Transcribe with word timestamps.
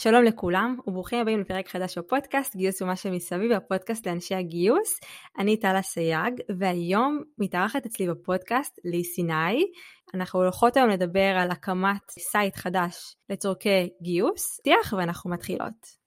שלום 0.00 0.24
לכולם 0.24 0.76
וברוכים 0.86 1.18
הבאים 1.20 1.40
לפרק 1.40 1.68
חדש 1.68 1.98
בפודקאסט 1.98 2.56
גיוס 2.56 2.82
ומה 2.82 2.96
שמסביב 2.96 3.52
הפודקאסט 3.52 4.06
לאנשי 4.06 4.34
הגיוס. 4.34 5.00
אני 5.38 5.56
טלה 5.56 5.82
סייג 5.82 6.34
והיום 6.58 7.22
מתארחת 7.38 7.86
אצלי 7.86 8.08
בפודקאסט 8.08 8.78
לי 8.84 9.04
סיני. 9.04 9.66
אנחנו 10.14 10.40
הולכות 10.40 10.76
היום 10.76 10.88
לדבר 10.88 11.36
על 11.38 11.50
הקמת 11.50 12.10
site 12.10 12.56
חדש 12.56 13.16
לצורכי 13.30 13.88
גיוס, 14.02 14.60
תיח 14.64 14.94
ואנחנו 14.96 15.30
מתחילות. 15.30 16.06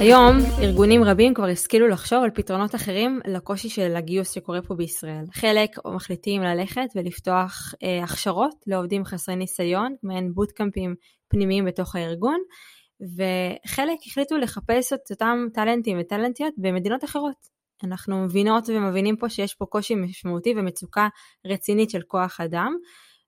היום 0.00 0.36
ארגונים 0.62 1.04
רבים 1.04 1.34
כבר 1.34 1.46
השכילו 1.46 1.88
לחשוב 1.88 2.24
על 2.24 2.30
פתרונות 2.30 2.74
אחרים 2.74 3.20
לקושי 3.26 3.68
של 3.68 3.96
הגיוס 3.96 4.30
שקורה 4.30 4.62
פה 4.62 4.74
בישראל. 4.74 5.24
חלק 5.32 5.70
מחליטים 5.94 6.42
ללכת 6.42 6.86
ולפתוח 6.96 7.74
אה, 7.82 8.04
הכשרות 8.04 8.54
לעובדים 8.66 9.04
חסרי 9.04 9.36
ניסיון, 9.36 9.94
מעין 10.02 10.32
בוטקאמפים 10.34 10.94
פנימיים 11.28 11.64
בתוך 11.64 11.96
הארגון, 11.96 12.38
וחלק 13.16 13.98
החליטו 14.06 14.36
לחפש 14.36 14.92
את 14.92 15.10
אותם 15.10 15.46
טאלנטים 15.54 15.98
וטאלנטיות 16.00 16.54
במדינות 16.56 17.04
אחרות. 17.04 17.36
אנחנו 17.84 18.24
מבינות 18.24 18.68
ומבינים 18.68 19.16
פה 19.16 19.28
שיש 19.28 19.54
פה 19.54 19.66
קושי 19.66 19.94
משמעותי 19.94 20.54
ומצוקה 20.56 21.08
רצינית 21.46 21.90
של 21.90 22.02
כוח 22.06 22.40
אדם, 22.40 22.72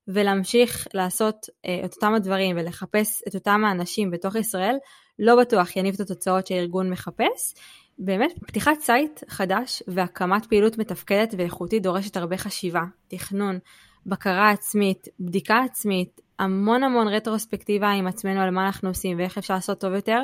ולהמשיך 0.07 0.87
לעשות 0.93 1.35
אה, 1.65 1.85
את 1.85 1.93
אותם 1.93 2.13
הדברים 2.13 2.55
ולחפש 2.57 3.21
את 3.27 3.35
אותם 3.35 3.61
האנשים 3.65 4.11
בתוך 4.11 4.35
ישראל, 4.35 4.75
לא 5.19 5.35
בטוח 5.35 5.75
יניב 5.75 5.93
את 5.93 5.99
התוצאות 5.99 6.47
שהארגון 6.47 6.89
מחפש. 6.89 7.53
באמת, 7.99 8.31
פתיחת 8.47 8.79
site 8.81 9.23
חדש 9.27 9.83
והקמת 9.87 10.45
פעילות 10.45 10.77
מתפקדת 10.77 11.33
ואיכותית 11.37 11.83
דורשת 11.83 12.17
הרבה 12.17 12.37
חשיבה, 12.37 12.83
תכנון, 13.07 13.59
בקרה 14.05 14.49
עצמית, 14.49 15.07
בדיקה 15.19 15.59
עצמית, 15.59 16.21
המון 16.39 16.83
המון 16.83 17.07
רטרוספקטיבה 17.07 17.89
עם 17.89 18.07
עצמנו 18.07 18.41
על 18.41 18.49
מה 18.49 18.65
אנחנו 18.65 18.89
עושים 18.89 19.17
ואיך 19.17 19.37
אפשר 19.37 19.53
לעשות 19.53 19.79
טוב 19.79 19.93
יותר, 19.93 20.21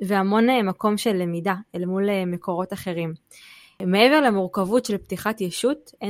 והמון 0.00 0.50
אה, 0.50 0.62
מקום 0.62 0.96
של 0.96 1.16
למידה 1.16 1.54
אל 1.74 1.84
מול 1.84 2.08
אה, 2.08 2.24
מקורות 2.26 2.72
אחרים. 2.72 3.14
מעבר 3.82 4.20
למורכבות 4.20 4.84
של 4.84 4.98
פתיחת 4.98 5.40
ישות, 5.40 5.90
אה, 6.02 6.08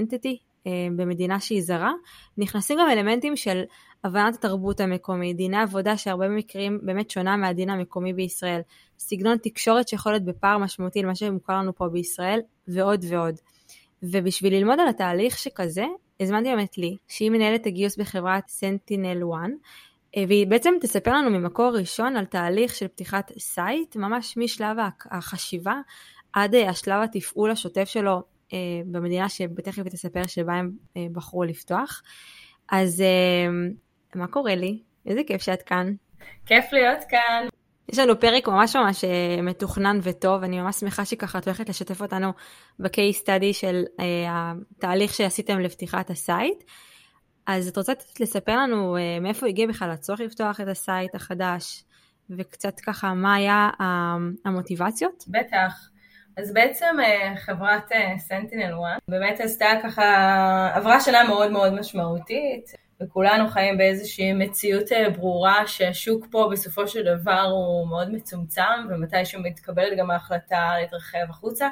במדינה 0.97 1.41
שהיא 1.41 1.63
זרה, 1.63 1.93
נכנסים 2.39 2.79
גם 2.81 2.91
אלמנטים 2.91 3.37
של 3.37 3.63
הבנת 4.05 4.35
התרבות 4.35 4.81
המקומית, 4.81 5.37
דיני 5.37 5.57
עבודה 5.63 5.97
שהרבה 5.97 6.29
מקרים 6.29 6.79
באמת 6.83 7.11
שונה 7.11 7.37
מהדין 7.37 7.71
המקומי 7.71 8.13
בישראל, 8.13 8.61
סגנון 8.99 9.37
תקשורת 9.39 9.89
שיכול 9.89 10.13
להיות 10.13 10.25
בפער 10.25 10.59
משמעותי 10.59 11.03
למה 11.03 11.15
שמוכר 11.15 11.53
לנו 11.53 11.75
פה 11.75 11.89
בישראל, 11.89 12.41
ועוד 12.69 13.05
ועוד. 13.09 13.35
ובשביל 14.03 14.55
ללמוד 14.55 14.81
על 14.81 14.89
התהליך 14.89 15.39
שכזה, 15.39 15.85
הזמנתי 16.21 16.49
באמת 16.49 16.79
לי, 16.79 16.97
שהיא 17.09 17.31
מנהלת 17.31 17.67
הגיוס 17.67 17.97
בחברת 17.97 18.49
SentinelOne, 18.49 19.51
אה, 20.17 20.25
והיא 20.29 20.47
בעצם 20.47 20.75
תספר 20.81 21.13
לנו 21.13 21.31
ממקור 21.31 21.77
ראשון 21.77 22.17
על 22.17 22.25
תהליך 22.25 22.75
של 22.75 22.89
פתיחת 22.89 23.33
site, 23.39 23.97
ממש 23.97 24.37
משלב 24.37 24.77
החשיבה 25.11 25.75
עד 26.33 26.55
אה, 26.55 26.71
השלב 26.71 27.03
התפעול 27.03 27.51
השוטף 27.51 27.85
שלו 27.85 28.13
אה, 28.13 28.21
במדינה 28.87 29.29
שתכף 29.29 29.83
היא 29.83 29.93
תספר 29.93 30.27
שבה 30.27 30.55
הם 30.55 30.71
אה, 30.97 31.07
בחרו 31.13 31.45
לפתוח. 31.45 32.03
אז 32.71 33.01
אה, 33.01 33.49
מה 34.15 34.27
קורה 34.27 34.55
לי? 34.55 34.83
איזה 35.07 35.21
כיף 35.27 35.43
שאת 35.43 35.63
כאן. 35.63 35.93
כיף 36.47 36.73
להיות 36.73 37.05
כאן. 37.09 37.49
יש 37.89 37.99
לנו 37.99 38.21
פרק 38.21 38.49
ממש 38.49 38.77
ממש 38.77 39.05
מתוכנן 39.43 39.99
וטוב, 40.03 40.43
אני 40.43 40.61
ממש 40.61 40.77
שמחה 40.77 41.05
שככה 41.05 41.39
את 41.39 41.45
הולכת 41.45 41.69
לשתף 41.69 42.03
אותנו 42.03 42.33
ב- 42.79 42.93
case 42.93 43.23
study 43.23 43.53
של 43.53 43.85
אה, 43.97 44.03
התהליך 44.29 45.15
שעשיתם 45.15 45.61
לפתיחת 45.61 46.11
ה 46.11 46.20
site. 46.20 46.65
אז 47.47 47.69
את 47.69 47.77
רוצה 47.77 47.93
לספר 48.21 48.57
לנו 48.57 48.97
אה, 48.97 49.23
מאיפה 49.23 49.47
הגיע 49.47 49.67
בכלל 49.67 49.91
הצורך 49.91 50.21
לפתוח 50.21 50.61
את 50.61 50.69
ה 50.69 50.78
site 50.78 51.15
החדש, 51.15 51.85
וקצת 52.31 52.81
ככה 52.81 53.15
מה 53.15 53.35
היה 53.35 53.71
המוטיבציות? 54.45 55.25
בטח. 55.29 55.88
אז 56.39 56.53
בעצם 56.53 56.97
אה, 57.05 57.37
חברת 57.37 57.93
אה, 57.93 58.15
1 58.17 58.37
באמת 59.09 59.41
עשתה 59.41 59.67
ככה, 59.83 60.71
עברה 60.75 61.01
שנה 61.01 61.25
מאוד 61.25 61.51
מאוד 61.51 61.75
משמעותית, 61.75 62.73
וכולנו 63.03 63.49
חיים 63.49 63.79
באיזושהי 63.79 64.33
מציאות 64.33 64.93
אה, 64.93 65.11
ברורה 65.11 65.67
שהשוק 65.67 66.27
פה 66.31 66.49
בסופו 66.53 66.89
של 66.89 67.05
דבר 67.05 67.41
הוא 67.51 67.89
מאוד 67.89 68.13
מצומצם, 68.13 68.63
ומתישהו 68.91 69.43
מתקבלת 69.43 69.99
גם 69.99 70.11
ההחלטה 70.11 70.73
להתרחב 70.81 71.27
החוצה. 71.31 71.69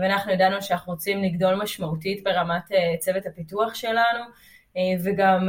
ואנחנו 0.00 0.32
ידענו 0.32 0.62
שאנחנו 0.62 0.92
רוצים 0.92 1.22
לגדול 1.22 1.54
משמעותית 1.54 2.24
ברמת 2.24 2.62
צוות 2.98 3.26
הפיתוח 3.26 3.74
שלנו, 3.74 4.24
וגם 5.04 5.48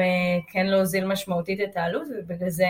כן 0.52 0.66
להוזיל 0.66 1.06
משמעותית 1.06 1.60
את 1.62 1.78
העלות, 1.78 2.08
ובגלל 2.20 2.50
זה 2.50 2.68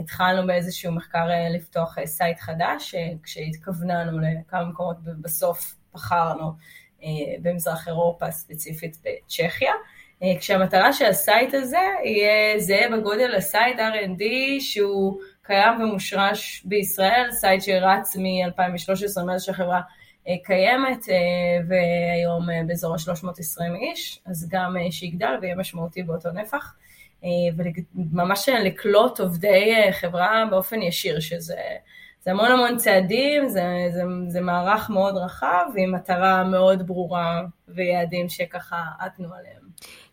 התחלנו 0.00 0.46
באיזשהו 0.46 0.92
מחקר 0.92 1.30
אה, 1.30 1.48
לפתוח 1.48 1.98
אה, 1.98 2.06
site 2.06 2.38
חדש, 2.38 2.94
כשהתכווננו 3.22 4.18
לכמה 4.18 4.64
מקומות 4.64 4.96
בסוף 5.04 5.74
בחרנו 5.94 6.52
במזרח 7.42 7.88
אירופה, 7.88 8.30
ספציפית 8.30 8.96
בצ'כיה, 9.04 9.72
כשהמטרה 10.38 10.92
של 10.92 11.04
ה 11.04 11.14
site 11.14 11.54
הזה 11.54 11.78
יהיה 12.04 12.60
זהה 12.60 12.98
בגודל 12.98 13.30
ל 13.36 13.44
site 13.44 13.78
R&D 13.78 14.22
שהוא 14.60 15.20
קיים 15.42 15.80
ומושרש 15.80 16.62
בישראל, 16.64 17.28
site 17.30 17.62
שרץ 17.62 18.16
מ-2013 18.16 19.22
מאז 19.26 19.42
שהחברה 19.42 19.80
קיימת, 20.44 21.06
והיום 21.68 22.46
באזור 22.66 22.94
ה-320 22.94 23.74
איש, 23.80 24.20
אז 24.26 24.48
גם 24.50 24.76
שיגדל 24.90 25.38
ויהיה 25.40 25.56
משמעותי 25.56 26.02
באותו 26.02 26.30
נפח. 26.30 26.74
אה, 27.24 27.64
וממש 27.94 28.48
לקלוט 28.48 29.20
עובדי 29.20 29.74
אה, 29.74 29.92
חברה 29.92 30.44
באופן 30.50 30.82
ישיר, 30.82 31.20
שזה 31.20 31.54
זה 32.20 32.30
המון 32.30 32.50
המון 32.50 32.76
צעדים, 32.76 33.48
זה, 33.48 33.62
זה, 33.92 34.02
זה 34.28 34.40
מערך 34.40 34.90
מאוד 34.90 35.16
רחב 35.16 35.64
עם 35.76 35.94
מטרה 35.94 36.44
מאוד 36.44 36.86
ברורה 36.86 37.42
ויעדים 37.68 38.28
שככה 38.28 38.82
עטנו 38.98 39.28
עליהם. 39.34 39.62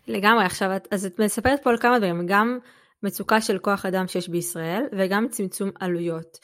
לגמרי, 0.08 0.44
עכשיו, 0.44 0.70
אז 0.90 1.06
את 1.06 1.20
מספרת 1.20 1.62
פה 1.62 1.70
על 1.70 1.78
כמה 1.78 1.98
דברים, 1.98 2.26
גם 2.26 2.58
מצוקה 3.02 3.40
של 3.40 3.58
כוח 3.58 3.86
אדם 3.86 4.08
שיש 4.08 4.28
בישראל 4.28 4.84
וגם 4.92 5.28
צמצום 5.28 5.70
עלויות. 5.80 6.38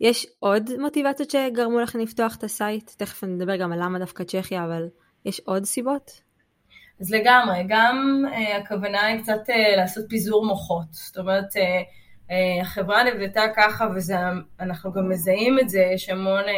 יש 0.00 0.26
עוד 0.38 0.70
מוטיבציות 0.78 1.30
שגרמו 1.30 1.80
לכם 1.80 1.98
לפתוח 1.98 2.36
את 2.36 2.44
ה 2.44 2.52
site? 2.52 2.90
תכף 2.96 3.24
נדבר 3.24 3.56
גם 3.56 3.72
על 3.72 3.78
למה 3.82 3.98
דווקא 3.98 4.24
צ'כיה, 4.24 4.64
אבל 4.64 4.88
יש 5.24 5.40
עוד 5.44 5.64
סיבות? 5.64 6.20
אז 7.00 7.10
לגמרי, 7.10 7.64
גם 7.68 8.24
uh, 8.30 8.56
הכוונה 8.56 9.06
היא 9.06 9.22
קצת 9.22 9.48
uh, 9.48 9.76
לעשות 9.76 10.04
פיזור 10.08 10.46
מוחות. 10.46 10.86
זאת 10.90 11.18
אומרת, 11.18 11.52
uh, 11.52 11.58
uh, 12.28 12.62
החברה 12.62 13.04
נבנתה 13.04 13.42
ככה, 13.56 13.88
ואנחנו 14.58 14.92
גם 14.92 15.08
מזהים 15.08 15.58
את 15.58 15.68
זה, 15.68 15.80
יש 15.80 16.08
המון 16.08 16.44
uh, 16.44 16.48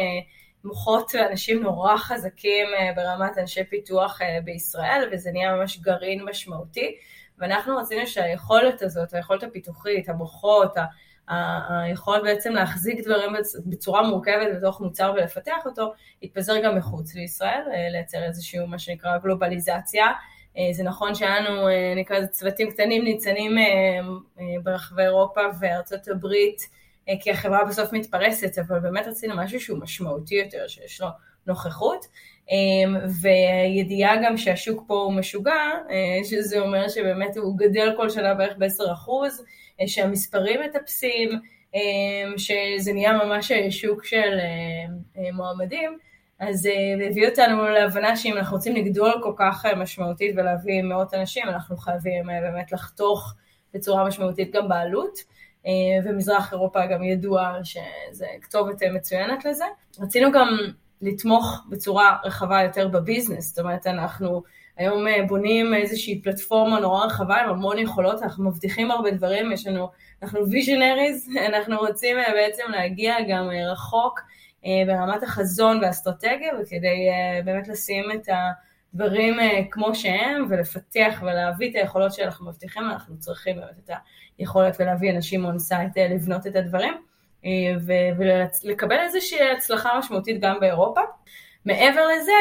מוחות 0.63 1.11
ואנשים 1.15 1.63
נורא 1.63 1.97
חזקים 1.97 2.67
uh, 2.67 2.95
ברמת 2.95 3.37
אנשי 3.37 3.63
פיתוח 3.63 4.21
uh, 4.21 4.25
בישראל, 4.43 5.09
וזה 5.11 5.31
נהיה 5.31 5.55
ממש 5.55 5.79
גרעין 5.79 6.25
משמעותי. 6.25 6.95
ואנחנו 7.39 7.77
רצינו 7.77 8.07
שהיכולת 8.07 8.81
הזאת, 8.81 9.13
היכולת 9.13 9.43
הפיתוחית, 9.43 10.09
המוחות, 10.09 10.75
היכולת 11.69 12.23
בעצם 12.23 12.53
להחזיק 12.53 13.07
דברים 13.07 13.33
בצורה 13.65 14.03
מורכבת 14.03 14.47
בתוך 14.57 14.81
מוצר 14.81 15.13
ולפתח 15.15 15.65
אותו, 15.65 15.93
יתפזר 16.21 16.53
גם 16.63 16.77
מחוץ 16.77 17.15
לישראל, 17.15 17.61
לייצר 17.91 18.23
איזשהו 18.23 18.67
מה 18.67 18.79
שנקרא 18.79 19.17
גלובליזציה. 19.17 20.05
אה, 20.57 20.73
זה 20.73 20.83
נכון 20.83 21.11
לנו, 21.21 21.67
אה, 21.67 21.93
נקרא 21.95 22.17
לזה 22.17 22.27
צוותים 22.27 22.71
קטנים 22.71 23.03
ניצנים 23.03 23.57
אה, 23.57 23.63
ברחבי 24.63 25.03
אירופה 25.03 25.41
וארצות 25.59 26.07
הברית, 26.07 26.81
כי 27.21 27.31
החברה 27.31 27.65
בסוף 27.65 27.93
מתפרסת, 27.93 28.57
אבל 28.59 28.79
באמת 28.79 29.07
רצינו 29.07 29.35
משהו 29.37 29.59
שהוא 29.59 29.79
משמעותי 29.79 30.35
יותר, 30.35 30.67
שיש 30.67 31.01
לו 31.01 31.07
נוכחות, 31.47 32.05
וידיעה 33.21 34.15
גם 34.23 34.37
שהשוק 34.37 34.83
פה 34.87 34.93
הוא 34.93 35.13
משוגע, 35.13 35.69
שזה 36.23 36.59
אומר 36.59 36.89
שבאמת 36.89 37.37
הוא 37.37 37.57
גדל 37.57 37.93
כל 37.97 38.09
שנה 38.09 38.33
בערך 38.33 38.57
ב-10%, 38.57 39.09
שהמספרים 39.87 40.61
מטפסים, 40.61 41.29
שזה 42.37 42.93
נהיה 42.93 43.13
ממש 43.13 43.51
שוק 43.69 44.05
של 44.05 44.39
מועמדים. 45.33 45.97
אז 46.41 46.59
זה 46.59 46.69
אה, 46.69 47.07
הביא 47.07 47.29
אותנו 47.29 47.69
להבנה 47.69 48.17
שאם 48.17 48.37
אנחנו 48.37 48.57
רוצים 48.57 48.75
לגדול 48.75 49.13
כל 49.23 49.33
כך 49.37 49.65
אה, 49.65 49.75
משמעותית 49.75 50.35
ולהביא 50.37 50.81
מאות 50.81 51.13
אנשים, 51.13 51.43
אנחנו 51.47 51.77
חייבים 51.77 52.29
אה, 52.29 52.41
באמת 52.41 52.71
לחתוך 52.71 53.33
בצורה 53.73 54.07
משמעותית 54.07 54.51
גם 54.55 54.69
בעלות. 54.69 55.31
ומזרח 56.05 56.53
אירופה 56.53 56.85
גם 56.85 57.03
ידוע 57.03 57.53
שזה 57.63 58.25
כתובת 58.41 58.83
מצוינת 58.83 59.45
לזה. 59.45 59.65
רצינו 59.99 60.31
גם 60.31 60.47
לתמוך 61.01 61.61
בצורה 61.69 62.17
רחבה 62.25 62.61
יותר 62.63 62.87
בביזנס, 62.87 63.47
זאת 63.47 63.59
אומרת 63.59 63.87
אנחנו 63.87 64.43
היום 64.77 65.05
בונים 65.27 65.73
איזושהי 65.73 66.21
פלטפורמה 66.21 66.79
נורא 66.79 67.05
רחבה 67.05 67.35
עם 67.35 67.49
המון 67.49 67.79
יכולות, 67.79 68.23
אנחנו 68.23 68.49
מבטיחים 68.49 68.91
הרבה 68.91 69.11
דברים, 69.11 69.51
יש 69.51 69.67
לנו, 69.67 69.89
אנחנו 70.23 70.49
visionaries, 70.49 71.29
אנחנו 71.49 71.77
רוצים 71.77 72.17
בעצם 72.33 72.63
להגיע 72.71 73.15
גם 73.29 73.49
רחוק 73.71 74.19
ברמת 74.87 75.23
החזון 75.23 75.79
והאסטרטגיה, 75.81 76.51
וכדי 76.61 77.09
באמת 77.45 77.67
לשים 77.67 78.11
את 78.11 78.29
הדברים 78.93 79.37
כמו 79.71 79.95
שהם 79.95 80.45
ולפתח 80.49 81.21
ולהביא 81.21 81.69
את 81.69 81.75
היכולות 81.75 82.13
שאנחנו 82.13 82.49
מבטיחים, 82.49 82.83
אנחנו 82.83 83.19
צריכים 83.19 83.55
באמת 83.55 83.89
את 83.89 83.89
היכולת 84.37 84.75
ולהביא 84.79 85.11
אנשים 85.11 85.45
on 85.45 85.59
site 85.59 85.97
לבנות 85.97 86.47
את 86.47 86.55
הדברים. 86.55 86.93
ולקבל 88.59 88.99
איזושהי 88.99 89.51
הצלחה 89.51 89.99
משמעותית 89.99 90.41
גם 90.41 90.59
באירופה. 90.59 91.01
מעבר 91.65 92.07
לזה, 92.07 92.31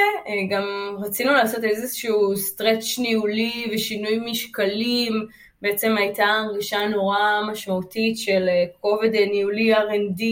גם 0.51 0.65
רצינו 0.99 1.33
לעשות 1.33 1.65
איזשהו 1.65 2.37
stretch 2.37 2.99
ניהולי 2.99 3.71
ושינוי 3.75 4.19
משקלים, 4.31 5.27
בעצם 5.63 5.97
הייתה 5.99 6.25
הרגשה 6.25 6.89
נורא 6.89 7.19
משמעותית 7.51 8.19
של 8.19 8.49
כובד 8.81 9.11
ניהולי 9.15 9.75
R&D, 9.75 10.23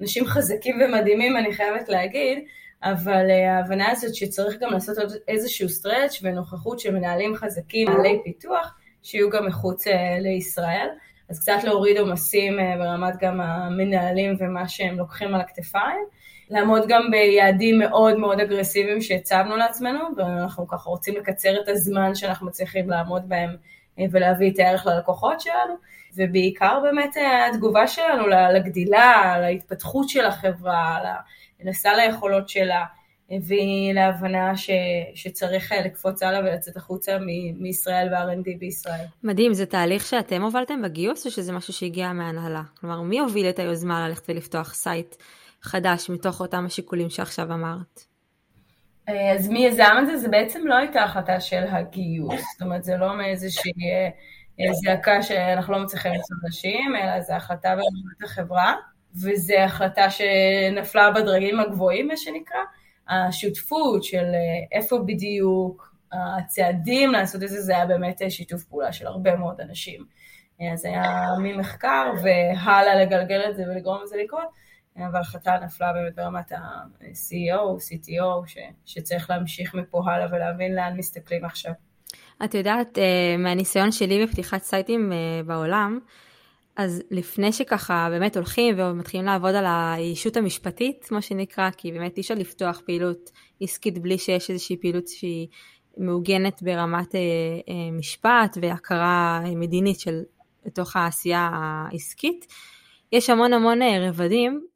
אנשים 0.00 0.26
חזקים 0.26 0.80
ומדהימים 0.80 1.36
אני 1.36 1.52
חייבת 1.52 1.88
להגיד, 1.88 2.38
אבל 2.82 3.30
ההבנה 3.30 3.90
הזאת 3.90 4.14
שצריך 4.14 4.56
גם 4.60 4.72
לעשות 4.72 4.98
עוד 4.98 5.12
איזשהו 5.28 5.68
סטרץ' 5.68 6.18
ונוכחות 6.22 6.80
של 6.80 6.94
מנהלים 6.94 7.34
חזקים, 7.34 7.88
מנהלי 7.90 8.18
פיתוח, 8.24 8.74
שיהיו 9.02 9.30
גם 9.30 9.46
מחוץ 9.46 9.84
לישראל. 10.20 10.88
אז 11.28 11.40
קצת 11.40 11.64
להוריד 11.64 11.98
עומסים 11.98 12.58
אה, 12.58 12.74
ברמת 12.78 13.14
גם 13.20 13.40
המנהלים 13.40 14.36
ומה 14.38 14.68
שהם 14.68 14.98
לוקחים 14.98 15.34
על 15.34 15.40
הכתפיים. 15.40 16.04
לעמוד 16.50 16.82
גם 16.88 17.02
ביעדים 17.10 17.78
מאוד 17.78 18.18
מאוד 18.18 18.40
אגרסיביים 18.40 19.00
שהצבנו 19.00 19.56
לעצמנו, 19.56 20.00
ואנחנו 20.16 20.68
ככה 20.68 20.90
רוצים 20.90 21.14
לקצר 21.16 21.60
את 21.62 21.68
הזמן 21.68 22.14
שאנחנו 22.14 22.46
מצליחים 22.46 22.90
לעמוד 22.90 23.28
בהם 23.28 23.50
אה, 23.50 23.56
ולהביא 24.10 24.50
את 24.50 24.58
הערך 24.58 24.86
ללקוחות 24.86 25.40
שלנו, 25.40 25.74
ובעיקר 26.16 26.80
באמת 26.82 27.16
אה, 27.16 27.46
התגובה 27.48 27.86
שלנו 27.86 28.26
לגדילה, 28.26 29.36
להתפתחות 29.40 30.08
של 30.08 30.24
החברה, 30.24 30.98
לסל 31.64 32.00
היכולות 32.00 32.48
שלה, 32.48 32.84
הביא 33.30 33.92
להבנה 33.94 34.56
ש, 34.56 34.70
שצריך 35.14 35.72
אה, 35.72 35.80
לקפוץ 35.80 36.22
הלאה 36.22 36.40
ולצאת 36.40 36.76
החוצה 36.76 37.18
מ, 37.18 37.62
מישראל 37.62 38.08
וה-R&D 38.12 38.58
בישראל. 38.58 39.04
מדהים, 39.22 39.54
זה 39.54 39.66
תהליך 39.66 40.06
שאתם 40.06 40.42
הובלתם 40.42 40.82
בגיוס 40.82 41.26
או 41.26 41.30
שזה 41.30 41.52
משהו 41.52 41.72
שהגיע 41.72 42.12
מהנהלה? 42.12 42.62
כלומר, 42.80 43.00
מי 43.00 43.18
הוביל 43.18 43.48
את 43.48 43.58
היוזמה 43.58 44.08
ללכת 44.08 44.30
ולפתוח 44.30 44.74
site 44.74 45.16
חדש 45.62 46.10
מתוך 46.10 46.40
אותם 46.40 46.66
השיקולים 46.66 47.10
שעכשיו 47.10 47.52
אמרת? 47.52 48.05
אה, 49.08 49.32
אז 49.32 49.48
מי 49.48 49.66
יזם 49.66 49.92
את 50.02 50.06
זה? 50.06 50.16
זה 50.16 50.28
בעצם 50.28 50.66
לא 50.66 50.74
הייתה 50.74 51.02
החלטה 51.02 51.40
של 51.40 51.64
הגיוס, 51.68 52.42
זאת 52.52 52.62
אומרת, 52.62 52.84
זה 52.84 52.96
לא 52.96 53.16
מאיזושהי 53.16 53.72
אה, 54.60 54.72
זעקה 54.72 55.22
שאנחנו 55.22 55.72
לא 55.72 55.78
מצליחים 55.78 56.12
למצוא 56.12 56.36
נשים, 56.48 56.96
אלא 56.96 57.20
זו 57.20 57.32
החלטה 57.32 57.68
ברמת 57.68 58.22
החברה, 58.24 58.74
וזו 59.22 59.54
החלטה 59.54 60.10
שנפלה 60.10 61.10
בדרגים 61.10 61.60
הגבוהים, 61.60 62.08
מה 62.08 62.16
שנקרא. 62.16 62.60
השותפות 63.08 64.04
של 64.04 64.24
אה, 64.24 64.78
איפה 64.78 64.98
בדיוק, 64.98 65.96
הצעדים 66.12 67.12
לעשות 67.12 67.42
את 67.42 67.48
זה, 67.48 67.60
זה 67.60 67.76
היה 67.76 67.86
באמת 67.86 68.22
אה, 68.22 68.30
שיתוף 68.30 68.64
פעולה 68.64 68.92
של 68.92 69.06
הרבה 69.06 69.36
מאוד 69.36 69.60
אנשים. 69.60 70.04
אה, 70.60 70.76
זה 70.76 70.88
היה 70.88 71.26
ממחקר 71.42 72.12
והלאה 72.22 72.94
לגלגל 72.94 73.40
את 73.50 73.56
זה 73.56 73.62
ולגרום 73.62 74.02
לזה 74.02 74.16
לקרות, 74.16 74.48
אבל 74.96 75.16
ההחלטה 75.16 75.58
נפלה 75.64 75.92
באמת 75.92 76.14
ברמת 76.16 76.52
ה-CEO, 76.52 77.76
CTO, 77.76 78.46
ש, 78.46 78.58
שצריך 78.84 79.30
להמשיך 79.30 79.74
מפה 79.74 80.02
הלאה 80.06 80.26
ולהבין 80.30 80.74
לאן 80.74 80.96
מסתכלים 80.96 81.44
עכשיו. 81.44 81.72
את 82.44 82.54
יודעת, 82.54 82.98
מהניסיון 83.38 83.92
שלי 83.92 84.26
בפתיחת 84.26 84.62
סייטים 84.62 85.12
בעולם, 85.46 85.98
אז 86.76 87.02
לפני 87.10 87.52
שככה 87.52 88.08
באמת 88.10 88.36
הולכים 88.36 88.74
ומתחילים 88.78 89.26
לעבוד 89.26 89.54
על 89.54 89.64
האישות 89.66 90.36
המשפטית, 90.36 91.04
כמו 91.04 91.22
שנקרא, 91.22 91.70
כי 91.76 91.92
באמת 91.92 92.16
אי 92.16 92.22
אפשר 92.22 92.34
לפתוח 92.34 92.80
פעילות 92.86 93.30
עסקית 93.60 93.98
בלי 93.98 94.18
שיש 94.18 94.50
איזושהי 94.50 94.76
פעילות 94.76 95.08
שהיא 95.08 95.48
מעוגנת 95.96 96.62
ברמת 96.62 97.14
אה, 97.14 97.20
אה, 97.68 97.90
משפט 97.92 98.58
והכרה 98.62 99.40
מדינית 99.56 100.00
של 100.00 100.22
תוך 100.74 100.96
העשייה 100.96 101.50
העסקית. 101.52 102.46
יש 103.12 103.30
המון 103.30 103.52
המון 103.52 103.82
אה, 103.82 104.08
רבדים 104.08 104.52
אה, 104.54 104.75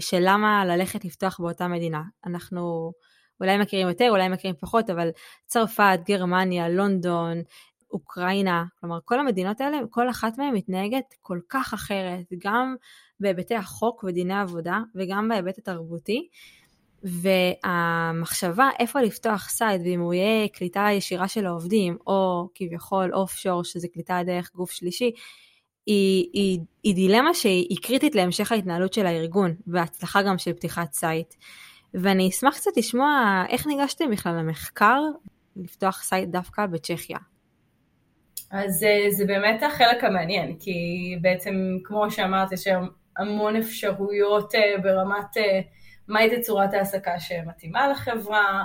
של 0.00 0.18
למה 0.20 0.64
ללכת 0.64 1.04
לפתוח 1.04 1.40
באותה 1.40 1.68
מדינה. 1.68 2.02
אנחנו 2.26 2.92
אולי 3.40 3.58
מכירים 3.58 3.88
יותר, 3.88 4.06
אולי 4.10 4.28
מכירים 4.28 4.56
פחות, 4.60 4.90
אבל 4.90 5.08
צרפת, 5.46 5.98
גרמניה, 6.08 6.68
לונדון, 6.68 7.42
אוקראינה, 7.92 8.64
כלומר 8.80 8.98
כל 9.04 9.20
המדינות 9.20 9.60
האלה, 9.60 9.78
כל 9.90 10.10
אחת 10.10 10.38
מהן 10.38 10.54
מתנהגת 10.54 11.14
כל 11.22 11.40
כך 11.48 11.74
אחרת, 11.74 12.24
גם 12.38 12.74
בהיבטי 13.20 13.54
החוק 13.54 14.04
ודיני 14.04 14.40
עבודה 14.40 14.78
וגם 14.94 15.28
בהיבט 15.28 15.58
התרבותי. 15.58 16.28
והמחשבה 17.02 18.68
איפה 18.78 19.00
לפתוח 19.00 19.48
site 19.48 19.82
ואם 19.84 20.00
הוא 20.00 20.14
יהיה 20.14 20.48
קליטה 20.48 20.86
ישירה 20.92 21.28
של 21.28 21.46
העובדים 21.46 21.96
או 22.06 22.48
כביכול 22.54 23.14
offshore 23.14 23.64
שזה 23.64 23.88
קליטה 23.92 24.20
דרך 24.26 24.50
גוף 24.54 24.70
שלישי 24.70 25.10
היא, 25.88 26.28
היא, 26.32 26.60
היא 26.82 26.94
דילמה 26.94 27.34
שהיא 27.34 27.78
קריטית 27.82 28.14
להמשך 28.14 28.52
ההתנהלות 28.52 28.92
של 28.92 29.06
הארגון 29.06 29.54
והצלחה 29.66 30.22
גם 30.22 30.38
של 30.38 30.52
פתיחת 30.52 30.92
site. 30.92 31.34
ואני 31.94 32.28
אשמח 32.28 32.56
קצת 32.56 32.70
לשמוע 32.76 33.44
איך 33.48 33.66
ניגשתם 33.66 34.10
בכלל 34.10 34.32
למחקר 34.32 35.00
לפתוח 35.56 36.02
site 36.02 36.28
דווקא 36.28 36.66
בצ'כיה. 36.66 37.18
אז 38.50 38.84
אה, 38.84 39.10
זה 39.10 39.24
באמת 39.26 39.62
החלק 39.62 40.04
המעניין, 40.04 40.56
כי 40.60 40.72
בעצם, 41.20 41.78
כמו 41.84 42.10
שאמרת, 42.10 42.52
יש 42.52 42.64
המון 43.18 43.56
אפשרויות 43.56 44.54
אה, 44.54 44.78
ברמת 44.82 45.36
אה, 45.36 45.60
מהי 46.08 46.36
תצורת 46.36 46.74
ההעסקה 46.74 47.20
שמתאימה 47.20 47.88
לחברה, 47.88 48.64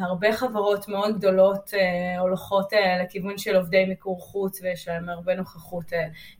הרבה 0.00 0.32
חברות 0.32 0.88
מאוד 0.88 1.18
גדולות 1.18 1.70
הולכות 2.18 2.72
לכיוון 3.02 3.38
של 3.38 3.56
עובדי 3.56 3.84
מיקור 3.84 4.20
חוץ 4.20 4.60
ויש 4.62 4.88
להם 4.88 5.08
הרבה 5.08 5.34
נוכחות 5.34 5.92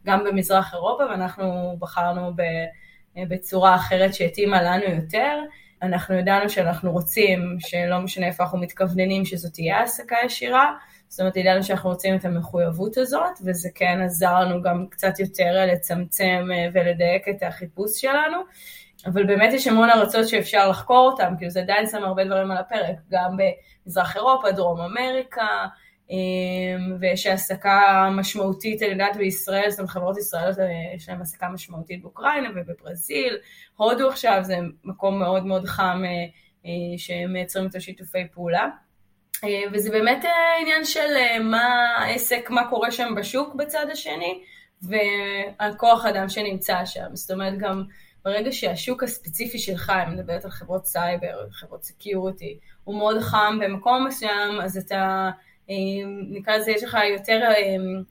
גם 0.07 0.25
במזרח 0.25 0.75
אירופה 0.75 1.05
ואנחנו 1.05 1.77
בחרנו 1.79 2.33
בצורה 3.29 3.75
אחרת 3.75 4.15
שהתאימה 4.15 4.63
לנו 4.63 4.85
יותר. 4.85 5.39
אנחנו 5.83 6.15
ידענו 6.15 6.51
שאנחנו 6.51 6.93
רוצים, 6.93 7.57
שלא 7.59 7.99
משנה 7.99 8.27
איפה 8.27 8.43
אנחנו 8.43 8.59
מתכווננים 8.59 9.25
שזאת 9.25 9.53
תהיה 9.53 9.79
העסקה 9.79 10.17
ישירה, 10.25 10.73
זאת 11.09 11.21
אומרת, 11.21 11.37
ידענו 11.37 11.63
שאנחנו 11.63 11.91
רוצים 11.91 12.15
את 12.15 12.25
המחויבות 12.25 12.97
הזאת, 12.97 13.39
וזה 13.45 13.69
כן 13.75 14.01
עזר 14.05 14.41
לנו 14.41 14.63
גם 14.63 14.87
קצת 14.91 15.19
יותר 15.19 15.67
לצמצם 15.73 16.49
אה, 16.53 16.67
ולדייק 16.73 17.29
את 17.29 17.43
החיפוש 17.43 18.01
שלנו. 18.01 18.39
אבל 19.07 19.27
באמת 19.27 19.53
יש 19.53 19.67
המון 19.67 19.91
ארצות 19.91 20.29
שאפשר 20.29 20.69
לחקור 20.71 21.11
אותם, 21.11 21.35
כאילו 21.39 21.51
זה 21.51 21.61
עדיין 21.61 21.87
שם 21.87 22.05
הרבה 22.05 22.25
דברים 22.25 22.51
על 22.51 22.57
הפרק, 22.57 22.97
גם 23.11 23.37
במזרח 23.37 24.17
אירופה, 24.17 24.53
דרום 24.53 24.81
אמריקה, 24.81 25.67
אמ, 26.11 26.97
ויש 27.01 27.27
העסקה 27.27 28.09
משמעותית, 28.13 28.83
אני 28.83 28.91
יודעת 28.91 29.17
בישראל, 29.17 29.71
זאת 29.71 29.79
אומרת 29.79 29.91
חברות 29.91 30.19
ישראליות 30.19 30.59
אה, 30.59 30.65
יש 30.97 31.09
להן 31.09 31.19
העסקה 31.19 31.49
משמעותית 31.49 32.03
באוקראינה 32.03 32.49
ובברזיל, 32.55 33.37
הודו 33.77 34.09
עכשיו 34.09 34.39
זה 34.43 34.57
מקום 34.85 35.19
מאוד 35.19 35.47
מאוד 35.47 35.65
חם 35.65 36.03
אה, 36.65 36.71
שמייצרים 36.97 37.67
את 37.67 37.75
השיתופי 37.75 38.29
פעולה. 38.33 38.69
אה, 39.45 39.63
וזה 39.73 39.91
באמת 39.91 40.25
אה, 40.25 40.61
עניין 40.61 40.85
של 40.85 41.17
אה, 41.17 41.39
מה 41.39 41.95
העסק, 41.99 42.51
מה 42.51 42.71
קורה 42.71 42.91
שם 42.91 43.15
בשוק 43.17 43.55
בצד 43.55 43.87
השני, 43.93 44.43
והכוח 44.83 46.07
אדם 46.07 46.29
שנמצא 46.29 46.85
שם. 46.85 47.15
זאת 47.15 47.31
אומרת, 47.31 47.59
גם 47.59 47.85
ברגע 48.29 48.53
שהשוק 48.53 49.03
הספציפי 49.03 49.59
שלך, 49.59 49.91
אני 49.91 50.15
מדברת 50.15 50.45
על 50.45 50.51
חברות 50.51 50.87
סייבר, 50.87 51.47
חברות 51.51 51.85
security, 51.85 52.59
הוא 52.85 52.99
מאוד 52.99 53.21
חם 53.21 53.59
במקום 53.63 54.07
מסוים, 54.07 54.61
אז 54.63 54.77
אתה, 54.77 55.31
נקרא 56.31 56.57
לזה, 56.57 56.71
יש 56.71 56.85
לך 56.85 56.99
יותר 57.13 57.49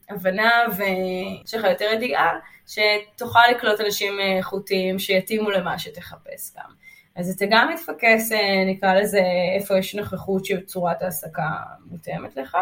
הבנה 0.09 0.51
ויש 0.77 1.53
לך 1.53 1.63
יותר 1.63 1.85
ידיעה, 1.93 2.31
שתוכל 2.67 3.39
לקלוט 3.51 3.81
אנשים 3.81 4.13
איכותיים 4.19 4.99
שיתאימו 4.99 5.49
למה 5.49 5.79
שתחפש 5.79 6.51
גם. 6.57 6.71
אז 7.15 7.29
אתה 7.29 7.45
גם 7.49 7.69
מתפקס, 7.73 8.31
אה, 8.31 8.65
נקרא 8.67 8.93
לזה, 8.93 9.21
איפה 9.59 9.77
יש 9.77 9.95
נוכחות 9.95 10.45
של 10.45 10.61
צורת 10.61 11.01
העסקה 11.01 11.49
מותאמת 11.85 12.37
לך, 12.37 12.57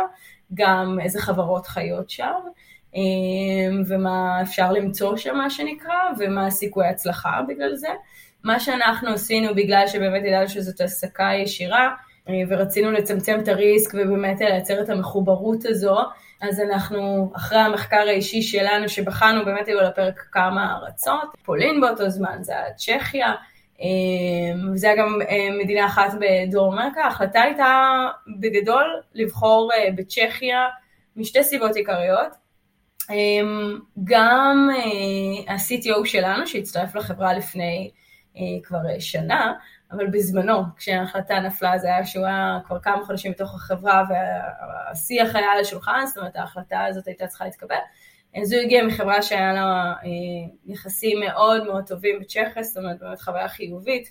גם 0.53 0.99
איזה 1.03 1.21
חברות 1.21 1.67
חיות 1.67 2.09
שם, 2.09 2.23
אה, 2.25 2.51
ומה 3.87 4.41
אפשר 4.41 4.71
למצוא 4.71 5.17
שם, 5.17 5.35
מה 5.35 5.49
שנקרא, 5.49 5.95
ומה 6.19 6.47
הסיכוי 6.47 6.85
ההצלחה 6.85 7.41
בגלל 7.47 7.75
זה. 7.75 7.89
מה 8.43 8.59
שאנחנו 8.59 9.09
עשינו, 9.09 9.55
בגלל 9.55 9.87
שבאמת 9.87 10.23
ידענו 10.25 10.49
שזאת 10.49 10.81
העסקה 10.81 11.29
ישירה, 11.43 11.89
אה, 12.29 12.33
ורצינו 12.49 12.91
לצמצם 12.91 13.39
את 13.43 13.47
הריסק 13.47 13.93
ובאמת 13.93 14.41
לייצר 14.41 14.81
את 14.81 14.89
המחוברות 14.89 15.65
הזו, 15.65 15.97
אז 16.41 16.59
אנחנו, 16.59 17.31
אחרי 17.35 17.59
המחקר 17.59 18.03
האישי 18.07 18.41
שלנו 18.41 18.89
שבחנו, 18.89 19.45
באמת 19.45 19.67
היו 19.67 19.79
על 19.79 19.85
הפרק 19.85 20.19
כמה 20.31 20.75
ארצות, 20.75 21.35
פולין 21.45 21.81
באותו 21.81 22.09
זמן, 22.09 22.37
זה 22.41 22.53
היה 22.53 22.73
צ'כיה, 22.73 23.33
וזה 24.73 24.87
היה 24.87 24.95
גם 24.95 25.19
מדינה 25.63 25.85
אחת 25.85 26.11
בדרום 26.19 26.73
אמריקה. 26.73 27.03
ההחלטה 27.03 27.41
הייתה 27.41 28.07
בגדול 28.39 29.01
לבחור 29.13 29.71
בצ'כיה 29.95 30.67
משתי 31.15 31.43
סיבות 31.43 31.75
עיקריות. 31.75 32.44
גם 34.03 34.69
ה-CTO 35.47 36.05
שלנו 36.05 36.47
שהצטרף 36.47 36.95
לחברה 36.95 37.33
לפני 37.33 37.91
כבר 38.63 38.79
שנה, 38.99 39.53
אבל 39.91 40.07
בזמנו, 40.07 40.61
כשההחלטה 40.77 41.39
נפלה, 41.39 41.77
זה 41.77 41.87
היה 41.87 42.05
שהוא 42.05 42.25
היה 42.25 42.59
כבר 42.65 42.79
כמה 42.79 43.05
חודשים 43.05 43.31
בתוך 43.31 43.55
החברה 43.55 44.03
והשיח 44.09 45.35
היה 45.35 45.51
על 45.51 45.59
השולחן, 45.59 46.05
זאת 46.05 46.17
אומרת 46.17 46.35
ההחלטה 46.35 46.85
הזאת 46.85 47.07
הייתה 47.07 47.27
צריכה 47.27 47.45
להתקבל. 47.45 47.75
אז 48.41 48.53
הוא 48.53 48.61
הגיע 48.61 48.83
מחברה 48.83 49.21
שהיה 49.21 49.53
לה 49.53 49.93
אה, 50.03 50.51
יחסים 50.65 51.19
מאוד 51.19 51.63
מאוד 51.63 51.87
טובים 51.87 52.19
בצ'כיה, 52.19 52.63
זאת 52.63 52.77
אומרת 52.77 52.99
באמת 52.99 53.21
חוויה 53.21 53.47
חיובית, 53.47 54.09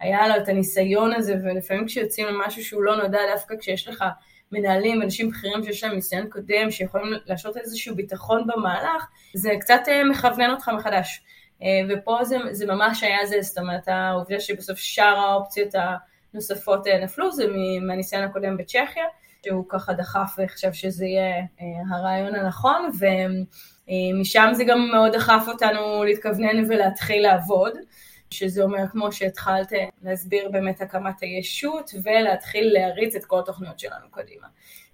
והיה 0.00 0.28
לו 0.28 0.36
את 0.36 0.48
הניסיון 0.48 1.12
הזה, 1.12 1.34
ולפעמים 1.44 1.86
כשיוצאים 1.86 2.26
למשהו 2.26 2.64
שהוא 2.64 2.82
לא 2.82 2.96
נודע, 2.96 3.18
דווקא 3.34 3.54
כשיש 3.60 3.88
לך 3.88 4.04
מנהלים 4.52 5.00
ואנשים 5.00 5.30
בכירים 5.30 5.64
שיש 5.64 5.84
להם 5.84 5.94
ניסיון 5.94 6.28
קודם, 6.28 6.70
שיכולים 6.70 7.12
להשרות 7.26 7.56
איזשהו 7.56 7.94
ביטחון 7.94 8.46
במהלך, 8.46 9.06
זה 9.34 9.50
קצת 9.60 9.80
אה, 9.88 10.04
מכוונן 10.04 10.50
אותך 10.50 10.70
מחדש. 10.78 11.22
אה, 11.62 11.68
ופה 11.88 12.24
זה, 12.24 12.36
זה 12.50 12.66
ממש 12.66 13.02
היה 13.02 13.26
זה, 13.26 13.42
זאת 13.42 13.58
אומרת 13.58 13.88
העובדה 13.88 14.40
שבסוף 14.40 14.78
שאר 14.78 15.18
האופציות 15.18 15.74
הנוספות 16.34 16.86
אה, 16.86 17.04
נפלו, 17.04 17.32
זה 17.32 17.46
מהניסיון 17.80 18.22
הקודם 18.22 18.56
בצ'כיה, 18.56 19.04
שהוא 19.44 19.64
ככה 19.68 19.92
דחף 19.92 20.36
וחשב 20.38 20.72
שזה 20.72 21.06
יהיה 21.06 21.34
הרעיון 21.90 22.34
הנכון, 22.34 22.90
ומשם 22.98 24.50
זה 24.52 24.64
גם 24.64 24.88
מאוד 24.92 25.12
דחף 25.12 25.44
אותנו 25.48 26.04
להתכוונן 26.04 26.64
ולהתחיל 26.68 27.22
לעבוד. 27.22 27.72
שזה 28.32 28.62
אומר 28.62 28.88
כמו 28.90 29.12
שהתחלת 29.12 29.72
להסביר 30.02 30.48
באמת 30.50 30.80
הקמת 30.80 31.20
הישות 31.20 31.90
ולהתחיל 32.02 32.72
להריץ 32.72 33.14
את 33.14 33.24
כל 33.24 33.38
התוכניות 33.38 33.78
שלנו 33.78 34.10
קדימה. 34.10 34.46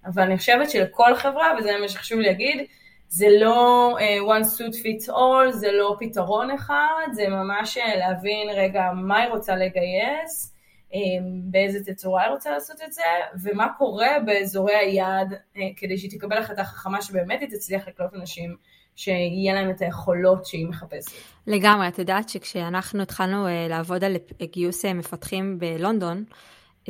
אבל 0.04 0.22
אני 0.22 0.38
חושבת 0.38 0.70
שלכל 0.70 1.14
חברה, 1.14 1.54
וזה 1.58 1.70
מה 1.80 1.88
שחשוב 1.88 2.20
להגיד, 2.20 2.66
זה 3.08 3.26
לא 3.40 3.96
uh, 3.98 4.28
one 4.28 4.44
suit 4.44 4.74
fits 4.74 5.08
all, 5.08 5.50
זה 5.50 5.72
לא 5.72 5.96
פתרון 5.98 6.50
אחד, 6.50 7.06
זה 7.12 7.28
ממש 7.28 7.78
אה, 7.78 7.96
להבין 7.96 8.48
רגע 8.50 8.90
מה 8.94 9.18
היא 9.18 9.30
רוצה 9.30 9.56
לגייס, 9.56 10.54
um, 10.90 10.94
באיזה 11.42 11.92
תצורה 11.92 12.22
היא 12.22 12.30
רוצה 12.30 12.50
לעשות 12.50 12.82
את 12.82 12.92
זה, 12.92 13.02
ומה 13.42 13.68
קורה 13.78 14.08
באזורי 14.26 14.74
היעד 14.74 15.34
כדי 15.76 15.98
שהיא 15.98 16.10
תקבל 16.10 16.38
החלטה 16.38 16.64
חכמה 16.64 17.02
שבאמת 17.02 17.40
היא 17.40 17.48
תצליח 17.48 17.88
לקלוט 17.88 18.14
אנשים 18.14 18.56
שיהיה 18.98 19.54
להם 19.54 19.70
את 19.70 19.82
היכולות 19.82 20.46
שהיא 20.46 20.66
מחפשת. 20.66 21.12
לגמרי, 21.46 21.88
את 21.88 21.98
יודעת 21.98 22.28
שכשאנחנו 22.28 23.02
התחלנו 23.02 23.46
uh, 23.46 23.50
לעבוד 23.68 24.04
על 24.04 24.16
גיוס 24.42 24.84
מפתחים 24.84 25.58
בלונדון, 25.58 26.24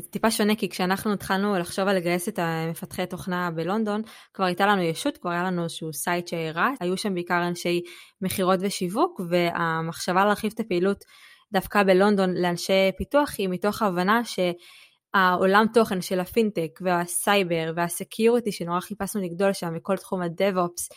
טיפה 0.01 0.31
שונה, 0.31 0.57
כי 0.57 0.69
כשאנחנו 0.69 1.13
התחלנו 1.13 1.59
לחשוב 1.59 1.89
על 1.89 1.97
לגייס 1.97 2.29
את 2.29 2.39
המפתחי 2.39 3.07
תוכנה 3.07 3.51
בלונדון, 3.51 4.03
כבר 4.35 4.45
הייתה 4.45 4.67
לנו 4.67 4.83
ישות, 4.83 5.19
כבר 5.19 5.31
היה 5.31 5.45
לנו 5.45 5.63
איזשהו 5.63 5.93
site 5.93 6.29
שרץ, 6.29 6.79
היו 6.81 6.97
שם 6.97 7.15
בעיקר 7.15 7.49
אנשי 7.49 7.83
מכירות 8.23 8.61
ושיווק, 8.63 9.21
והמחשבה 9.29 10.25
להרחיב 10.25 10.53
את 10.55 10.61
הפעילות 10.61 11.05
דווקא 11.53 11.83
בלונדון 11.83 12.35
לאנשי 12.35 12.91
פיתוח 12.99 13.35
היא 13.39 13.49
מתוך 13.49 13.83
ההבנה 13.83 14.21
שהעולם 14.25 15.67
תוכן 15.75 16.01
של 16.01 16.21
הפינטק 16.21 16.79
והסייבר 16.81 17.73
וה 17.77 17.92
security 17.92 18.53
שנורא 18.53 18.81
חיפשנו 18.81 19.23
לגדול 19.23 19.53
שם, 19.53 19.73
וכל 19.77 19.97
תחום 19.97 20.23
ה 20.23 20.31
DevOps, 20.31 20.89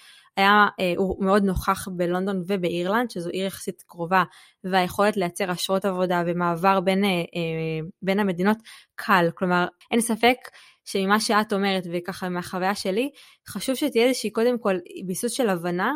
היה, 0.41 0.67
אה, 0.79 0.93
הוא 0.97 1.25
מאוד 1.25 1.43
נוכח 1.43 1.87
בלונדון 1.87 2.43
ובאירלנד, 2.47 3.11
שזו 3.11 3.29
עיר 3.29 3.45
יחסית 3.45 3.83
קרובה, 3.87 4.23
והיכולת 4.63 5.17
לייצר 5.17 5.51
אשרות 5.51 5.85
עבודה 5.85 6.23
ומעבר 6.27 6.79
בין, 6.79 7.03
אה, 7.03 7.09
אה, 7.09 7.87
בין 8.01 8.19
המדינות 8.19 8.57
קל. 8.95 9.29
כלומר, 9.35 9.67
אין 9.91 10.01
ספק 10.01 10.37
שממה 10.85 11.19
שאת 11.19 11.53
אומרת, 11.53 11.83
וככה 11.93 12.29
מהחוויה 12.29 12.75
שלי, 12.75 13.09
חשוב 13.47 13.75
שתהיה 13.75 14.07
איזושהי 14.07 14.29
קודם 14.29 14.59
כל 14.59 14.75
ביסוס 15.05 15.31
של 15.31 15.49
הבנה 15.49 15.93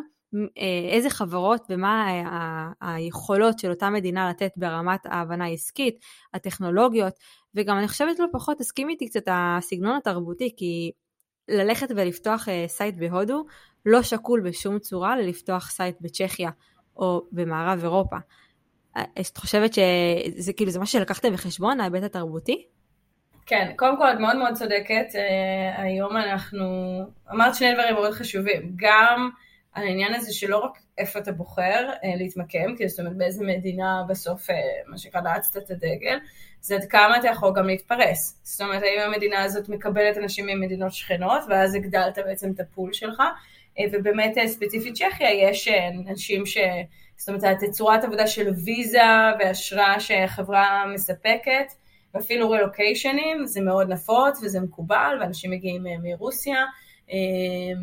איזה 0.92 1.10
חברות 1.10 1.62
ומה 1.70 2.08
היכולות 2.82 3.60
של 3.60 3.70
אותה 3.70 3.90
מדינה 3.90 4.30
לתת 4.30 4.52
ברמת 4.58 5.06
ההבנה 5.06 5.46
העסקית, 5.46 5.96
הטכנולוגיות, 6.34 7.14
וגם 7.56 7.78
אני 7.78 7.88
חושבת 7.88 8.20
לא 8.20 8.25
פחות, 8.34 8.58
תסכים 8.58 8.90
איתי 8.90 9.10
קצת 9.10 9.24
הסגנון 9.28 9.98
התרבותי, 9.98 10.54
כי 10.58 10.92
ללכת 11.48 11.88
ולפתוח 11.96 12.48
site 12.68 12.96
בהודו 12.98 13.46
לא 13.86 14.01
שקול 14.01 14.42
בשום 14.42 14.80
צורה 14.80 15.18
ללפתוח 15.18 15.70
site 15.70 15.96
בצ'כיה 16.01 16.50
או 16.98 17.22
במערב 17.32 17.80
אירופה. 17.84 18.15
אה, 18.98 19.04
את 19.20 19.38
חושבת 19.38 19.74
שזה 19.74 20.54
כאילו 20.54 20.72
זה 20.72 20.80
מה 20.80 20.86
שלקחתם 20.86 21.34
בחשבון, 21.34 21.80
ההיבט 21.80 22.04
התרבותי? 22.04 22.65
כן, 23.46 23.72
קודם 23.75 23.98
כל 23.98 24.12
את 24.12 24.20
מאוד 24.20 24.38
מאוד 24.38 24.54
צודקת, 24.54 25.06
אה, 25.12 25.82
היום 25.82 26.18
אנחנו, 26.18 26.65
אמרת 27.32 27.56
שני 27.56 27.74
דברים 27.74 27.94
מאוד 27.94 28.12
חשובים, 28.12 28.72
גם 28.75 29.30
העניין 29.75 30.13
הזה 30.13 30.34
שלא 30.34 30.58
רק 30.58 30.77
איפה 30.98 31.20
אתה 31.20 31.32
בוחר 31.32 31.89
uh, 31.89 32.18
להתמקם, 32.18 32.75
כי 32.77 32.89
זאת 32.89 33.00
אומרת 33.00 33.18
באיזה 33.18 33.46
מדינה 33.46 34.04
בסוף, 34.10 34.50
אה, 34.50 34.54
מה 34.88 34.98
שנקרא, 34.98 35.22
נעצת 35.22 35.58
את 35.58 35.72
הדגל, 35.72 36.18
זה 36.62 36.75
עד 36.75 36.86
כמה 36.86 37.18
אתה 37.18 37.27
יכול 37.27 37.54
גם 37.56 37.68
להתפרס. 37.68 38.39
זאת 38.44 38.62
אומרת, 38.62 38.84
האם 38.84 39.00
המדינה 39.13 39.44
הזאת 39.44 39.70
מקבלת 39.70 40.18
אנשים 40.18 40.46
ממדינות 40.46 40.94
שכנות, 40.94 41.44
ואז 41.50 41.75
הגדלת 41.75 42.18
בעצם 42.25 42.51
את 42.51 42.60
ה 42.60 42.66
pool 42.66 42.94
שלך, 42.94 43.24
ובאמת 43.91 44.38
אה, 44.38 44.48
ספציפית 44.48 44.94
צ'כיה 44.96 45.34
יש 45.34 45.67
אה, 45.67 45.88
אנשים 46.10 46.46
ש... 46.46 46.58
זאת 47.17 47.29
אומרת, 47.29 47.44
התצורת 47.44 48.03
עבודה 48.03 48.27
של 48.27 48.50
ויזה 48.65 49.00
ואשרה 49.39 50.00
שהחברה 50.00 50.86
מספקת, 50.94 51.65
ואפילו 52.13 52.50
רילוקיישנים, 52.50 53.46
זה 53.46 53.62
מאוד 53.62 53.89
נפוץ 53.89 54.44
וזה 54.44 54.60
מקובל, 54.60 55.17
ואנשים 55.22 55.51
מגיעים 55.51 55.86
מרוסיה, 56.03 56.65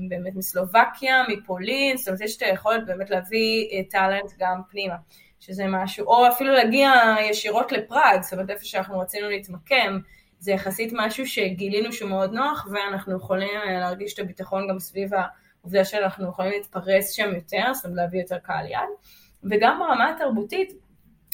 באמת 0.09 0.35
מסלובקיה, 0.35 1.25
מפולין, 1.29 1.97
זאת 1.97 2.09
אומרת, 2.09 2.21
יש 2.21 2.37
את 2.37 2.43
היכולת 2.43 2.87
באמת 2.87 3.11
להביא 3.11 3.83
טאלנט 3.91 4.33
גם 4.39 4.61
פנימה, 4.71 4.95
שזה 5.41 5.65
משהו, 5.69 6.07
או 6.07 6.29
אפילו 6.29 6.53
להגיע 6.53 6.93
ישירות 7.31 7.73
לפראג, 7.73 8.23
זאת 8.23 8.33
אומרת, 8.33 8.51
איפה 8.51 8.65
שאנחנו 8.65 8.99
רצינו 8.99 9.29
להתמקם, 9.29 9.99
זה 10.39 10.53
יחסית 10.53 10.93
משהו 10.93 11.27
שגילינו 11.27 11.93
שהוא 11.93 12.11
מאוד 12.11 12.33
נוח, 12.33 12.67
ואנחנו 12.73 13.17
יכולים 13.17 13.61
להרגיש 13.81 14.15
את 14.15 14.19
הביטחון 14.19 14.69
גם 14.69 14.79
סביב 14.79 15.15
ה... 15.15 15.23
עובדה 15.63 15.85
שאנחנו 15.85 16.29
יכולים 16.29 16.53
להתפרס 16.53 17.11
שם 17.11 17.35
יותר, 17.35 17.75
זאת 17.75 17.85
אומרת 17.85 17.97
להביא 17.97 18.21
יותר 18.21 18.39
קהל 18.39 18.67
יד, 18.67 18.89
וגם 19.45 19.79
ברמה 19.79 20.11
התרבותית, 20.11 20.73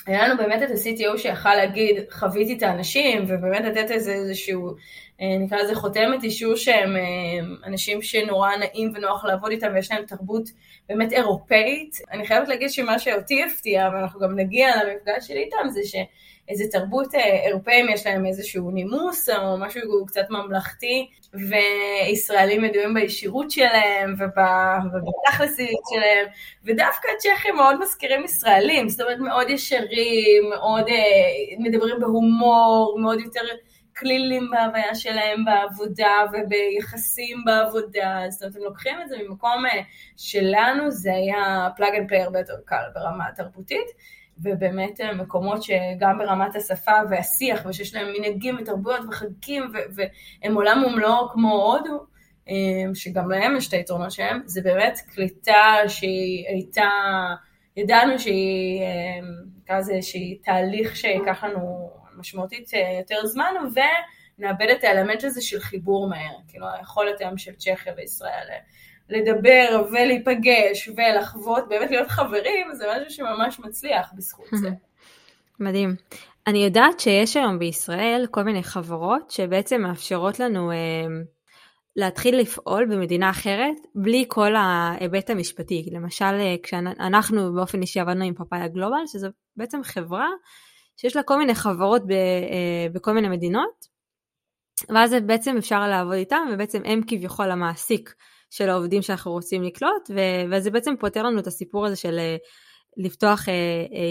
היה 0.06 0.28
לנו 0.28 0.36
באמת 0.36 0.62
את 0.62 0.70
ה-CTO 0.70 1.18
שיכל 1.18 1.54
להגיד, 1.54 1.96
חוויתי 2.10 2.56
את 2.56 2.62
האנשים, 2.62 3.24
ובאמת 3.28 3.64
לתת 3.64 3.90
איזה 3.90 4.12
איזשהו, 4.12 4.74
נקרא 5.20 5.58
לזה 5.58 5.74
חותמת 5.74 6.24
אישור 6.24 6.56
שהם 6.56 6.96
אה, 6.96 7.66
אנשים 7.66 8.02
שנורא 8.02 8.56
נעים 8.56 8.92
ונוח 8.94 9.24
לעבוד 9.24 9.50
איתם, 9.50 9.70
ויש 9.74 9.92
להם 9.92 10.06
תרבות 10.06 10.48
באמת 10.88 11.12
אירופאית. 11.12 11.96
אני 12.12 12.26
חייבת 12.26 12.48
להגיד 12.48 12.70
שמה 12.70 12.98
שאותי 12.98 13.44
הפתיע, 13.44 13.90
ואנחנו 13.92 14.20
גם 14.20 14.38
נגיע 14.38 14.84
למפגש 14.84 15.28
שלי 15.28 15.44
איתם, 15.44 15.68
זה 15.68 15.80
ש... 15.84 15.94
איזה 16.48 16.64
תרבות 16.72 17.14
אה, 17.14 17.46
אירופאים 17.46 17.88
יש 17.88 18.06
להם 18.06 18.26
איזשהו 18.26 18.70
נימוס 18.70 19.28
או 19.28 19.58
משהו 19.58 20.06
קצת 20.06 20.26
ממלכתי, 20.30 21.08
וישראלים 21.34 22.64
ידועים 22.64 22.94
בישירות 22.94 23.50
שלהם 23.50 24.14
ובתכלסיות 24.18 25.82
שלהם, 25.90 26.26
ודווקא 26.64 27.08
הצ'כים 27.16 27.56
מאוד 27.56 27.80
מזכירים 27.80 28.24
ישראלים, 28.24 28.88
זאת 28.88 29.00
אומרת 29.00 29.18
מאוד 29.18 29.50
ישרים, 29.50 30.50
מאוד 30.50 30.88
אה, 30.88 31.56
מדברים 31.58 32.00
בהומור, 32.00 32.98
מאוד 33.00 33.20
יותר 33.20 33.40
קלילים 33.98 34.50
בהוויה 34.50 34.94
שלהם 34.94 35.44
בעבודה 35.44 36.12
וביחסים 36.32 37.44
בעבודה, 37.44 38.24
זאת 38.28 38.42
אומרת 38.42 38.56
הם 38.56 38.62
לוקחים 38.62 39.00
את 39.02 39.08
זה 39.08 39.16
ממקום 39.22 39.66
אה, 39.66 39.80
שלנו, 40.16 40.90
זה 40.90 41.14
היה 41.14 41.68
plug 41.76 41.94
and 41.98 42.08
play 42.08 42.22
הרבה 42.22 42.38
יותר 42.38 42.56
קל 42.64 42.84
ברמה 42.94 43.28
התרבותית. 43.28 43.86
ובאמת 44.42 45.00
אה, 45.00 45.14
מקומות 45.14 45.62
שגם 45.62 46.18
ברמת 46.18 46.56
השפה 46.56 46.92
והשיח, 47.10 47.66
ושיש 47.66 47.94
להם 47.94 48.06
מנהגים 48.18 48.56
ותרבויות 48.60 49.00
וחגים, 49.08 49.72
והם 49.94 50.54
עולם 50.54 50.82
ומלואו 50.86 51.28
כמו 51.28 51.62
הודו, 51.62 52.06
אה, 52.48 52.54
שגם 52.94 53.30
להם 53.30 53.56
יש 53.56 53.68
את 53.68 53.72
היתרונות 53.72 54.10
שלהם, 54.10 54.40
זה 54.44 54.62
באמת 54.62 54.98
קליטה 55.14 55.76
שהיא 55.88 56.48
הייתה, 56.48 56.90
ידענו 57.76 58.18
שהיא, 58.18 58.82
נקרא 59.62 59.78
לזה, 59.78 60.02
שהיא 60.02 60.36
תהליך 60.42 60.96
שיקח 60.96 61.44
לנו 61.44 61.97
משמעותית 62.18 62.70
יותר 62.98 63.26
זמן, 63.26 63.54
ונאבד 64.38 64.66
את 64.78 64.84
האלמנט 64.84 65.24
הזה 65.24 65.42
של 65.42 65.60
חיבור 65.60 66.08
מהר, 66.08 66.36
כאילו 66.48 66.66
היכולת 66.78 67.20
היום 67.20 67.38
של 67.38 67.52
צ'כיה 67.54 67.92
וישראל 67.96 68.48
לדבר 69.08 69.84
ולהיפגש 69.90 70.88
ולחוות, 70.96 71.68
באמת 71.68 71.90
להיות 71.90 72.08
חברים, 72.08 72.66
זה 72.74 72.86
משהו 72.92 73.10
שממש 73.10 73.60
מצליח 73.60 74.12
בזכות 74.16 74.46
זה. 74.52 74.68
מדהים. 75.60 75.96
אני 76.46 76.58
יודעת 76.64 77.00
שיש 77.00 77.36
היום 77.36 77.58
בישראל 77.58 78.26
כל 78.30 78.42
מיני 78.42 78.62
חברות 78.62 79.30
שבעצם 79.30 79.82
מאפשרות 79.82 80.40
לנו 80.40 80.70
אה, 80.70 80.76
להתחיל 81.96 82.38
לפעול 82.38 82.86
במדינה 82.90 83.30
אחרת 83.30 83.76
בלי 83.94 84.24
כל 84.28 84.54
ההיבט 84.56 85.30
המשפטי. 85.30 85.88
למשל, 85.92 86.24
אה, 86.24 86.54
כשאנחנו 86.62 87.54
באופן 87.54 87.82
אישי 87.82 88.00
עבדנו 88.00 88.24
עם 88.24 88.34
Papaya 88.34 88.68
Global, 88.68 89.06
שזו 89.06 89.28
בעצם 89.56 89.82
חברה 89.84 90.28
שיש 91.00 91.16
לה 91.16 91.22
כל 91.22 91.38
מיני 91.38 91.54
חברות 91.54 92.02
ב, 92.06 92.12
בכל 92.92 93.12
מיני 93.12 93.28
מדינות, 93.28 93.98
ואז 94.88 95.14
בעצם 95.26 95.56
אפשר 95.56 95.88
לעבוד 95.88 96.14
איתם, 96.14 96.48
ובעצם 96.52 96.82
הם 96.84 97.00
כביכול 97.06 97.50
המעסיק 97.50 98.14
של 98.50 98.68
העובדים 98.68 99.02
שאנחנו 99.02 99.32
רוצים 99.32 99.62
לקלוט, 99.62 100.10
וזה 100.50 100.70
בעצם 100.70 100.94
פותר 101.00 101.22
לנו 101.22 101.40
את 101.40 101.46
הסיפור 101.46 101.86
הזה 101.86 101.96
של 101.96 102.18
לפתוח 102.96 103.44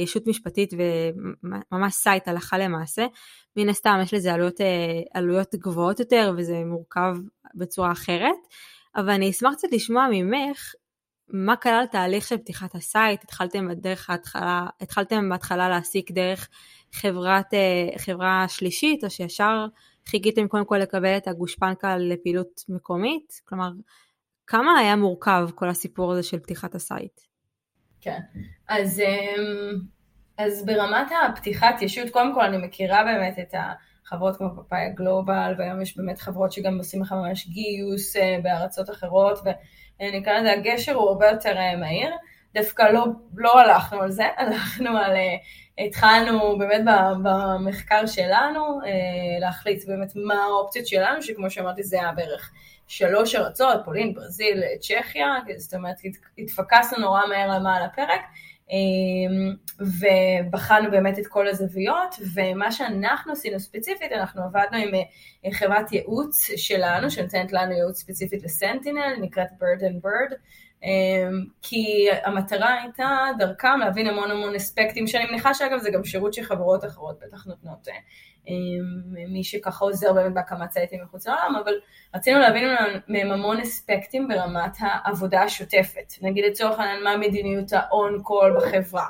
ישות 0.04 0.28
משפטית 0.28 0.74
וממש 0.74 1.94
סייט 1.94 2.28
הלכה 2.28 2.58
למעשה. 2.58 3.06
מן 3.56 3.70
הסתם 3.70 4.00
יש 4.04 4.14
לזה 4.14 4.34
עלויות, 4.34 4.56
עלויות 5.14 5.56
גבוהות 5.56 6.00
יותר 6.00 6.34
וזה 6.38 6.62
מורכב 6.66 7.16
בצורה 7.56 7.92
אחרת, 7.92 8.38
אבל 8.96 9.10
אני 9.10 9.30
אשמח 9.30 9.54
קצת 9.54 9.68
לשמוע 9.72 10.08
ממך 10.12 10.74
מה 11.30 11.56
כלל 11.56 11.86
התהליך 11.92 12.28
של 12.28 12.38
פתיחת 12.38 12.76
הסייט, 12.76 13.24
התחלתם 13.24 13.68
בדרך 13.68 14.10
ההתחלה, 14.10 14.66
התחלתם 14.82 15.30
בהתחלה 15.30 15.70
להעסיק 15.70 16.12
דרך 16.12 16.50
חברת, 16.92 17.54
אה, 17.54 17.98
חברה 17.98 18.46
שלישית, 18.48 19.04
או 19.04 19.10
שישר 19.10 19.66
חיכיתם 20.06 20.48
קודם 20.48 20.66
כל 20.66 20.78
לקבל 20.78 21.18
את 21.18 21.28
הגושפנקה 21.28 21.98
לפעילות 21.98 22.64
מקומית? 22.70 23.42
כלומר, 23.46 23.72
כמה 24.48 24.80
היה 24.80 24.96
מורכב 24.96 25.50
כל 25.56 25.70
הסיפור 25.70 26.12
הזה 26.12 26.24
של 26.24 26.40
פתיחת 26.40 26.76
הסייט? 26.76 27.22
כן, 28.02 28.20
אז, 28.70 29.00
אמ, 29.00 29.80
אז 30.38 30.66
ברמת 30.66 31.08
הפתיחת 31.30 31.82
ישות, 31.82 32.10
קודם 32.10 32.34
כל 32.34 32.42
אני 32.42 32.58
מכירה 32.58 33.04
באמת 33.04 33.40
את 33.40 33.54
החברות 34.08 34.38
כמו 34.38 34.50
פאפאיה 34.56 34.90
גלובל, 34.90 35.54
והיום 35.58 35.82
יש 35.82 35.98
באמת 35.98 36.20
חברות 36.20 36.52
שגם 36.52 36.78
עושים 36.78 37.02
לך 37.02 37.12
ממש 37.12 37.48
גיוס 37.48 38.16
אה, 38.16 38.38
בארצות 38.44 38.90
אחרות, 38.90 39.40
ו... 39.46 39.50
נקרא 40.14 40.40
לזה 40.40 40.52
הגשר 40.54 40.94
הוא 40.94 41.10
הרבה 41.10 41.28
יותר 41.28 41.58
אה, 41.58 41.76
מהיר. 41.76 42.10
דווקא 42.54 42.84
לא, 42.84 43.06
לא 43.36 43.60
הלכנו 43.60 44.02
על 44.02 44.12
זה, 44.12 44.24
הלכנו 44.38 44.98
על, 44.98 45.16
אה, 45.16 45.86
התחלנו 45.86 46.58
באמת 46.58 46.82
במחקר 47.24 48.06
שלנו 48.06 48.80
להחליט 49.40 49.88
באמת 49.88 50.12
מה 50.16 50.36
האופציות 50.36 50.88
שלנו, 50.88 51.22
שכמו 51.22 51.50
שאמרתי 51.50 51.84
זה 51.84 52.00
היה 52.00 52.12
בערך 52.12 52.52
שלוש 52.88 53.36
ארצות, 53.36 53.82
פולין, 53.86 54.14
ברזיל, 54.14 54.64
צ'כיה, 54.82 55.36
זאת 55.58 55.74
אומרת 55.74 55.96
התפקסנו 56.38 57.00
נורא 57.00 57.22
מהר 57.30 57.52
על 57.52 57.64
מה 57.64 57.76
על 57.76 57.84
הפרק, 57.84 58.22
ובחנו 59.80 60.92
באמת 60.92 61.20
את 61.20 61.28
כל 61.28 61.48
הזוויות, 61.48 62.16
ומה 62.34 62.72
שאנחנו 62.72 63.34
עשינו 63.34 63.60
ספציפית, 63.60 64.12
אנחנו 64.12 64.44
עבדנו 64.44 64.78
עם 65.44 65.52
חברת 65.52 65.92
ייעוץ 65.92 66.52
שלנו, 66.56 67.12
שנותנת 67.12 67.54
לנו 67.54 67.72
ייעוץ 67.72 68.00
ספציפית 68.00 68.44
לסנטינל, 68.44 69.14
נקראת 69.22 69.48
bird 69.60 69.82
and 69.82 70.06
bird, 70.06 70.36
כי 71.62 72.08
המטרה 72.24 72.82
הייתה 72.82 73.28
דרכם 73.38 73.80
להבין 73.80 74.08
המון 74.08 74.32
המון 74.32 74.56
אספקטים, 74.56 75.08
שאני 75.08 75.26
מניחה 75.26 75.54
שאגב 75.54 75.78
זה 75.78 75.92
גם 75.92 76.04
שירות 76.04 76.34
שחברות 76.34 76.86
אחרות 76.86 77.20
בטח 77.20 77.46
נותנות 77.46 77.88
מי 79.30 79.44
שככה 79.44 79.86
עוזר 79.86 80.14
באמת 80.14 80.34
בהקמת 80.34 80.72
סייטים 80.72 81.04
מחוץ 81.04 81.28
לעולם, 81.28 81.56
אבל 81.64 81.74
רצינו 82.16 82.40
להבין 82.40 82.64
מהם 83.08 83.32
המון 83.32 83.60
אספקטים 83.60 84.28
ברמת 84.28 84.78
העבודה 84.80 85.44
השוטפת. 85.44 86.14
נגיד 86.22 86.46
לצורך 86.46 86.80
העניין 86.80 87.04
מה 87.04 87.18
מדיניות 87.18 87.74
ה-on-call 87.74 88.58
בחברה, 88.58 89.06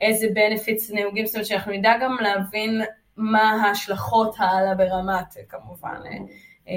איזה 0.00 0.26
benefits 0.26 0.94
נהוגים, 0.94 1.26
זאת 1.26 1.34
אומרת 1.34 1.46
שאנחנו 1.46 1.72
נדע 1.72 1.92
גם 2.00 2.16
להבין 2.20 2.82
מה 3.16 3.50
ההשלכות 3.62 4.34
הלאה 4.38 4.74
ברמת 4.74 5.34
כמובן 5.48 6.00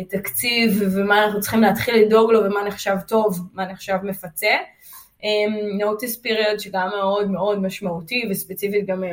תקציב 0.09 0.81
ומה 0.95 1.25
אנחנו 1.25 1.39
צריכים 1.39 1.61
להתחיל 1.61 1.95
לדאוג 1.95 2.31
לו 2.31 2.43
ומה 2.43 2.63
נחשב 2.63 2.95
טוב, 3.07 3.39
מה 3.53 3.65
נחשב 3.65 3.97
מפצה. 4.03 4.55
נוטיס 5.79 6.17
פיריוד 6.17 6.59
שגם 6.59 6.89
מאוד 6.89 7.31
מאוד 7.31 7.61
משמעותי 7.61 8.27
וספציפית 8.29 8.85
גם 8.85 9.03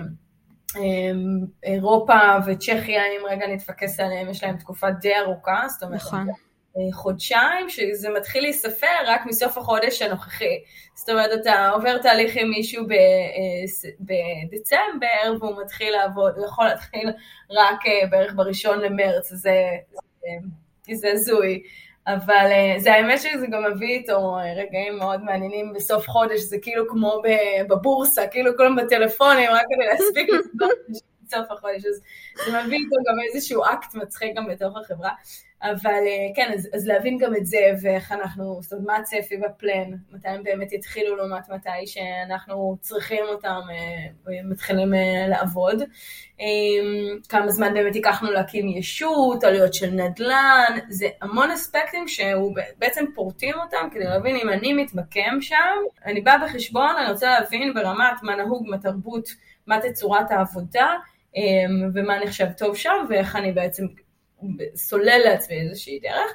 אמ, 0.77 1.47
אירופה 1.65 2.19
וצ'כיה, 2.47 3.03
אם 3.07 3.27
רגע 3.31 3.47
נתפקס 3.47 4.01
עליהם, 4.01 4.31
יש 4.31 4.45
להם 4.45 4.57
תקופה 4.57 4.91
די 4.91 5.17
ארוכה, 5.17 5.65
זאת 5.69 5.83
אומרת, 5.83 6.01
נכון. 6.01 6.29
אה, 6.29 6.93
חודשיים, 6.93 7.69
שזה 7.69 8.09
מתחיל 8.11 8.43
להיספר 8.43 8.97
רק 9.07 9.27
מסוף 9.27 9.59
החודש 9.59 10.03
הנוכחי. 10.03 10.59
זאת 10.95 11.09
אומרת, 11.09 11.41
אתה 11.41 11.71
עובר 11.71 11.99
תהליך 11.99 12.37
עם 12.37 12.51
מישהו 12.51 12.87
אה, 12.91 12.97
בדצמבר, 14.01 15.41
והוא 15.41 15.63
מתחיל 15.63 15.93
לעבוד, 15.93 16.33
הוא 16.37 16.47
יכול 16.47 16.65
להתחיל 16.67 17.09
רק 17.51 17.87
אה, 17.87 18.07
בערך 18.11 18.33
בראשון 18.37 18.79
למרץ, 18.81 19.29
זה, 19.29 19.37
זה 19.37 19.51
הזוי. 20.89 21.63
אבל 22.07 22.51
uh, 22.51 22.81
זה 22.81 22.93
האמת 22.93 23.21
שזה 23.21 23.47
גם 23.47 23.73
מביא 23.73 23.89
איתו 23.89 24.37
רגעים 24.57 24.99
מאוד 24.99 25.25
מעניינים 25.25 25.73
בסוף 25.73 26.09
חודש, 26.09 26.41
זה 26.41 26.57
כאילו 26.63 26.89
כמו 26.89 27.23
בבורסה, 27.69 28.27
כאילו 28.27 28.57
כולם 28.57 28.77
בטלפונים, 28.77 29.51
רק 29.51 29.63
כדי 29.71 29.87
להספיק 29.87 30.29
בסוף 31.25 31.51
החודש, 31.51 31.85
אז 31.85 32.01
זה 32.47 32.63
מביא 32.63 32.79
איתו 32.79 32.97
גם 33.09 33.15
איזשהו 33.35 33.63
אקט 33.65 33.95
מצחיק 33.95 34.37
גם 34.37 34.47
בתוך 34.47 34.77
החברה. 34.77 35.11
אבל 35.63 35.91
אה, 36.07 36.35
כן, 36.35 36.51
אז, 36.55 36.69
אז 36.75 36.87
להבין 36.87 37.19
גם 37.19 37.37
את 37.37 37.47
זה, 37.47 37.59
ואיך 37.83 38.13
אנחנו, 38.13 38.59
זאת 38.63 38.73
אומרת, 38.73 38.87
מה 38.87 38.97
הצפי 38.97 39.37
בפלן, 39.37 39.91
מתי 40.13 40.29
הם 40.29 40.43
באמת 40.43 40.73
יתחילו 40.73 41.17
לעומת 41.17 41.49
מתי 41.49 41.87
שאנחנו 41.87 42.77
צריכים 42.81 43.25
אותם, 43.29 43.61
אה, 43.71 44.35
מתחילים 44.45 44.95
אה, 44.95 45.29
לעבוד. 45.29 45.83
כמה 47.29 47.49
זמן 47.51 47.75
באמת 47.75 47.95
ייקחנו 47.95 48.31
להקים 48.31 48.69
ישות, 48.69 49.45
עלויות 49.45 49.75
של 49.75 49.91
נדל"ן, 49.91 50.79
זה 50.89 51.09
המון 51.23 51.51
אספקטים 51.51 52.09
שהוא 52.09 52.55
בעצם 52.79 53.05
פורטים 53.15 53.55
אותם 53.65 53.89
כדי 53.93 54.05
להבין 54.05 54.37
אם 54.37 54.49
אני 54.49 54.73
מתמקם 54.73 55.41
שם, 55.41 55.77
אני 56.07 56.21
באה 56.21 56.39
בחשבון, 56.39 56.97
אני 56.99 57.11
רוצה 57.11 57.31
להבין 57.31 57.75
ברמת 57.75 58.23
מה 58.23 58.37
נהוג, 58.37 58.67
מה 58.69 58.79
תרבות, 58.79 59.29
מה 59.67 59.79
תצורת 59.81 60.31
העבודה, 60.31 60.95
ומה 61.95 62.25
נחשב 62.25 62.47
טוב 62.57 62.77
שם, 62.77 63.05
ואיך 63.09 63.37
אני 63.37 63.53
בעצם 63.53 63.85
סולל 64.75 65.21
לעצמי 65.25 65.61
איזושהי 65.61 65.99
דרך. 65.99 66.35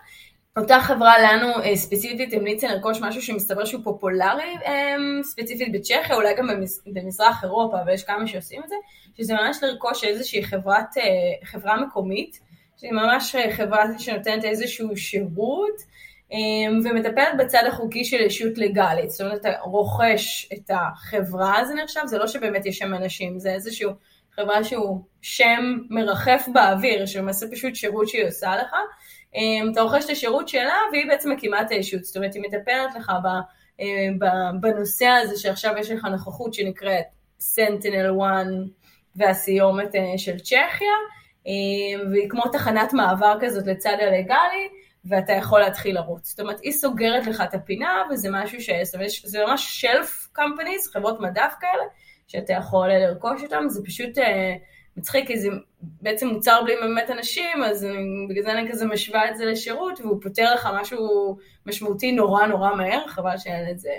אותה 0.57 0.79
חברה 0.79 1.13
לנו 1.19 1.59
אה, 1.63 1.75
ספציפית 1.75 2.33
המליצה 2.33 2.67
לרכוש 2.67 3.01
משהו 3.01 3.21
שמסתבר 3.21 3.65
שהוא 3.65 3.83
פופולרי 3.83 4.55
אה, 4.65 4.95
ספציפית 5.23 5.71
בצ'כיה, 5.71 6.15
אולי 6.15 6.35
גם 6.35 6.47
במזרח 6.85 7.43
אירופה, 7.43 7.81
אבל 7.81 7.93
יש 7.93 8.03
כמה 8.03 8.27
שעושים 8.27 8.61
את 8.63 8.69
זה, 8.69 8.75
שזה 9.17 9.33
ממש 9.33 9.57
לרכוש 9.61 10.03
איזושהי 10.03 10.43
חברת, 10.43 10.97
אה, 10.97 11.03
חברה 11.47 11.81
מקומית, 11.81 12.39
שהיא 12.77 12.91
ממש 12.91 13.35
חברה 13.51 13.83
שנותנת 13.99 14.45
איזשהו 14.45 14.97
שירות, 14.97 15.93
ומטפלת 16.83 17.37
בצד 17.39 17.63
החוקי 17.67 18.05
של 18.05 18.21
ישות 18.21 18.57
לגאלית, 18.57 19.09
זאת 19.09 19.21
אומרת, 19.21 19.39
אתה 19.39 19.49
רוכש 19.63 20.49
את 20.53 20.71
החברה, 20.73 21.65
זה 21.65 21.73
נחשב, 21.73 22.01
זה 22.05 22.17
לא 22.17 22.27
שבאמת 22.27 22.65
יש 22.65 22.77
שם 22.77 22.93
אנשים, 22.93 23.39
זה 23.39 23.53
איזשהו 23.53 23.91
חברה 24.35 24.63
שהוא 24.63 25.01
שם 25.21 25.77
מרחף 25.89 26.47
באוויר, 26.53 27.05
שלמעשה 27.05 27.45
פשוט 27.51 27.75
שירות 27.75 28.07
שהיא 28.07 28.27
עושה 28.27 28.55
לך. 28.55 28.75
אמ, 29.35 29.69
אתה 29.71 29.81
רוכש 29.81 30.05
את 30.05 30.09
השירות 30.09 30.47
שלה 30.47 30.77
והיא 30.91 31.07
בעצם 31.07 31.31
מקימה 31.31 31.61
את 31.61 31.71
הישות, 31.71 32.03
זאת 32.03 32.15
אומרת 32.17 32.33
היא 32.33 32.43
מטפלת 32.43 32.95
לך 32.95 33.11
אה, 33.79 33.85
בנושא 34.59 35.05
הזה 35.05 35.39
שעכשיו 35.39 35.73
יש 35.77 35.91
לך 35.91 36.05
נוכחות 36.05 36.53
שנקראת 36.53 37.05
Sentinel 37.39 38.21
1 38.21 38.47
והסיומת 39.15 39.95
אה, 39.95 40.17
של 40.17 40.39
צ'כיה, 40.39 40.97
אמ, 41.45 42.11
והיא 42.11 42.29
כמו 42.29 42.43
תחנת 42.51 42.93
מעבר 42.93 43.37
כזאת 43.41 43.67
לצד 43.67 43.97
הלגאלי, 43.99 44.69
ואתה 45.05 45.33
יכול 45.33 45.59
להתחיל 45.59 45.95
לרוץ. 45.95 46.29
זאת 46.29 46.39
אומרת, 46.39 46.59
היא 46.61 46.71
סוגרת 46.71 47.27
לך 47.27 47.41
את 47.41 47.53
הפינה, 47.53 48.03
וזה 48.11 48.29
משהו 48.31 48.61
ש... 48.61 48.69
זאת 48.83 48.95
אומרת, 48.95 49.09
זה 49.23 49.39
ממש 49.47 49.81
שלף 49.81 50.27
קמפניז, 50.31 50.87
חברות 50.87 51.19
מדף 51.19 51.53
כאלה, 51.59 51.83
שאתה 52.33 52.53
יכול 52.53 52.87
לרכוש 52.89 53.43
אותם, 53.43 53.63
זה 53.67 53.81
פשוט 53.85 54.17
אה, 54.17 54.55
מצחיק, 54.97 55.27
כי 55.27 55.39
זה 55.39 55.49
בעצם 55.81 56.27
מוצר 56.27 56.61
בלי 56.63 56.75
באמת 56.81 57.09
אנשים, 57.09 57.63
אז 57.65 57.85
אני, 57.85 58.27
בגלל 58.29 58.43
זה 58.43 58.51
אני 58.51 58.71
כזה 58.71 58.85
משווה 58.85 59.29
את 59.29 59.37
זה 59.37 59.45
לשירות, 59.45 59.99
והוא 59.99 60.21
פותר 60.21 60.53
לך 60.53 60.69
משהו 60.81 61.37
משמעותי 61.65 62.11
נורא 62.11 62.45
נורא 62.45 62.75
מהר, 62.75 63.07
חבל 63.07 63.37
שאין 63.37 63.69
את 63.71 63.79
זה 63.79 63.89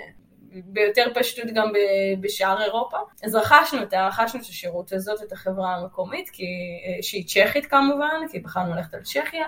ביותר 0.65 1.05
פשטות 1.15 1.45
גם 1.53 1.71
בשאר 2.19 2.61
אירופה. 2.61 2.97
אז 3.23 3.35
רכשנו 3.35 3.83
את, 3.83 3.93
רכשנו 3.93 4.39
את 4.41 4.45
השירות 4.45 4.93
הזאת, 4.93 5.23
את 5.23 5.31
החברה 5.31 5.75
המקומית, 5.75 6.29
כי, 6.29 6.43
אה, 6.43 7.03
שהיא 7.03 7.27
צ'כית 7.27 7.65
כמובן, 7.65 8.27
כי 8.31 8.39
בחרנו 8.39 8.75
ללכת 8.75 8.93
על 8.93 9.01
צ'כיה. 9.01 9.45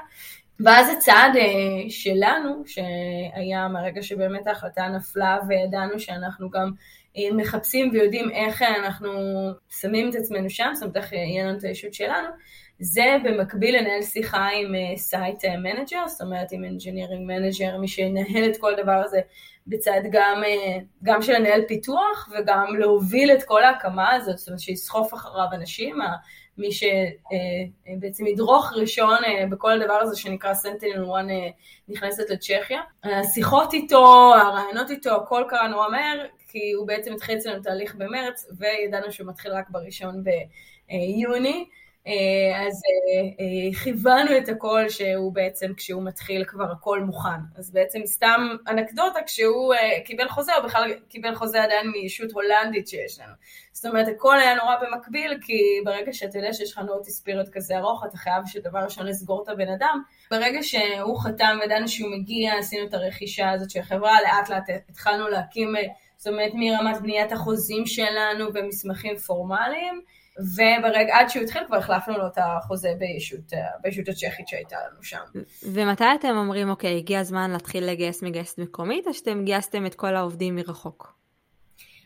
ואז 0.59 0.89
הצעד 0.97 1.35
אה, 1.35 1.89
שלנו, 1.89 2.63
שהיה 2.65 3.67
מהרגע 3.67 4.03
שבאמת 4.03 4.47
ההחלטה 4.47 4.87
נפלה 4.87 5.37
וידענו 5.47 5.99
שאנחנו 5.99 6.49
גם 6.49 6.67
אה, 6.67 6.73
מחפשים 7.33 7.89
ויודעים 7.93 8.31
איך 8.31 8.61
אנחנו 8.61 9.11
שמים 9.69 10.09
את 10.09 10.15
עצמנו 10.15 10.49
שם, 10.49 10.71
זאת 10.73 10.83
אומרת 10.83 10.97
איך 10.97 11.13
יהיה 11.13 11.45
לנו 11.45 11.57
את 11.57 11.63
הישות 11.63 11.93
שלנו, 11.93 12.27
זה 12.79 13.17
במקביל 13.23 13.77
לנהל 13.77 14.01
שיחה 14.01 14.47
עם 14.47 14.73
site 14.97 15.45
uh, 15.45 15.57
manager, 15.57 16.07
זאת 16.07 16.21
אומרת 16.21 16.51
עם 16.51 16.63
engineering 16.63 17.27
manager, 17.27 17.77
מי 17.77 17.87
שינהל 17.87 18.49
את 18.51 18.57
כל 18.57 18.73
הדבר 18.73 19.01
הזה 19.05 19.21
בצד 19.67 20.01
גם, 20.11 20.43
uh, 20.43 20.83
גם 21.03 21.21
של 21.21 21.33
לנהל 21.33 21.61
פיתוח 21.67 22.29
וגם 22.33 22.75
להוביל 22.79 23.31
את 23.31 23.43
כל 23.43 23.63
ההקמה 23.63 24.13
הזאת, 24.13 24.37
זאת 24.37 24.47
אומרת 24.47 24.59
שיסחוף 24.59 25.13
אחריו 25.13 25.47
אנשים, 25.53 25.99
מי 26.57 26.71
שבעצם 26.71 28.25
אה, 28.25 28.29
ידרוך 28.29 28.73
ראשון 28.75 29.17
בכל 29.49 29.81
הדבר 29.81 29.93
הזה 29.93 30.15
שנקרא 30.15 30.53
סנטינל 30.53 31.03
1 31.03 31.25
נכנסת 31.87 32.29
לצ'כיה. 32.29 32.81
השיחות 33.03 33.73
איתו, 33.73 34.33
הרעיונות 34.35 34.89
איתו, 34.89 35.15
הכל 35.15 35.43
קרה 35.49 35.67
נורא 35.67 35.89
מהר, 35.89 36.25
כי 36.57 36.71
הוא 36.71 36.87
בעצם 36.87 37.13
התחיל 37.13 37.37
אצלנו 37.37 37.63
תהליך 37.63 37.95
במרץ, 37.95 38.45
וידענו 38.57 39.11
שהוא 39.11 39.27
מתחיל 39.27 39.51
רק 39.51 39.69
בראשון 39.69 40.23
ביוני. 40.23 41.65
אה, 42.07 42.67
אז 42.67 42.81
אה, 42.85 43.45
אה, 43.45 43.83
כיוונו 43.83 44.37
את 44.37 44.49
הכל 44.49 44.89
שהוא 44.89 45.33
בעצם, 45.33 45.73
כשהוא 45.77 46.03
מתחיל 46.03 46.43
כבר 46.45 46.71
הכל 46.71 47.01
מוכן. 47.01 47.39
אז 47.55 47.71
בעצם 47.71 47.99
סתם 48.05 48.47
אנקדוטה, 48.67 49.19
כשהוא 49.25 49.73
קיבל 50.05 50.27
חוזה, 50.29 50.55
הוא 50.55 50.65
בכלל 50.65 50.93
קיבל 51.09 51.35
חוזה 51.35 51.63
עדיין 51.63 51.87
מישות 51.87 52.31
הולנדית 52.31 52.87
שיש 52.87 53.19
לנו. 53.19 53.33
זאת 53.71 53.85
אומרת, 53.85 54.07
הכל 54.07 54.39
היה 54.39 54.55
נורא 54.55 54.75
במקביל, 54.81 55.37
כי 55.41 55.81
ברגע 55.85 56.13
שאתה 56.13 56.37
יודע 56.37 56.53
שיש 56.53 56.71
לך 56.71 56.79
נוטיס 56.79 57.21
פיריוד 57.21 57.49
כזה 57.49 57.77
ארוך, 57.77 58.05
אתה 58.05 58.17
חייב 58.17 58.43
שדבר 58.45 58.79
ראשון 58.79 59.05
לסגור 59.05 59.43
את 59.43 59.49
הבן 59.49 59.69
אדם. 59.69 60.01
ברגע 60.31 60.59
שהוא 60.63 61.19
חתם 61.19 61.57
וידענו 61.61 61.87
שהוא 61.87 62.11
מגיע, 62.11 62.53
עשינו 62.59 62.87
את 62.87 62.93
הרכישה 62.93 63.51
הזאת 63.51 63.69
של 63.69 63.79
החברה, 63.79 64.21
לאט 64.21 64.49
לאט 64.49 64.69
התחלנו 64.89 65.27
להקים, 65.27 65.75
זאת 66.17 66.27
אומרת, 66.27 66.51
מרמת 66.53 67.01
בניית 67.01 67.31
החוזים 67.31 67.85
שלנו 67.85 68.45
ומסמכים 68.53 69.17
פורמליים. 69.17 70.01
וברגע, 70.39 71.17
עד 71.19 71.29
שהוא 71.29 71.43
התחיל 71.43 71.61
כבר 71.67 71.77
החלפנו 71.77 72.17
לו 72.17 72.27
את 72.27 72.37
החוזה 72.37 72.89
בישות, 72.99 73.53
בישות 73.81 74.07
הצ'כית 74.09 74.47
שהייתה 74.47 74.75
לנו 74.87 75.03
שם. 75.03 75.23
ומתי 75.73 76.05
אתם 76.19 76.37
אומרים, 76.37 76.69
אוקיי, 76.69 76.97
הגיע 76.97 77.19
הזמן 77.19 77.51
להתחיל 77.51 77.85
לגייס 77.85 78.23
מגייסת 78.23 78.59
מקומית, 78.59 79.07
או 79.07 79.13
שאתם 79.13 79.45
גייסתם 79.45 79.85
את 79.85 79.95
כל 79.95 80.15
העובדים 80.15 80.55
מרחוק? 80.55 81.13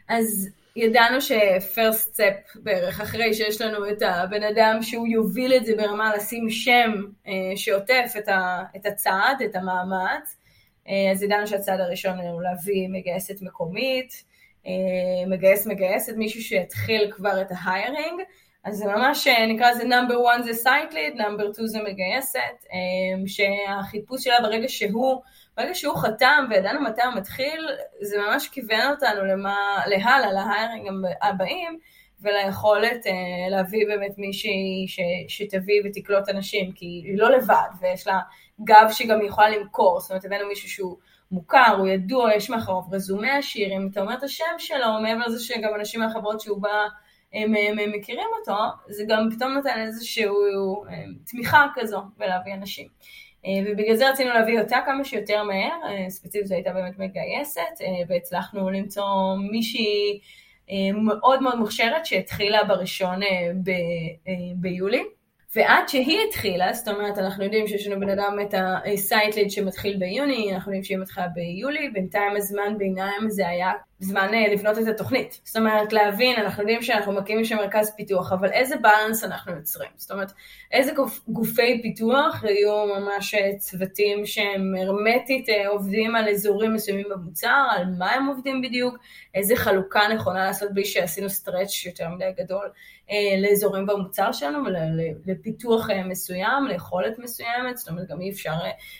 אז 0.09 0.49
ידענו 0.75 1.17
ש 1.21 1.47
first 1.47 2.13
step 2.13 2.55
בערך, 2.55 3.01
אחרי 3.01 3.33
שיש 3.33 3.61
לנו 3.61 3.89
את 3.89 4.01
הבן 4.01 4.43
אדם 4.43 4.81
שהוא 4.81 5.07
יוביל 5.07 5.53
את 5.53 5.65
זה 5.65 5.73
ברמה 5.77 6.15
לשים 6.15 6.49
שם 6.49 6.91
אה, 7.27 7.33
שעוטף 7.55 8.13
את, 8.75 8.85
הצעד, 8.85 9.41
את 9.45 9.55
המאמץ, 9.55 9.95
אה, 9.95 10.40
אז 11.11 11.23
ידענו 11.23 11.47
שהצעד 11.47 11.79
הראשון 11.79 12.19
הוא 12.19 12.41
להביא 12.41 12.87
מגייסת 12.89 13.41
מקומית, 13.41 14.23
אה, 14.67 14.71
מגייס 15.27 15.67
מגייסת, 15.67 16.13
מישהו 16.17 16.41
שיתחיל 16.41 17.11
כבר 17.11 17.41
את 17.41 17.47
ה 17.49 17.58
hiring, 17.58 18.21
אז 18.63 18.77
זה 18.77 18.85
ממש 18.85 19.27
אה, 19.27 19.45
נקרא 19.45 19.71
לזה 19.71 19.83
number 19.83 20.15
1 20.35 20.43
זה 20.43 20.53
site 20.53 20.93
lead, 20.93 21.13
number 21.15 21.53
2 21.53 21.67
זה 21.67 21.79
מגייסת, 21.83 22.65
אה, 22.73 23.27
שהחיפוש 23.27 24.23
שלה 24.23 24.41
ברגע 24.41 24.67
שהוא, 24.67 25.21
ברגע 25.57 25.75
שהוא 25.75 25.95
חתם 25.95 26.45
וידענו 26.49 26.81
מתי 26.81 27.01
הוא 27.01 27.13
מתחיל, 27.13 27.67
זה 28.01 28.17
ממש 28.17 28.47
כיוון 28.47 28.91
אותנו 28.91 29.25
למה, 29.25 29.55
להלאה, 29.87 30.19
להיירינג 30.19 31.05
הבאים, 31.21 31.79
וליכולת 32.21 33.05
להביא 33.49 33.87
באמת 33.87 34.17
מישהי 34.17 34.85
ש, 34.87 34.99
שתביא 35.27 35.81
ותקלוט 35.85 36.29
אנשים, 36.29 36.71
כי 36.71 36.85
היא 36.85 37.17
לא 37.17 37.31
לבד, 37.31 37.69
ויש 37.81 38.07
לה 38.07 38.19
גב 38.63 38.87
שגם 38.91 39.25
יכולה 39.25 39.49
למכור, 39.49 39.99
זאת 39.99 40.11
אומרת 40.11 40.25
הבאנו 40.25 40.47
מישהו 40.47 40.69
שהוא 40.69 40.97
מוכר, 41.31 41.75
הוא 41.77 41.87
ידוע, 41.87 42.33
יש 42.35 42.49
מאחוריו 42.49 42.81
רזומה 42.91 43.37
עשיר, 43.37 43.73
אם 43.75 43.87
אתה 43.91 44.01
אומר 44.01 44.13
את 44.13 44.23
השם 44.23 44.55
שלו, 44.57 45.01
מעבר 45.01 45.25
לזה 45.27 45.43
שגם 45.43 45.69
אנשים 45.79 45.99
מהחברות 45.99 46.41
שהוא 46.41 46.61
בא, 46.61 46.87
הם, 47.33 47.53
הם, 47.55 47.79
הם 47.79 47.91
מכירים 47.91 48.27
אותו, 48.39 48.57
זה 48.89 49.03
גם 49.07 49.29
פתאום 49.35 49.51
נותן 49.51 49.81
איזושהי 49.85 50.25
אה, 50.25 51.03
תמיכה 51.25 51.65
כזו 51.75 52.01
בלהביא 52.17 52.53
אנשים. 52.53 52.87
אה, 53.45 53.51
ובגלל 53.67 53.95
זה 53.95 54.09
רצינו 54.09 54.29
להביא 54.29 54.59
אותה 54.59 54.77
כמה 54.85 55.03
שיותר 55.03 55.43
מהר, 55.43 56.09
ספציפית 56.09 56.47
זו 56.47 56.55
הייתה 56.55 56.73
באמת 56.73 56.99
מגייסת, 56.99 57.61
והצלחנו 58.07 58.69
למצוא 58.69 59.05
מישהי 59.51 60.19
מאוד 60.93 61.41
מאוד 61.41 61.59
מוכשרת 61.59 62.05
שהתחילה 62.05 62.63
בראשון 62.63 63.19
ב, 63.63 63.71
ביולי. 64.55 65.03
ועד 65.55 65.87
שהיא 65.87 66.19
התחילה, 66.27 66.73
זאת 66.73 66.87
אומרת, 66.87 67.17
אנחנו 67.17 67.43
יודעים 67.43 67.67
שיש 67.67 67.87
לנו 67.87 67.99
בן 67.99 68.09
אדם 68.09 68.37
את 68.41 68.53
הסייטליד 68.93 69.51
שמתחיל 69.51 69.97
ביוני, 69.97 70.53
אנחנו 70.53 70.71
יודעים 70.71 70.83
שהיא 70.83 70.97
מתחילה 70.97 71.27
ביולי, 71.27 71.89
בינתיים 71.89 72.35
הזמן 72.35 72.77
ביניים 72.77 73.29
זה 73.29 73.47
היה 73.47 73.71
זמן 74.03 74.29
אה, 74.33 74.53
לבנות 74.53 74.77
את 74.77 74.87
התוכנית. 74.87 75.41
זאת 75.43 75.55
אומרת, 75.57 75.93
להבין, 75.93 76.39
אנחנו 76.39 76.61
יודעים 76.61 76.81
שאנחנו 76.81 77.13
מקימים 77.13 77.45
שם 77.45 77.55
מרכז 77.55 77.93
פיתוח, 77.97 78.33
אבל 78.33 78.51
איזה 78.51 78.75
בלנס 78.75 79.23
אנחנו 79.23 79.55
יוצרים? 79.55 79.89
זאת 79.95 80.11
אומרת, 80.11 80.31
איזה 80.71 80.91
גופ, 80.93 81.19
גופי 81.27 81.81
פיתוח 81.81 82.43
יהיו 82.43 82.85
ממש 82.85 83.35
אה, 83.35 83.57
צוותים 83.57 84.25
שהם 84.25 84.75
הרמטית 84.81 85.49
אה, 85.49 85.67
עובדים 85.67 86.15
על 86.15 86.29
אזורים 86.29 86.73
מסוימים 86.73 87.05
במוצר, 87.09 87.67
על 87.71 87.85
מה 87.97 88.11
הם 88.11 88.27
עובדים 88.27 88.61
בדיוק, 88.61 88.97
איזה 89.35 89.55
חלוקה 89.55 90.01
נכונה 90.13 90.45
לעשות 90.45 90.73
בלי 90.73 90.85
שעשינו 90.85 91.29
stretch 91.29 91.85
יותר 91.85 92.09
מדי 92.09 92.31
גדול 92.37 92.69
לאזורים 93.41 93.85
במוצר 93.85 94.31
שלנו 94.31 94.59
ולפיתוח 95.25 95.87
מסוים, 96.05 96.67
ליכולת 96.67 97.19
מסוימת, 97.19 97.77
זאת 97.77 97.89
אומרת, 97.89 98.07
גם 98.07 98.21
אי 98.21 98.29
אפשר 98.29 98.53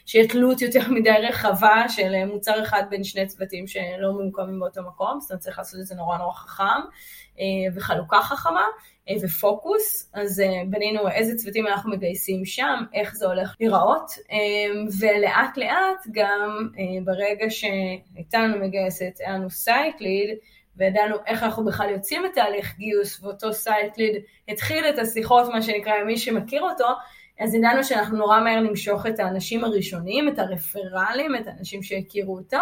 שיהיה 0.06 0.28
תלות 0.28 0.62
יותר 0.62 0.80
מדי 0.90 1.10
רחבה 1.30 1.84
של 1.90 2.26
מוצר 2.26 2.64
אחד 2.64 2.84
בין 2.90 3.04
שני 3.04 3.28
צוותים 3.28 3.68
שלא 3.68 4.14
ממוקמים 4.14 4.60
באותו 4.60 4.82
מקום, 4.82 4.90
זאת 4.99 5.32
אומרת 5.32 5.41
צריך 5.41 5.58
לעשות 5.58 5.80
את 5.80 5.86
זה 5.86 5.95
נורא 5.95 6.17
נורא 6.17 6.34
חכם, 6.34 6.82
אה, 7.39 7.75
וחלוקה 7.75 8.21
חכמה, 8.21 8.65
אה, 9.10 9.15
ופוקוס, 9.21 10.12
אז 10.13 10.39
אה, 10.39 10.47
בנינו 10.69 11.10
איזה 11.10 11.36
צוותים 11.36 11.67
אנחנו 11.67 11.91
מגייסים 11.91 12.45
שם, 12.45 12.84
איך 12.93 13.15
זה 13.15 13.25
הולך 13.25 13.56
להיראות, 13.60 14.12
ולאט 14.99 15.58
לאט 15.58 16.08
גם 16.12 16.69
ברגע 17.04 17.45
שהייתה 17.49 18.39
לנו 18.39 18.58
מגייסת, 18.58 19.13
היה 19.19 19.34
לנו 19.34 19.49
site 19.50 20.02
lead, 20.02 20.38
וידענו 20.77 21.15
איך 21.27 21.43
אנחנו 21.43 21.65
בכלל 21.65 21.89
יוצאים 21.89 22.25
לתהליך 22.26 22.78
גיוס, 22.77 23.23
ואותו 23.23 23.54
site 23.54 23.98
lead 23.98 24.15
התחיל 24.47 24.86
את 24.89 24.99
השיחות, 24.99 25.47
מה 25.54 25.62
שנקרא, 25.62 26.04
מי 26.06 26.17
שמכיר 26.17 26.62
אותו, 26.62 26.88
אז 27.39 27.54
ידענו 27.56 27.84
שאנחנו 27.84 28.17
נורא 28.17 28.39
מהר 28.39 28.60
נמשוך 28.60 29.06
את 29.08 29.19
האנשים 29.19 29.63
הראשונים, 29.63 30.30
את 30.30 30.39
הרפרלים, 30.39 31.36
את 31.36 31.47
האנשים 31.47 31.84
שהכירו 31.84 32.38
אותו, 32.38 32.62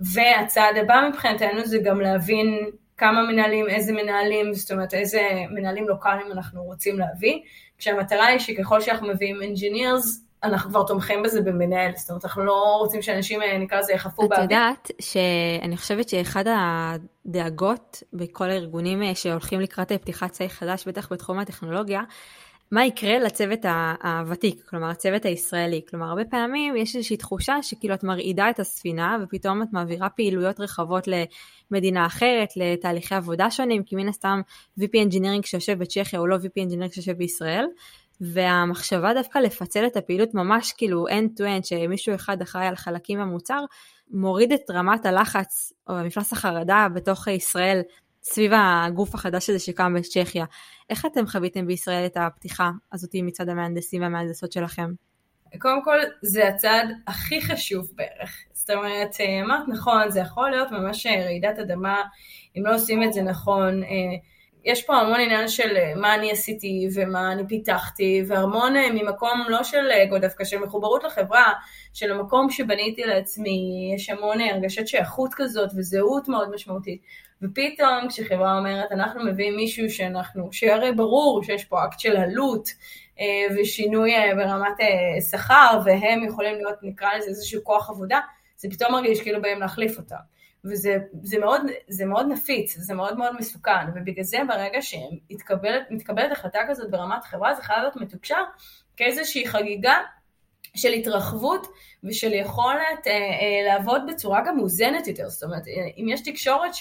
והצעד 0.00 0.76
הבא 0.76 1.08
מבחינתנו 1.10 1.64
זה 1.64 1.78
גם 1.84 2.00
להבין 2.00 2.70
כמה 2.96 3.22
מנהלים, 3.22 3.68
איזה 3.68 3.92
מנהלים, 3.92 4.54
זאת 4.54 4.72
אומרת 4.72 4.94
איזה 4.94 5.20
מנהלים 5.50 5.88
לוקאליים 5.88 6.32
אנחנו 6.32 6.62
רוצים 6.62 6.98
להביא, 6.98 7.40
כשהמטרה 7.78 8.26
היא 8.26 8.38
שככל 8.38 8.80
שאנחנו 8.80 9.08
מביאים 9.08 9.40
engineers, 9.42 10.28
אנחנו 10.42 10.70
כבר 10.70 10.82
תומכים 10.82 11.22
בזה 11.22 11.40
במנהל, 11.40 11.92
זאת 11.96 12.10
אומרת 12.10 12.24
אנחנו 12.24 12.44
לא 12.44 12.76
רוצים 12.78 13.02
שאנשים 13.02 13.42
אה, 13.42 13.58
נקרא 13.58 13.78
לזה 13.78 13.92
יחפו 13.92 14.28
באוויר. 14.28 14.38
את 14.38 14.50
יודעת 14.50 14.90
שאני 15.00 15.76
חושבת 15.76 16.08
שאחד 16.08 16.44
הדאגות 16.46 18.02
בכל 18.12 18.50
הארגונים 18.50 19.02
אה, 19.02 19.14
שהולכים 19.14 19.60
לקראת 19.60 19.92
פתיחת 19.92 20.30
צי 20.30 20.48
חדש, 20.48 20.88
בטח 20.88 21.12
בתחום 21.12 21.38
הטכנולוגיה, 21.38 22.00
מה 22.70 22.84
יקרה 22.84 23.18
לצוות 23.18 23.64
הוותיק, 24.02 24.62
כלומר 24.68 24.90
הצוות 24.90 25.24
הישראלי. 25.24 25.80
כלומר, 25.90 26.06
הרבה 26.06 26.24
פעמים 26.24 26.76
יש 26.76 26.96
איזושהי 26.96 27.16
תחושה 27.16 27.62
שכאילו 27.62 27.94
את 27.94 28.04
מרעידה 28.04 28.50
את 28.50 28.60
הספינה 28.60 29.18
ופתאום 29.22 29.62
את 29.62 29.68
מעבירה 29.72 30.08
פעילויות 30.08 30.60
רחבות 30.60 31.08
למדינה 31.70 32.06
אחרת, 32.06 32.48
לתהליכי 32.56 33.14
עבודה 33.14 33.50
שונים, 33.50 33.82
כי 33.82 33.96
מן 33.96 34.08
הסתם 34.08 34.40
VP 34.80 34.92
Engineering 34.92 35.46
שיושב 35.46 35.78
בצ'כיה 35.78 36.18
הוא 36.18 36.28
לא 36.28 36.36
VP 36.36 36.66
Engineering 36.66 36.94
שיושב 36.94 37.12
בישראל, 37.12 37.66
והמחשבה 38.20 39.14
דווקא 39.14 39.38
לפצל 39.38 39.86
את 39.86 39.96
הפעילות 39.96 40.34
ממש 40.34 40.72
כאילו 40.72 41.08
end 41.08 41.40
to 41.40 41.42
end, 41.42 41.66
שמישהו 41.66 42.14
אחד 42.14 42.42
אחראי 42.42 42.66
על 42.66 42.76
חלקים 42.76 43.20
במוצר, 43.20 43.60
מוריד 44.10 44.52
את 44.52 44.70
רמת 44.70 45.06
הלחץ 45.06 45.72
או 45.88 45.94
מפלס 46.04 46.32
החרדה 46.32 46.86
בתוך 46.94 47.28
ישראל 47.28 47.80
סביב 48.22 48.52
הגוף 48.54 49.14
החדש 49.14 49.50
הזה 49.50 49.58
שקם 49.58 49.94
בצ'כיה. 49.94 50.44
איך 50.90 51.06
אתם 51.06 51.26
חוויתם 51.26 51.66
בישראל 51.66 52.06
את 52.06 52.16
הפתיחה 52.16 52.70
הזאת 52.92 53.10
מצד 53.14 53.48
המהנדסים 53.48 54.02
והמהנדסות 54.02 54.52
שלכם? 54.52 54.90
קודם 55.58 55.84
כל, 55.84 55.98
זה 56.22 56.48
הצעד 56.48 56.88
הכי 57.06 57.40
חשוב 57.42 57.88
בערך. 57.94 58.36
זאת 58.52 58.70
אומרת, 58.70 59.16
אה, 59.20 59.40
אמרת 59.44 59.68
נכון, 59.68 60.10
זה 60.10 60.20
יכול 60.20 60.50
להיות 60.50 60.70
ממש 60.70 61.06
אה, 61.06 61.24
רעידת 61.24 61.58
אדמה, 61.58 62.02
אם 62.56 62.66
לא 62.66 62.74
עושים 62.74 63.02
את 63.02 63.12
זה 63.12 63.22
נכון. 63.22 63.82
אה, 63.82 63.88
יש 64.64 64.86
פה 64.86 64.96
המון 64.96 65.20
עניין 65.20 65.48
של 65.48 65.76
מה 65.96 66.14
אני 66.14 66.32
עשיתי 66.32 66.88
ומה 66.94 67.32
אני 67.32 67.48
פיתחתי, 67.48 68.22
והמון 68.26 68.74
ממקום 68.94 69.44
לא 69.48 69.64
של 69.64 69.90
אגו 69.90 70.18
דווקא, 70.18 70.44
של 70.44 70.58
מחוברות 70.58 71.04
לחברה, 71.04 71.52
של 71.92 72.12
המקום 72.12 72.50
שבניתי 72.50 73.02
לעצמי, 73.04 73.92
יש 73.96 74.10
המון 74.10 74.40
הרגשת 74.40 74.86
שייכות 74.86 75.34
כזאת 75.34 75.70
וזהות 75.76 76.28
מאוד 76.28 76.50
משמעותית. 76.54 77.02
ופתאום 77.42 78.08
כשחברה 78.08 78.58
אומרת, 78.58 78.92
אנחנו 78.92 79.24
מביאים 79.24 79.56
מישהו 79.56 79.90
שאנחנו, 79.90 80.48
שהרי 80.52 80.92
ברור 80.92 81.42
שיש 81.42 81.64
פה 81.64 81.84
אקט 81.84 82.00
של 82.00 82.16
עלות 82.16 82.68
אה, 83.20 83.56
ושינוי 83.56 84.16
אה, 84.16 84.34
ברמת 84.34 84.80
אה, 84.80 85.20
שכר, 85.20 85.80
והם 85.84 86.24
יכולים 86.24 86.54
להיות, 86.54 86.76
נקרא 86.82 87.08
לזה 87.16 87.28
איזשהו 87.28 87.64
כוח 87.64 87.90
עבודה, 87.90 88.20
זה 88.56 88.68
פתאום 88.70 88.92
מרגיש 88.92 89.20
כאילו 89.20 89.42
באים 89.42 89.60
להחליף 89.60 89.98
אותם. 89.98 90.16
וזה 90.64 90.96
זה 91.22 91.38
מאוד, 91.38 91.60
זה 91.88 92.06
מאוד 92.06 92.26
נפיץ, 92.28 92.76
זה 92.76 92.94
מאוד 92.94 93.18
מאוד 93.18 93.36
מסוכן, 93.38 93.86
ובגלל 93.94 94.24
זה 94.24 94.38
ברגע 94.48 94.78
שמתקבלת 94.82 96.32
החלטה 96.32 96.58
כזאת 96.68 96.90
ברמת 96.90 97.24
חברה, 97.24 97.54
זה 97.54 97.62
חייב 97.62 97.80
להיות 97.80 97.96
מתוקשר 97.96 98.42
כאיזושהי 98.96 99.48
חגיגה 99.48 99.96
של 100.76 100.92
התרחבות 100.92 101.66
ושל 102.04 102.32
יכולת 102.32 103.06
אה, 103.06 103.12
אה, 103.12 103.62
לעבוד 103.66 104.02
בצורה 104.08 104.40
גם 104.46 104.56
מאוזנת 104.56 105.06
יותר. 105.06 105.28
זאת 105.28 105.42
אומרת, 105.42 105.62
אם 105.96 106.06
יש 106.08 106.20
תקשורת 106.20 106.74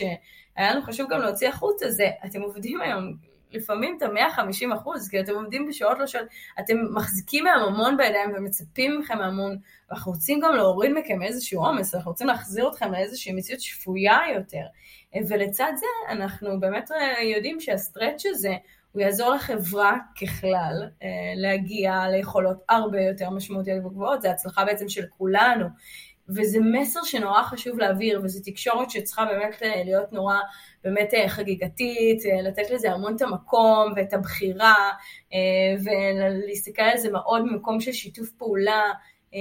שהיה 0.58 0.72
לנו 0.72 0.82
חשוב 0.82 1.08
גם 1.10 1.22
להוציא 1.22 1.50
החוצה, 1.50 1.89
זה 1.89 2.08
אתם 2.26 2.41
עובדים 2.41 2.82
היום 2.82 3.13
לפעמים 3.52 3.98
את 3.98 4.02
ה-150 4.02 4.76
אחוז, 4.76 5.10
כי 5.10 5.20
אתם 5.20 5.34
עומדים 5.34 5.67
בשעות 5.67 6.00
לא 6.00 6.08
שעות, 6.08 6.26
אתם 6.60 6.78
מחזיקים 6.93 7.43
מהם 7.43 7.60
המון 7.60 7.98
בידיים 7.98 8.34
ומצפים 8.38 9.00
מכם 9.00 9.17
המון, 9.17 9.58
ואנחנו 9.89 10.12
רוצים 10.12 10.39
גם 10.39 10.56
להוריד 10.56 10.91
מכם 10.91 11.22
איזשהו 11.22 11.65
עומס, 11.65 11.96
אנחנו 11.96 12.12
רוצים 12.12 12.28
להחזיר 12.28 12.70
אתכם 12.70 12.91
לאיזושהי 12.91 13.34
מציאות 13.34 13.62
שפויה 13.62 14.20
יותר. 14.36 14.63
ולצד 15.30 15.72
זה, 15.76 16.13
אנחנו 16.13 16.60
באמת 16.60 16.89
יודעים 17.36 17.60
שהסטרץ' 17.60 18.26
הזה, 18.26 18.54
הוא 18.91 19.02
יעזור 19.02 19.30
לחברה 19.30 19.98
ככלל 20.22 20.89
אה, 21.04 21.08
להגיע 21.36 22.08
ליכולות 22.08 22.58
הרבה 22.70 23.02
יותר 23.02 23.30
משמעותיות 23.30 23.86
וגבוהות, 23.86 24.22
זה 24.22 24.32
הצלחה 24.32 24.65
בעצם 24.65 24.89
של 24.89 25.04
כולנו. 25.17 25.65
וזה 26.30 26.60
מסר 26.60 27.04
שנורא 27.04 27.44
חשוב 27.44 27.80
להעביר, 27.80 28.22
וזו 28.24 28.40
תקשורת 28.46 28.90
שצריכה 28.90 29.26
באמת 29.26 29.63
אה, 29.63 29.84
להיות 29.84 30.13
נורא 30.13 30.36
באמת 30.84 31.13
אה, 31.13 31.30
חגיגתית, 31.30 32.22
לתת 32.44 32.70
לזה 32.72 32.92
המון 32.92 33.16
את 33.16 33.22
המקום 33.22 33.94
ואת 33.96 34.13
הבחירה, 34.13 34.90
ולהסתכל 35.84 36.82
על 36.82 36.98
זה 36.98 37.12
מאוד 37.12 37.46
ממקום 37.46 37.80
של 37.80 37.92
שיתוף 37.92 38.30
פעולה, 38.30 38.84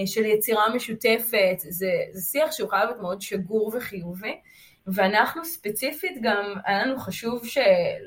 של 0.06 0.24
יצירה 0.24 0.74
משותפת, 0.74 1.56
זה, 1.58 1.90
זה 2.12 2.30
שיח 2.30 2.52
שהוא 2.52 2.70
חייב 2.70 2.84
להיות 2.84 3.00
מאוד 3.00 3.20
שגור 3.20 3.72
וחיובי. 3.74 4.34
ואנחנו 4.86 5.44
ספציפית 5.44 6.18
גם, 6.22 6.54
היה 6.64 6.86
לנו 6.86 6.98
חשוב 6.98 7.42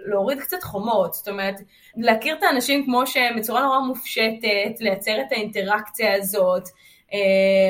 להוריד 0.05 0.39
קצת 0.39 0.63
חומות, 0.63 1.13
זאת 1.13 1.27
אומרת, 1.27 1.55
להכיר 1.97 2.35
את 2.37 2.43
האנשים 2.43 2.85
כמו 2.85 3.07
שהם 3.07 3.37
בצורה 3.37 3.61
נורא 3.61 3.79
מופשטת, 3.79 4.79
לייצר 4.79 5.21
את 5.21 5.31
האינטראקציה 5.31 6.15
הזאת, 6.15 6.63
אה, 6.63 6.71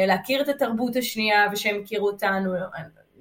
להכיר 0.07 0.41
את 0.41 0.49
התרבות 0.49 0.95
השנייה 0.95 1.47
ושהם 1.51 1.81
הכירו 1.83 2.07
אותנו, 2.07 2.53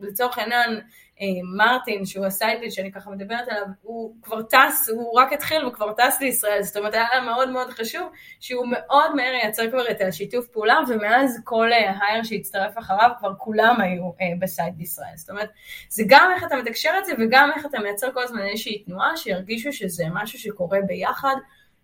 לצורך 0.00 0.38
העניין, 0.38 0.80
אה, 1.20 1.26
מרטין, 1.56 2.06
שהוא 2.06 2.26
הסיידליד 2.26 2.72
שאני 2.72 2.92
ככה 2.92 3.10
מדברת 3.10 3.48
עליו, 3.48 3.66
הוא 3.82 4.14
כבר 4.22 4.42
טס, 4.42 4.88
הוא 4.92 5.20
רק 5.20 5.32
התחיל 5.32 5.66
וכבר 5.66 5.92
טס 5.92 6.20
לישראל, 6.20 6.62
זאת 6.62 6.76
אומרת 6.76 6.94
היה 6.94 7.20
מאוד 7.24 7.50
מאוד 7.50 7.70
חשוב 7.70 8.08
שהוא 8.40 8.66
מאוד 8.70 9.14
מהר 9.14 9.32
ייצר 9.32 9.70
כבר 9.70 9.90
את 9.90 10.00
השיתוף 10.00 10.46
פעולה, 10.46 10.78
ומאז 10.88 11.40
כל 11.44 11.70
הייר 11.72 12.22
שהצטרף 12.24 12.78
אחריו 12.78 13.10
כבר 13.18 13.34
כולם 13.38 13.80
היו 13.80 14.02
אה, 14.02 14.26
בסייד 14.38 14.74
בישראל. 14.76 15.16
זאת 15.16 15.30
אומרת, 15.30 15.48
זה 15.88 16.02
גם 16.06 16.30
איך 16.34 16.44
אתה 16.44 16.56
מתקשר 16.56 16.90
את 16.98 17.04
זה 17.04 17.12
וגם 17.18 17.50
איך 17.56 17.66
אתה 17.66 17.78
מייצר 17.78 18.12
כל 18.12 18.22
הזמן 18.22 18.42
איזושהי 18.42 18.84
תנועה, 18.84 19.16
שירגישו 19.16 19.72
שזה 19.72 20.04
משהו 20.12 20.38
שקורה 20.38 20.78
ביחד 20.86 21.36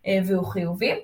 אה, 0.07 0.18
והוא 0.27 0.47
חיובי. 0.47 0.94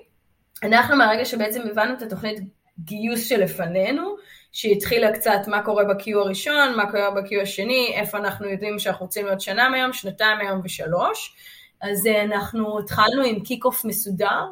אנחנו 0.63 0.95
מהרגע 0.95 1.25
שבעצם 1.25 1.61
הבנו 1.71 1.93
את 1.93 2.01
התוכנית 2.01 2.39
גיוס 2.83 3.29
שלפנינו, 3.29 4.15
שהתחילה 4.51 5.13
קצת 5.13 5.39
מה 5.47 5.61
קורה 5.61 5.83
ב-Q 5.83 6.05
הראשון, 6.15 6.75
מה 6.75 6.91
קורה 6.91 7.11
ב-Q 7.11 7.41
השני, 7.41 7.93
איפה 7.95 8.17
אנחנו 8.17 8.47
יודעים 8.47 8.79
שאנחנו 8.79 9.05
רוצים 9.05 9.25
להיות 9.25 9.41
שנה 9.41 9.69
מהיום, 9.69 9.93
שנתיים 9.93 10.37
מהיום 10.37 10.61
ושלוש. 10.63 11.35
אז 11.81 12.07
אה, 12.07 12.23
אנחנו 12.23 12.79
התחלנו 12.79 13.23
עם 13.25 13.39
kick-off 13.39 13.85
מסודר, 13.85 14.43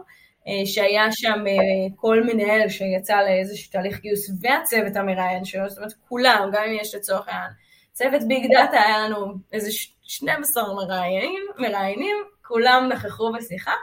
אה, 0.48 0.65
שהיה 0.65 1.12
שם 1.12 1.48
אה, 1.48 1.96
כל 1.96 2.24
מנהל 2.24 2.70
שיצא 2.70 3.22
לאיזשהו 3.22 3.72
תהליך 3.72 4.00
גיוס 4.00 4.30
והצוות 4.42 4.96
המראיין 4.96 5.46
שלו, 5.46 5.70
זאת 5.70 5.78
אומרת 5.78 5.94
כולם, 6.10 6.50
גם 6.54 6.63
אם 6.63 6.78
יש 6.82 6.96
לצורך 6.96 7.28
העניין 7.28 7.52
צוות 7.94 8.28
big 8.28 8.48
data, 8.52 8.82
היה 8.82 9.00
לנו 9.00 9.34
איזה 9.54 9.70
12 10.04 10.74
מראיינים, 10.74 11.46
מראיינים, 11.58 12.15
כולם 12.48 12.89
נכחו 12.94 13.32
בשיחה. 13.34 13.74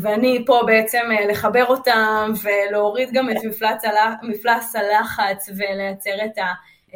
ואני 0.00 0.44
פה 0.46 0.60
בעצם 0.66 1.02
אה, 1.10 1.26
לחבר 1.26 1.64
אותם 1.66 2.32
ולהוריד 2.42 3.08
גם 3.12 3.30
את 3.30 3.36
מפלס, 3.44 3.84
הלח, 3.84 4.14
מפלס 4.22 4.76
הלחץ 4.76 5.48
ולייצר 5.56 6.24
את, 6.24 6.38
ה, 6.38 6.46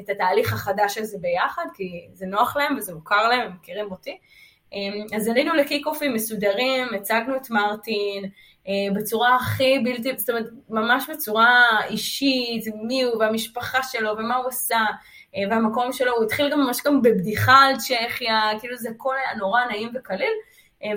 את 0.01 0.09
התהליך 0.09 0.53
החדש 0.53 0.99
הזה 0.99 1.19
ביחד, 1.21 1.65
כי 1.75 2.09
זה 2.13 2.27
נוח 2.27 2.57
להם 2.57 2.77
וזה 2.77 2.95
מוכר 2.95 3.29
להם, 3.29 3.41
הם 3.41 3.53
מכירים 3.61 3.91
אותי. 3.91 4.19
אמ, 4.73 5.07
אז 5.17 5.29
עלינו 5.29 5.55
לקיק-אופים 5.55 6.15
מסודרים, 6.15 6.87
הצגנו 6.95 7.37
את 7.37 7.51
מרטין 7.51 8.25
אה, 8.69 8.73
בצורה 8.95 9.37
הכי 9.37 9.79
בלתי, 9.79 10.11
זאת 10.17 10.31
אומרת, 10.31 10.47
ממש 10.69 11.11
בצורה 11.11 11.67
אישית, 11.91 12.65
מי 12.83 13.03
הוא 13.03 13.17
והמשפחה 13.21 13.83
שלו 13.83 14.11
ומה 14.19 14.37
הוא 14.37 14.49
עשה. 14.49 14.81
אה, 15.37 15.43
והמקום 15.51 15.93
שלו, 15.93 16.13
הוא 16.17 16.25
התחיל 16.25 16.51
גם 16.53 16.61
ממש 16.61 16.79
גם 16.87 17.03
בבדיחה 17.03 17.59
על 17.59 17.77
צ'כיה, 17.77 18.51
כאילו 18.61 18.77
זה 18.77 18.91
הכל 18.91 19.15
היה 19.17 19.39
נורא 19.39 19.65
נעים 19.65 19.89
וקליל, 19.95 20.33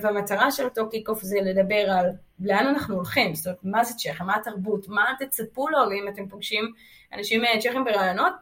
והמטרה 0.01 0.51
של 0.51 0.65
אותו 0.65 0.89
kick-off 0.89 1.21
זה 1.21 1.37
לדבר 1.41 1.91
על 1.91 2.05
לאן 2.39 2.67
אנחנו 2.67 2.95
הולכים, 2.95 3.35
זאת 3.35 3.45
אומרת, 3.45 3.59
מה 3.63 3.83
זה 3.83 3.93
צ'כיה, 3.93 4.25
מה 4.25 4.35
התרבות, 4.35 4.87
מה 4.87 5.05
תצפו 5.19 5.69
לו 5.69 5.77
אם 5.91 6.07
אתם 6.07 6.27
פוגשים 6.27 6.73
אנשים 7.13 7.45
אה, 7.45 7.59
צ'כים 7.59 7.83
בראיונות, 7.83 8.33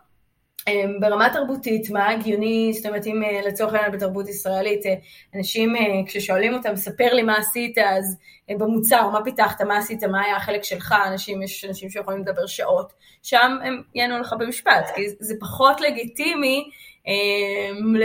אה, 0.68 0.84
ברמה 1.00 1.30
תרבותית, 1.34 1.90
מה 1.90 2.10
הגיוני, 2.10 2.74
זאת 2.74 2.86
אומרת, 2.86 3.08
אם 3.08 3.22
לצורך 3.48 3.74
העניין 3.74 3.92
בתרבות 3.92 4.30
ישראלית, 4.30 4.82
אנשים 5.36 5.74
כששואלים 6.08 6.54
אותם, 6.54 6.76
ספר 6.76 7.14
לי 7.14 7.24
מה 7.24 7.38
עשית, 7.38 7.78
אז 7.78 8.18
במוצר, 8.50 9.10
מה 9.10 9.24
פיתחת, 9.24 9.62
מה 9.62 9.78
עשית, 9.78 10.04
מה 10.04 10.22
היה 10.22 10.36
החלק 10.36 10.64
שלך, 10.64 10.96
אנשים, 11.08 11.42
יש 11.42 11.66
אנשים 11.66 11.90
שיכולים 11.90 12.22
לדבר 12.22 12.46
שעות, 12.46 12.94
שם 13.24 13.58
הם 13.64 13.82
יענו 13.96 14.20
לך 14.20 14.36
במשפט, 14.40 14.92
כי 14.96 15.02
זה 15.20 15.36
פחות 15.40 15.82
לגיטימי 15.82 16.70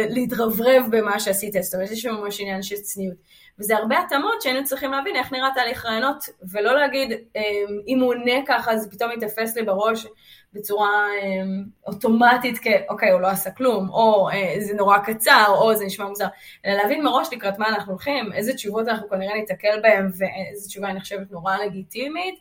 להתרברב 0.08 0.82
במה 0.90 1.20
שעשית, 1.20 1.56
זאת 1.60 1.74
אומרת, 1.74 1.90
יש 1.90 2.02
שם 2.02 2.14
ממש 2.14 2.40
עניין 2.40 2.62
של 2.62 2.76
צניעות. 2.76 3.16
וזה 3.58 3.76
הרבה 3.76 3.98
התאמות 3.98 4.42
שהיינו 4.42 4.64
צריכים 4.64 4.92
להבין 4.92 5.16
איך 5.16 5.32
נראה 5.32 5.48
תהליך 5.54 5.86
רעיונות, 5.86 6.24
ולא 6.50 6.74
להגיד, 6.74 7.12
אמ, 7.36 7.42
אם 7.86 8.00
הוא 8.00 8.08
עונה 8.08 8.32
ככה, 8.46 8.76
זה 8.76 8.90
פתאום 8.90 9.10
יתפס 9.12 9.56
לי 9.56 9.62
בראש 9.62 10.06
בצורה 10.52 11.06
אמ, 11.22 11.64
אוטומטית, 11.86 12.58
כאוקיי, 12.58 13.10
הוא 13.10 13.20
לא 13.20 13.26
עשה 13.26 13.50
כלום, 13.50 13.88
או 13.88 14.28
אה, 14.30 14.54
זה 14.60 14.74
נורא 14.74 14.98
קצר, 14.98 15.44
או 15.48 15.74
זה 15.74 15.84
נשמע 15.84 16.06
מוזר, 16.06 16.26
אלא 16.66 16.74
להבין 16.74 17.04
מראש 17.04 17.28
לקראת 17.32 17.58
מה 17.58 17.68
אנחנו 17.68 17.92
הולכים, 17.92 18.32
איזה 18.32 18.54
תשובות 18.54 18.88
אנחנו 18.88 19.08
כנראה 19.08 19.34
ניתקל 19.34 19.80
בהן, 19.82 20.10
ואיזה 20.18 20.68
תשובה 20.68 20.88
אני 20.88 21.00
חושבת 21.00 21.30
נורא 21.30 21.56
לגיטימית, 21.56 22.34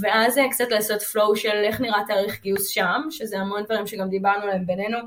ואז 0.00 0.38
אה, 0.38 0.50
קצת 0.50 0.70
לעשות 0.70 1.02
flow 1.02 1.36
של 1.36 1.62
איך 1.64 1.80
נראה 1.80 2.00
תאריך 2.06 2.42
גיוס 2.42 2.68
שם, 2.68 3.02
שזה 3.10 3.38
המון 3.38 3.62
דברים 3.64 3.86
שגם 3.86 4.08
דיברנו 4.08 4.42
עליהם 4.42 4.66
בינינו. 4.66 4.98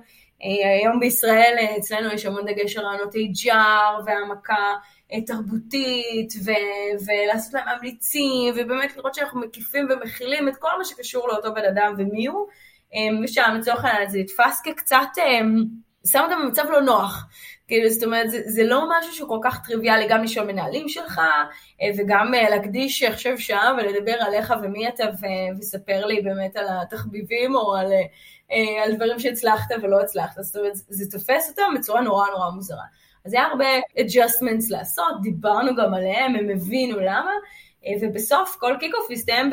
אה, 0.43 0.79
היום 0.79 0.99
בישראל 0.99 1.55
אה, 1.59 1.77
אצלנו 1.77 2.13
יש 2.13 2.25
המון 2.25 2.45
דגש 2.45 2.77
על 2.77 2.85
רעיונות 2.85 3.15
HR 3.15 4.03
והעמקה 4.05 4.73
אה, 5.13 5.21
תרבותית 5.21 6.33
ו- 6.45 7.05
ולעשות 7.05 7.53
להם 7.53 7.65
ממליצים 7.77 8.53
ובאמת 8.57 8.97
לראות 8.97 9.15
שאנחנו 9.15 9.39
מקיפים 9.39 9.87
ומכילים 9.89 10.47
את 10.47 10.57
כל 10.57 10.69
מה 10.77 10.85
שקשור 10.85 11.27
לאותו 11.27 11.53
בן 11.53 11.65
אדם 11.65 11.93
ומי 11.97 12.27
הוא. 12.27 12.47
ושם 13.23 13.55
לצורך 13.59 13.85
העניין 13.85 14.09
זה 14.09 14.19
יתפס 14.19 14.61
כקצת 14.63 15.07
שם 16.07 16.19
אותם 16.19 16.41
במצב 16.43 16.63
לא 16.69 16.81
נוח. 16.81 17.25
כאילו, 17.67 17.89
זאת 17.89 18.03
אומרת, 18.03 18.29
זה, 18.29 18.41
זה 18.45 18.63
לא 18.63 18.83
משהו 18.89 19.13
שהוא 19.13 19.29
כל 19.29 19.39
כך 19.43 19.67
טריוויאלי, 19.67 20.07
גם 20.09 20.23
לשאול 20.23 20.45
מנהלים 20.45 20.89
שלך, 20.89 21.21
וגם 21.97 22.31
להקדיש 22.49 23.03
עכשיו 23.03 23.37
שעה 23.37 23.73
ולדבר 23.77 24.15
עליך 24.19 24.53
ומי 24.63 24.87
אתה, 24.87 25.03
וספר 25.59 26.05
לי 26.05 26.21
באמת 26.21 26.55
על 26.55 26.65
התחביבים, 26.69 27.55
או 27.55 27.75
על 27.75 27.87
על 28.83 28.95
דברים 28.95 29.19
שהצלחת 29.19 29.71
ולא 29.81 30.01
הצלחת, 30.01 30.43
זאת 30.43 30.55
אומרת, 30.55 30.73
זה 30.75 31.11
תופס 31.11 31.49
אותם 31.49 31.73
בצורה 31.77 32.01
נורא 32.01 32.29
נורא 32.29 32.49
מוזרה. 32.49 32.83
אז 33.25 33.33
היה 33.33 33.45
הרבה 33.45 33.65
adjustments 33.97 34.65
לעשות, 34.69 35.21
דיברנו 35.21 35.75
גם 35.75 35.93
עליהם, 35.93 36.35
הם 36.35 36.49
הבינו 36.49 36.99
למה, 36.99 37.31
אה, 37.85 37.91
ובסוף 38.01 38.57
כל 38.59 38.75
kick-off 38.79 39.11
מסתיים 39.11 39.51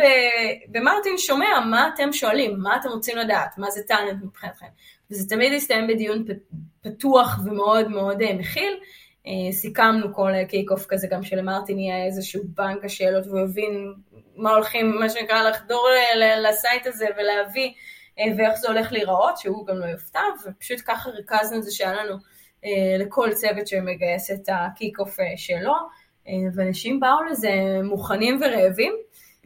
במרטין 0.68 1.18
שומע 1.18 1.61
מה 1.70 1.90
אתם 1.94 2.12
שואלים, 2.12 2.59
מה 2.59 2.76
אתם 2.76 2.88
רוצים 2.88 3.16
לדעת, 3.16 3.59
מה 3.59 3.70
זה 3.70 3.83
talent 3.82 4.22
מבחינתכם. 4.22 4.66
וזה 5.11 5.28
תמיד 5.28 5.52
הסתיים 5.52 5.87
בדיון 5.87 6.24
פתוח 6.80 7.38
ומאוד 7.44 7.88
מאוד 7.88 8.22
אה, 8.22 8.35
מכיל. 8.35 8.78
סיכמנו 9.52 10.14
כל 10.14 10.30
kick-off 10.48 10.87
כזה 10.87 11.07
גם 11.11 11.22
שלמרטין 11.22 11.78
יהיה 11.78 12.07
איזשהו 12.07 12.42
בנק 12.44 12.85
השאלות 12.85 13.26
והוא 13.26 13.40
הבין 13.40 13.94
מה 14.37 14.50
הולכים, 14.50 14.98
מה 15.00 15.09
שנקרא, 15.11 15.42
לחדור 15.42 15.87
לסייט 16.48 16.87
הזה 16.87 17.07
ולהביא 17.16 17.66
אה, 17.66 17.72
ואיך 18.18 18.55
זה 18.59 18.68
הולך 18.68 18.92
להיראות, 18.92 19.38
שהוא 19.38 19.66
גם 19.66 19.79
לא 19.79 19.87
יופתע, 19.87 20.20
ופשוט 20.46 20.79
ככה 20.87 21.11
ריכזנו 21.11 21.59
את 21.59 21.62
זה 21.62 21.70
שהיה 21.70 21.94
לנו 21.94 22.16
אה, 22.64 22.96
לכל 22.98 23.31
צוות 23.33 23.66
שמגייס 23.66 24.31
את 24.31 24.48
ה 24.48 24.56
kick-off 24.56 25.20
אה, 25.20 25.24
שלו, 25.37 25.74
ואנשים 26.55 27.00
באו 27.00 27.22
לזה 27.22 27.50
מוכנים 27.83 28.40
ורעבים. 28.42 28.94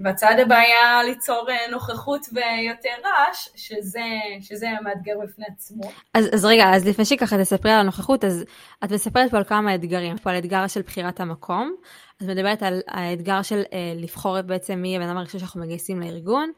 והצעד 0.01 0.41
הבא 0.41 0.57
היה 0.57 1.03
ליצור 1.05 1.49
נוכחות 1.71 2.27
ויותר 2.33 2.95
רעש, 3.05 3.49
שזה, 3.57 4.01
שזה 4.41 4.67
מאתגר 4.83 5.13
בפני 5.23 5.45
עצמו. 5.49 5.91
אז, 6.15 6.29
אז 6.35 6.45
רגע, 6.45 6.65
אז 6.75 6.89
לפני 6.89 7.05
שככה 7.05 7.39
תספרי 7.39 7.73
על 7.73 7.81
הנוכחות, 7.81 8.25
אז 8.25 8.45
את 8.85 8.93
מספרת 8.93 9.31
פה 9.31 9.37
על 9.37 9.45
כמה 9.45 9.75
אתגרים, 9.75 10.19
פה 10.19 10.31
על 10.31 10.39
אתגר 10.39 10.67
של 10.67 10.83
בחירת 10.83 11.21
המקום, 11.21 11.75
את 12.17 12.23
מדברת 12.23 12.63
על 12.63 12.81
האתגר 12.89 13.43
של 13.43 13.63
אה, 13.73 13.93
לבחור 13.97 14.41
בעצם 14.43 14.79
מי 14.79 14.97
הבן 14.97 15.09
אדם 15.09 15.17
הראשון 15.17 15.41
שאנחנו 15.41 15.61
מגייסים 15.61 16.01
לארגון, 16.01 16.53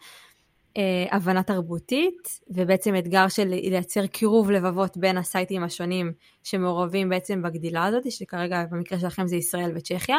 אה, 0.76 1.16
הבנה 1.16 1.42
תרבותית, 1.42 2.40
ובעצם 2.50 2.96
אתגר 2.98 3.28
של 3.28 3.44
לייצר 3.44 4.06
קירוב 4.06 4.50
לבבות 4.50 4.96
בין 4.96 5.18
הסייטים 5.18 5.64
השונים 5.64 6.12
שמעורבים 6.42 7.08
בעצם 7.08 7.42
בגדילה 7.42 7.84
הזאת, 7.84 8.12
שכרגע 8.12 8.64
במקרה 8.70 8.98
שלכם 8.98 9.26
זה 9.26 9.36
ישראל 9.36 9.72
וצ'כיה. 9.74 10.18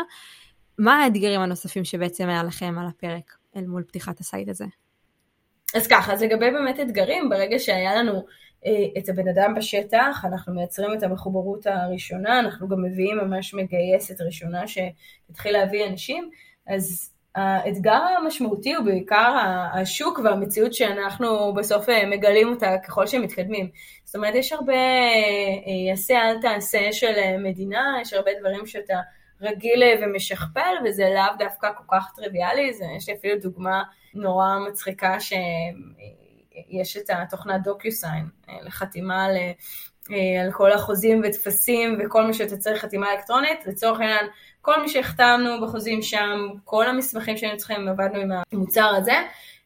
מה 0.78 1.04
האתגרים 1.04 1.42
הנוספים 1.42 1.84
שבעצם 1.84 2.30
היה 2.30 2.44
לכם 2.44 2.76
על 2.80 2.88
הפרק 2.88 3.38
אל 3.56 3.66
מול 3.68 3.84
פתיחת 3.84 4.20
הסייט 4.20 4.50
הזה? 4.50 4.66
אז 5.76 5.88
ככה, 5.88 6.14
אז 6.14 6.24
לגבי 6.24 6.52
באמת 6.52 6.80
אתגרים, 6.80 7.30
ברגע 7.30 7.60
שהיה 7.60 7.96
לנו 7.96 8.26
את 8.98 9.10
הבן 9.10 9.28
אדם 9.28 9.54
בשטח, 9.58 10.26
אנחנו 10.26 10.54
מייצרים 10.54 10.94
את 10.98 11.04
המחוברות 11.04 11.68
הראשונה, 11.68 12.40
אנחנו 12.40 12.68
גם 12.68 12.84
מביאים 12.84 13.18
ממש 13.18 13.54
מגייסת 13.54 14.22
ראשונה 14.22 14.64
שתתחיל 14.68 15.52
להביא 15.54 15.88
אנשים, 15.88 16.30
אז 16.68 17.11
האתגר 17.36 18.02
המשמעותי 18.18 18.74
הוא 18.74 18.86
בעיקר 18.86 19.38
השוק 19.74 20.20
והמציאות 20.24 20.74
שאנחנו 20.74 21.54
בסוף 21.54 21.86
מגלים 22.08 22.50
אותה 22.50 22.78
ככל 22.88 23.08
שהם 23.08 23.22
מתקדמים. 23.22 23.70
זאת 24.04 24.16
אומרת, 24.16 24.36
יש 24.36 24.52
הרבה 24.52 24.74
יעשה 25.90 26.22
אל 26.22 26.42
תעשה 26.42 26.92
של 26.92 27.38
מדינה, 27.44 27.98
יש 28.02 28.14
הרבה 28.14 28.32
דברים 28.40 28.66
שאתה 28.66 29.00
רגיל 29.42 29.84
ומשכפל, 30.02 30.76
וזה 30.86 31.04
לאו 31.16 31.38
דווקא 31.40 31.70
כל 31.78 31.98
כך 31.98 32.12
טריוויאלי, 32.16 32.74
זה, 32.74 32.86
יש 32.98 33.10
לי 33.10 33.16
אפילו 33.16 33.40
דוגמה 33.40 33.84
נורא 34.14 34.48
מצחיקה 34.70 35.18
שיש 35.20 36.98
את 36.98 37.10
התוכנת 37.10 37.64
דוקיוסיין 37.64 38.26
לחתימה 38.62 39.26
על, 39.26 39.36
על 40.42 40.52
כל 40.52 40.72
החוזים 40.72 41.22
וטפסים 41.24 42.00
וכל 42.00 42.24
מה 42.24 42.34
שאתה 42.34 42.58
צריך 42.58 42.82
חתימה 42.82 43.12
אלקטרונית, 43.14 43.68
לצורך 43.68 44.00
העניין 44.00 44.26
כל 44.62 44.82
מי 44.82 44.90
שהחתמנו 44.90 45.62
בחוזים 45.62 46.02
שם, 46.02 46.50
כל 46.64 46.88
המסמכים 46.88 47.38
שהיינו 47.38 47.58
צריכים, 47.58 47.88
עבדנו 47.88 48.20
עם 48.20 48.32
המוצר 48.54 48.96
הזה, 48.98 49.14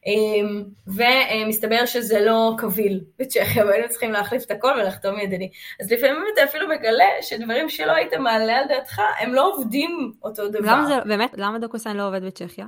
אמ, 0.05 0.63
ומסתבר 0.87 1.85
שזה 1.85 2.19
לא 2.19 2.53
קביל 2.57 3.03
בצ'כיה, 3.19 3.65
והיינו 3.65 3.89
צריכים 3.89 4.11
להחליף 4.11 4.43
את 4.45 4.51
הכל 4.51 4.71
ולחתום 4.77 5.19
ידני. 5.19 5.49
אז 5.81 5.91
לפעמים 5.91 6.23
אתה 6.33 6.43
אפילו 6.43 6.69
מגלה 6.69 7.05
שדברים 7.21 7.69
שלא 7.69 7.91
היית 7.91 8.13
מעלה 8.13 8.57
על 8.57 8.67
דעתך, 8.67 9.01
הם 9.19 9.33
לא 9.33 9.53
עובדים 9.53 10.13
אותו 10.23 10.49
דבר. 10.49 10.71
למה 10.71 10.85
זה, 10.85 10.95
באמת, 11.05 11.31
למה 11.37 11.59
דוקוסיין 11.59 11.97
לא 11.97 12.07
עובד 12.07 12.23
בצ'כיה? 12.23 12.65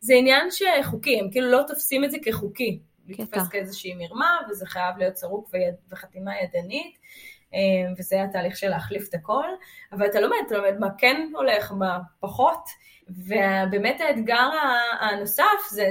זה 0.00 0.14
עניין 0.14 0.48
שחוקי, 0.50 1.20
הם 1.20 1.30
כאילו 1.30 1.50
לא 1.50 1.62
תופסים 1.66 2.04
את 2.04 2.10
זה 2.10 2.18
כחוקי. 2.24 2.78
לתפס 3.08 3.48
כאיזושהי 3.48 3.94
מרמה, 3.94 4.38
וזה 4.50 4.66
חייב 4.66 4.98
להיות 4.98 5.14
צרוק 5.14 5.50
וחתימה 5.92 6.32
ידנית. 6.42 6.98
אמ, 7.56 7.94
וזה 7.98 8.22
התהליך 8.22 8.56
של 8.56 8.68
להחליף 8.68 9.08
את 9.08 9.14
הכל, 9.14 9.46
אבל 9.92 10.06
אתה 10.06 10.20
לומד, 10.20 10.36
אתה 10.46 10.56
לומד 10.56 10.78
מה 10.78 10.88
כן 10.98 11.30
הולך, 11.34 11.72
מה 11.72 11.98
פחות, 12.20 12.68
ובאמת 13.08 14.00
האתגר 14.00 14.48
הנוסף 15.00 15.44
זה, 15.70 15.88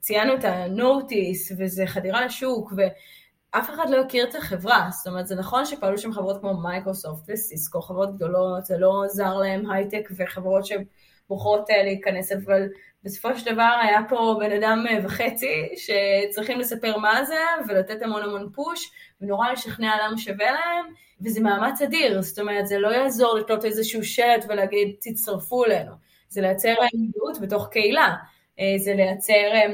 ציינו 0.00 0.34
את 0.34 0.44
ה 0.44 0.58
notice, 0.58 1.52
וזה 1.58 1.86
חדירה 1.86 2.26
לשוק, 2.26 2.72
ואף 2.76 3.70
אחד 3.70 3.90
לא 3.90 4.00
הכיר 4.00 4.28
את 4.28 4.34
החברה, 4.34 4.88
זאת 4.90 5.06
אומרת, 5.06 5.26
זה 5.26 5.34
נכון 5.34 5.64
שפעלו 5.64 5.98
שם 5.98 6.12
חברות 6.12 6.40
כמו 6.40 6.60
מייקרוסופט 6.60 7.24
וסיסקו, 7.28 7.82
חברות 7.82 8.14
גדולות, 8.14 8.64
זה 8.64 8.78
לא 8.78 9.04
עזר 9.04 9.36
להם 9.36 9.70
הייטק 9.70 10.08
וחברות 10.16 10.64
שבוחרות 10.66 11.70
אה, 11.70 11.82
להיכנס, 11.82 12.32
אבל 12.32 12.68
בסופו 13.04 13.38
של 13.38 13.52
דבר 13.52 13.76
היה 13.82 14.00
פה 14.08 14.36
בן 14.40 14.62
אדם 14.62 14.84
אה, 14.90 14.98
וחצי 15.04 15.68
שצריכים 15.76 16.60
לספר 16.60 16.98
מה 16.98 17.24
זה 17.24 17.38
ולתת 17.68 18.02
המון 18.02 18.22
המון 18.22 18.50
פוש 18.54 18.90
ונורא 19.20 19.52
לשכנע 19.52 19.96
למה 20.04 20.18
שווה 20.18 20.50
להם 20.50 20.86
וזה 21.20 21.40
מאמץ 21.40 21.82
אדיר, 21.82 22.22
זאת 22.22 22.38
אומרת 22.38 22.66
זה 22.66 22.78
לא 22.78 22.88
יעזור 22.88 23.38
לתלות 23.38 23.64
איזשהו 23.64 24.04
שלט 24.04 24.44
ולהגיד 24.48 24.94
תצטרפו 25.00 25.64
אלינו, 25.64 25.92
זה 26.28 26.40
לייצר 26.40 26.74
עמדות 26.94 27.40
בתוך 27.40 27.68
קהילה, 27.68 28.14
אה, 28.60 28.74
זה 28.78 28.94
לייצר 28.94 29.32
אה, 29.32 29.66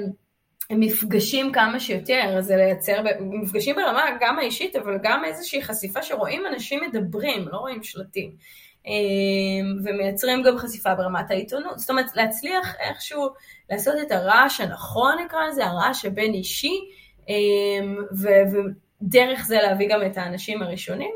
מפגשים 0.71 1.53
כמה 1.53 1.81
שיותר, 1.81 2.37
זה 2.41 2.57
לייצר 2.57 3.03
מפגשים 3.21 3.77
ברמה 3.77 4.05
גם 4.21 4.39
האישית 4.39 4.77
אבל 4.77 4.99
גם 5.03 5.25
איזושהי 5.25 5.63
חשיפה 5.63 6.03
שרואים 6.03 6.47
אנשים 6.47 6.81
מדברים, 6.89 7.49
לא 7.49 7.57
רואים 7.57 7.83
שלטים. 7.83 8.37
אמ, 8.87 9.77
ומייצרים 9.85 10.43
גם 10.43 10.59
חשיפה 10.59 10.95
ברמת 10.95 11.31
העיתונות. 11.31 11.79
זאת 11.79 11.91
אומרת, 11.91 12.07
להצליח 12.15 12.75
איכשהו 12.81 13.29
לעשות 13.71 13.95
את 14.07 14.13
הרעש 14.13 14.61
הנכון, 14.61 15.15
נקרא 15.25 15.47
לזה, 15.47 15.67
הרעש 15.67 16.05
הבין 16.05 16.35
אישי, 16.35 16.81
אמ, 17.29 17.97
ודרך 18.13 19.45
זה 19.47 19.59
להביא 19.63 19.89
גם 19.89 20.07
את 20.07 20.19
האנשים 20.19 20.63
הראשונים. 20.63 21.11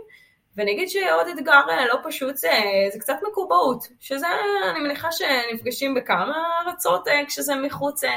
ואני 0.57 0.73
אגיד 0.73 0.89
שעוד 0.89 1.27
אתגר 1.35 1.61
אה, 1.71 1.87
לא 1.87 1.97
פשוט 2.05 2.37
זה, 2.37 2.51
זה 2.93 2.99
קצת 2.99 3.17
מקובעות, 3.31 3.89
שזה, 4.01 4.27
אני 4.71 4.81
מניחה 4.81 5.09
שנפגשים 5.13 5.95
בכמה 5.95 6.37
ארצות 6.67 7.09
אה, 7.09 7.21
כשזה 7.27 7.55
מחוץ 7.55 8.05
אה, 8.05 8.11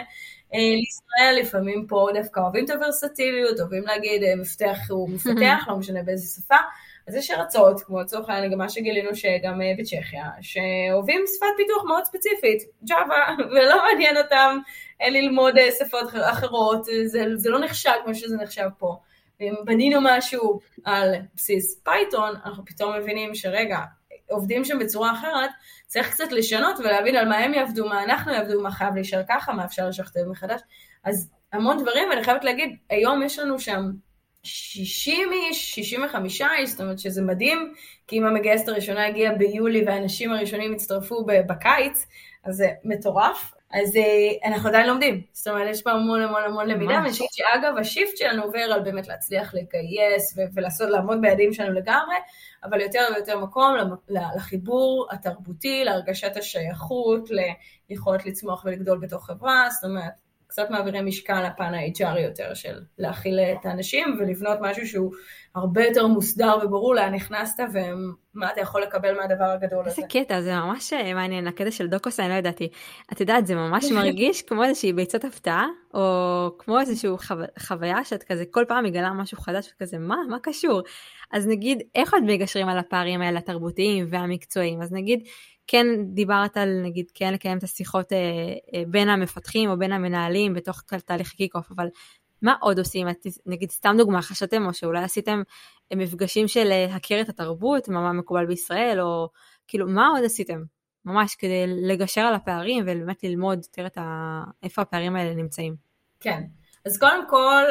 לישראל, 0.54 1.42
לפעמים 1.42 1.86
פה 1.88 2.08
דווקא 2.14 2.40
אוהבים 2.40 2.66
את 2.66 2.70
הוורסטיליות, 2.70 3.60
אוהבים 3.60 3.84
להגיד 3.84 4.22
מפתח 4.38 4.78
הוא 4.90 5.10
מפתח, 5.10 5.66
לא 5.68 5.76
משנה 5.78 6.04
באיזה 6.04 6.42
שפה. 6.42 6.56
אז 7.08 7.16
יש 7.16 7.32
ארצות, 7.32 7.82
כמו 7.82 8.02
לצורך 8.02 8.30
העניין 8.30 8.52
גם 8.52 8.58
מה 8.58 8.70
שגילינו 8.70 9.16
שגם 9.16 9.62
אה, 9.62 9.74
בצ'כיה, 9.78 10.26
שאוהבים 10.42 11.24
שפת 11.36 11.48
פיתוח 11.58 11.84
מאוד 11.88 12.04
ספציפית, 12.04 12.64
ג'אווה, 12.84 13.36
ולא 13.52 13.84
מעניין 13.84 14.18
אותם 14.18 14.58
אה, 15.02 15.10
ללמוד 15.10 15.58
אה, 15.58 15.70
שפות 15.80 16.10
אחרות, 16.32 16.84
זה, 17.06 17.24
זה 17.36 17.50
לא 17.50 17.60
נחשב 17.60 17.92
כמו 18.06 18.16
שזה 18.16 18.38
נחשב 18.38 18.68
פה. 18.78 18.98
אם 19.42 19.54
בנינו 19.66 20.00
משהו 20.04 20.60
על 20.84 21.14
בסיס 21.36 21.82
Python, 21.84 22.36
אנחנו 22.46 22.66
פתאום 22.66 22.96
מבינים 22.96 23.36
שרגע, 23.36 23.78
עובדים 24.30 24.66
שם 24.66 24.80
בצורה 24.80 25.12
אחרת, 25.12 25.50
צריך 25.88 26.12
קצת 26.12 26.32
לשנות 26.32 26.80
ולהבין 26.80 27.16
על 27.16 27.30
מה 27.30 27.38
הם 27.38 27.54
יעבדו, 27.54 27.90
מה 27.90 28.04
אנחנו 28.04 28.34
יעבדו, 28.34 28.62
מה 28.62 28.72
חייב 28.72 28.96
להישאר 28.96 29.22
ככה, 29.30 29.54
מה 29.54 29.66
אפשר 29.66 29.88
לשכתב 29.88 30.22
מחדש. 30.28 30.62
אז 31.04 31.32
המון 31.54 31.82
דברים, 31.84 32.10
ואני 32.10 32.24
חייבת 32.24 32.44
להגיד, 32.44 32.78
היום 32.90 33.24
יש 33.24 33.40
לנו 33.40 33.60
שם 33.60 33.92
60 34.44 35.32
איש, 35.34 35.76
65 35.76 36.42
איש, 36.42 36.70
זאת 36.70 36.82
אומרת 36.82 37.00
שזה 37.00 37.22
מדהים, 37.22 37.74
כי 38.08 38.18
אם 38.18 38.26
המגייסת 38.26 38.68
הראשונה 38.68 39.08
הגיעה 39.08 39.36
ביולי 39.36 39.84
והאנשים 39.86 40.32
הראשונים 40.32 40.74
הצטרפו 40.74 41.26
בקיץ, 41.26 42.06
אז 42.44 42.56
זה 42.56 42.70
מטורף. 42.84 43.54
אז 43.74 43.96
אה, 43.96 44.50
אנחנו 44.50 44.70
עדיין 44.70 44.88
לומדים, 44.88 45.22
זאת 45.34 45.48
אומרת, 45.48 45.68
יש 45.70 45.82
פה 45.82 45.92
המון 45.92 46.22
המון 46.22 46.44
המון 46.44 46.68
למידה, 46.68 46.94
ואני 46.94 47.10
חושבת 47.10 47.28
שאגב, 47.32 47.78
השיפט 47.78 48.18
שלנו 48.18 48.44
עובר 48.44 48.60
על 48.60 48.82
באמת 48.82 49.08
להצליח 49.08 49.54
לגייס 49.54 50.38
ולעשות, 50.54 50.90
לעמוד 50.90 51.22
ביעדים 51.22 51.54
שלנו 51.54 51.74
לגמרי, 51.74 52.16
אבל 52.64 52.82
יותר 52.82 53.00
ויותר 53.16 53.40
מקום 53.40 53.76
לחיבור 54.36 55.08
התרבותי, 55.12 55.84
להרגשת 55.84 56.38
השייכות, 56.38 57.30
ליכולת 57.90 58.26
לצמוח 58.26 58.66
ולגדול 58.66 58.98
בתוך 58.98 59.26
חברה, 59.26 59.68
זאת 59.70 59.90
אומרת, 59.90 60.23
קצת 60.54 60.70
מעבירים 60.70 61.06
משקל 61.06 61.48
לפן 61.48 61.74
ה-HR 61.74 62.20
יותר 62.20 62.54
של 62.54 62.80
להכיל 62.98 63.40
את 63.40 63.66
האנשים 63.66 64.18
ולבנות 64.20 64.58
משהו 64.62 64.88
שהוא 64.88 65.12
הרבה 65.56 65.86
יותר 65.86 66.08
מוסדר 66.08 66.58
וברור 66.64 66.96
לאן 66.96 67.14
נכנסת 67.14 67.64
ומה 67.74 68.52
אתה 68.52 68.62
יכול 68.62 68.82
לקבל 68.82 69.18
מהדבר 69.18 69.44
הגדול 69.44 69.80
הזה. 69.80 69.90
איזה 69.90 70.02
קטע, 70.10 70.42
זה 70.42 70.56
ממש 70.56 70.94
אה, 70.94 71.14
מעניין, 71.14 71.48
הקטע 71.48 71.72
של 71.72 71.88
דוקוס 71.88 72.20
אני 72.20 72.30
לא 72.30 72.34
ידעתי. 72.34 72.70
את 73.14 73.22
יודעת, 73.22 73.48
זה 73.48 73.56
ממש 73.56 73.92
מרגיש 73.96 74.42
כמו 74.42 74.64
איזושהי 74.64 74.94
ביצת 74.94 75.26
הפתעה, 75.26 75.68
או 75.94 76.50
כמו 76.60 76.80
איזושהי 76.80 77.10
חו... 77.18 77.34
חוויה 77.60 78.04
שאת 78.04 78.24
כזה 78.24 78.44
כל 78.52 78.66
פעם 78.68 78.84
מגלה 78.84 79.14
משהו 79.14 79.38
חדש 79.38 79.74
וכזה, 79.76 79.98
מה, 79.98 80.16
מה 80.30 80.38
קשור? 80.44 80.82
אז 81.32 81.48
נגיד, 81.48 81.84
איך 81.96 82.14
עוד 82.14 82.24
מגשרים 82.24 82.70
על 82.70 82.78
הפערים 82.78 83.22
האלה 83.22 83.40
התרבותיים 83.40 84.06
והמקצועיים? 84.10 84.82
אז 84.82 84.94
נגיד, 84.94 85.20
כן 85.68 85.86
דיברת 86.14 86.58
על 86.58 86.82
נגיד 86.84 87.12
כן 87.14 87.34
לקיים 87.34 87.58
את 87.58 87.64
השיחות 87.64 88.14
אה, 88.14 88.18
אה, 88.74 88.84
בין 88.88 89.10
המפתחים 89.10 89.70
או 89.70 89.78
בין 89.78 89.92
המנהלים 89.92 90.54
בתוך 90.54 90.82
תהליך 90.82 91.30
kick-off, 91.32 91.72
אבל 91.72 91.88
מה 92.42 92.56
עוד 92.62 92.80
עושים? 92.80 93.10
את, 93.10 93.26
נגיד 93.46 93.72
סתם 93.72 93.96
דוגמה, 93.98 94.22
חשבתם 94.22 94.66
או 94.66 94.74
שאולי 94.74 95.04
עשיתם 95.04 95.42
אה, 95.92 95.98
מפגשים 95.98 96.48
של 96.48 96.64
להכיר 96.64 97.22
את 97.22 97.30
התרבות, 97.30 97.90
מה 97.90 98.14
מקובל 98.14 98.46
בישראל, 98.46 99.02
או 99.02 99.30
כאילו 99.68 99.88
מה 99.88 100.08
עוד 100.08 100.24
עשיתם? 100.24 100.64
ממש 101.06 101.36
כדי 101.36 101.64
לגשר 101.68 102.22
על 102.22 102.34
הפערים 102.34 102.84
ובאמת 102.84 103.24
ללמוד 103.24 103.58
יותר 103.58 103.86
את 103.86 103.98
ה... 103.98 104.44
איפה 104.64 104.82
הפערים 104.82 105.16
האלה 105.16 105.36
נמצאים. 105.36 105.76
כן. 106.20 106.44
אז 106.86 106.98
קודם 106.98 107.30
כל, 107.30 107.64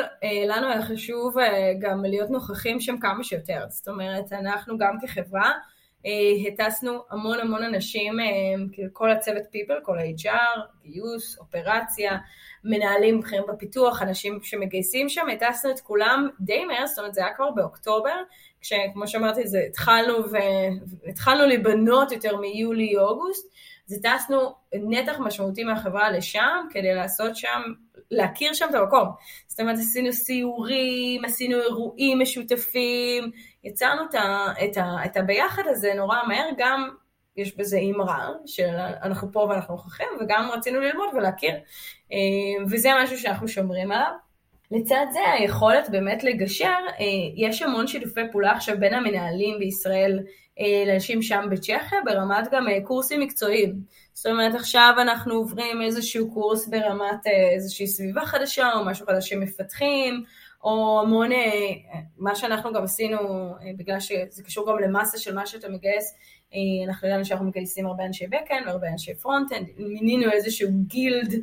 לנו 0.48 0.68
היה 0.68 0.82
חשוב 0.82 1.34
גם 1.80 2.04
להיות 2.04 2.30
נוכחים 2.30 2.80
שם 2.80 2.98
כמה 3.00 3.24
שיותר. 3.24 3.64
זאת 3.68 3.88
אומרת, 3.88 4.32
אנחנו 4.32 4.78
גם 4.78 4.96
כחברה, 5.02 5.50
אה, 5.50 5.58
הטסנו 6.48 7.02
המון 7.10 7.40
המון 7.40 7.62
אנשים, 7.62 8.20
אה, 8.20 8.24
כאילו 8.72 8.88
כל 8.92 9.10
הצוות 9.10 9.42
פיפל, 9.50 9.74
כל 9.82 9.98
ה-HR, 9.98 10.60
גיוס, 10.82 11.38
אופרציה, 11.38 12.18
מנהלים 12.64 13.20
בכירים 13.20 13.44
בפיתוח, 13.48 14.02
אנשים 14.02 14.38
שמגייסים 14.42 15.08
שם, 15.08 15.26
הטסנו 15.32 15.70
את 15.70 15.80
כולם 15.80 16.28
די 16.40 16.64
מהר, 16.64 16.86
זאת 16.86 16.98
אומרת 16.98 17.14
זה 17.14 17.24
היה 17.24 17.34
כבר 17.34 17.50
באוקטובר, 17.50 18.22
כשכמו 18.60 19.08
שאמרתי, 19.08 19.46
זה 19.46 19.58
התחלנו, 19.68 20.14
והתחלנו 21.04 21.46
לבנות 21.46 22.12
יותר 22.12 22.36
מיולי-אוגוסט, 22.36 23.52
אז 23.88 23.98
הטסנו 23.98 24.54
נתח 24.74 25.16
משמעותי 25.20 25.64
מהחברה 25.64 26.10
לשם, 26.10 26.66
כדי 26.70 26.94
לעשות 26.94 27.36
שם, 27.36 27.62
להכיר 28.12 28.52
שם 28.52 28.66
את 28.70 28.74
המקום. 28.74 29.08
זאת 29.46 29.60
אומרת, 29.60 29.78
עשינו 29.78 30.12
סיורים, 30.12 31.24
עשינו 31.24 31.60
אירועים 31.60 32.18
משותפים, 32.18 33.30
יצרנו 33.64 34.02
את, 34.10 34.14
ה, 34.14 34.46
את, 34.64 34.76
ה, 34.76 35.04
את 35.04 35.16
הביחד 35.16 35.62
הזה 35.66 35.94
נורא 35.94 36.16
מהר, 36.28 36.48
גם 36.58 36.88
יש 37.36 37.56
בזה 37.56 37.78
אמרה 37.78 38.28
של 38.46 38.76
אנחנו 39.02 39.32
פה 39.32 39.40
ואנחנו 39.40 39.74
נוכחים, 39.74 40.06
וגם 40.20 40.50
רצינו 40.52 40.80
ללמוד 40.80 41.08
ולהכיר, 41.14 41.54
אה, 42.12 42.64
וזה 42.70 42.88
משהו 43.02 43.18
שאנחנו 43.18 43.48
שומרים 43.48 43.92
עליו. 43.92 44.12
לצד 44.70 45.06
זה 45.12 45.20
היכולת 45.32 45.88
באמת 45.90 46.24
לגשר, 46.24 46.78
אה, 47.00 47.04
יש 47.36 47.62
המון 47.62 47.86
שיתופי 47.86 48.20
פעולה 48.32 48.52
עכשיו 48.52 48.76
בין 48.80 48.94
המנהלים 48.94 49.58
בישראל 49.58 50.20
אה, 50.60 50.84
לאנשים 50.86 51.22
שם 51.22 51.44
בצ'כיה, 51.50 51.98
ברמת 52.04 52.48
גם 52.52 52.66
קורסים 52.84 53.20
מקצועיים. 53.20 53.74
זאת 54.14 54.26
אומרת, 54.26 54.54
עכשיו 54.54 54.94
אנחנו 54.98 55.34
עוברים 55.34 55.82
איזשהו 55.82 56.34
קורס 56.34 56.68
ברמת 56.68 57.26
איזושהי 57.54 57.86
סביבה 57.86 58.26
חדשה, 58.26 58.72
או 58.72 58.84
משהו 58.84 59.06
חדש 59.06 59.28
שמפתחים, 59.28 60.24
או 60.64 61.00
המון, 61.04 61.30
מה 62.18 62.34
שאנחנו 62.34 62.72
גם 62.72 62.84
עשינו, 62.84 63.18
בגלל 63.76 64.00
שזה 64.00 64.42
קשור 64.42 64.66
גם 64.68 64.78
למסה 64.78 65.18
של 65.18 65.34
מה 65.34 65.46
שאתה 65.46 65.68
מגייס, 65.68 66.14
אנחנו 66.88 67.08
ידענו 67.08 67.24
שאנחנו 67.24 67.46
מגייסים 67.46 67.86
הרבה 67.86 68.04
אנשי 68.04 68.26
backend 68.26 68.66
והרבה 68.66 68.88
אנשי 68.88 69.14
front-end, 69.14 69.66
מינינו 69.76 70.32
איזשהו 70.32 70.68
guild 70.86 71.34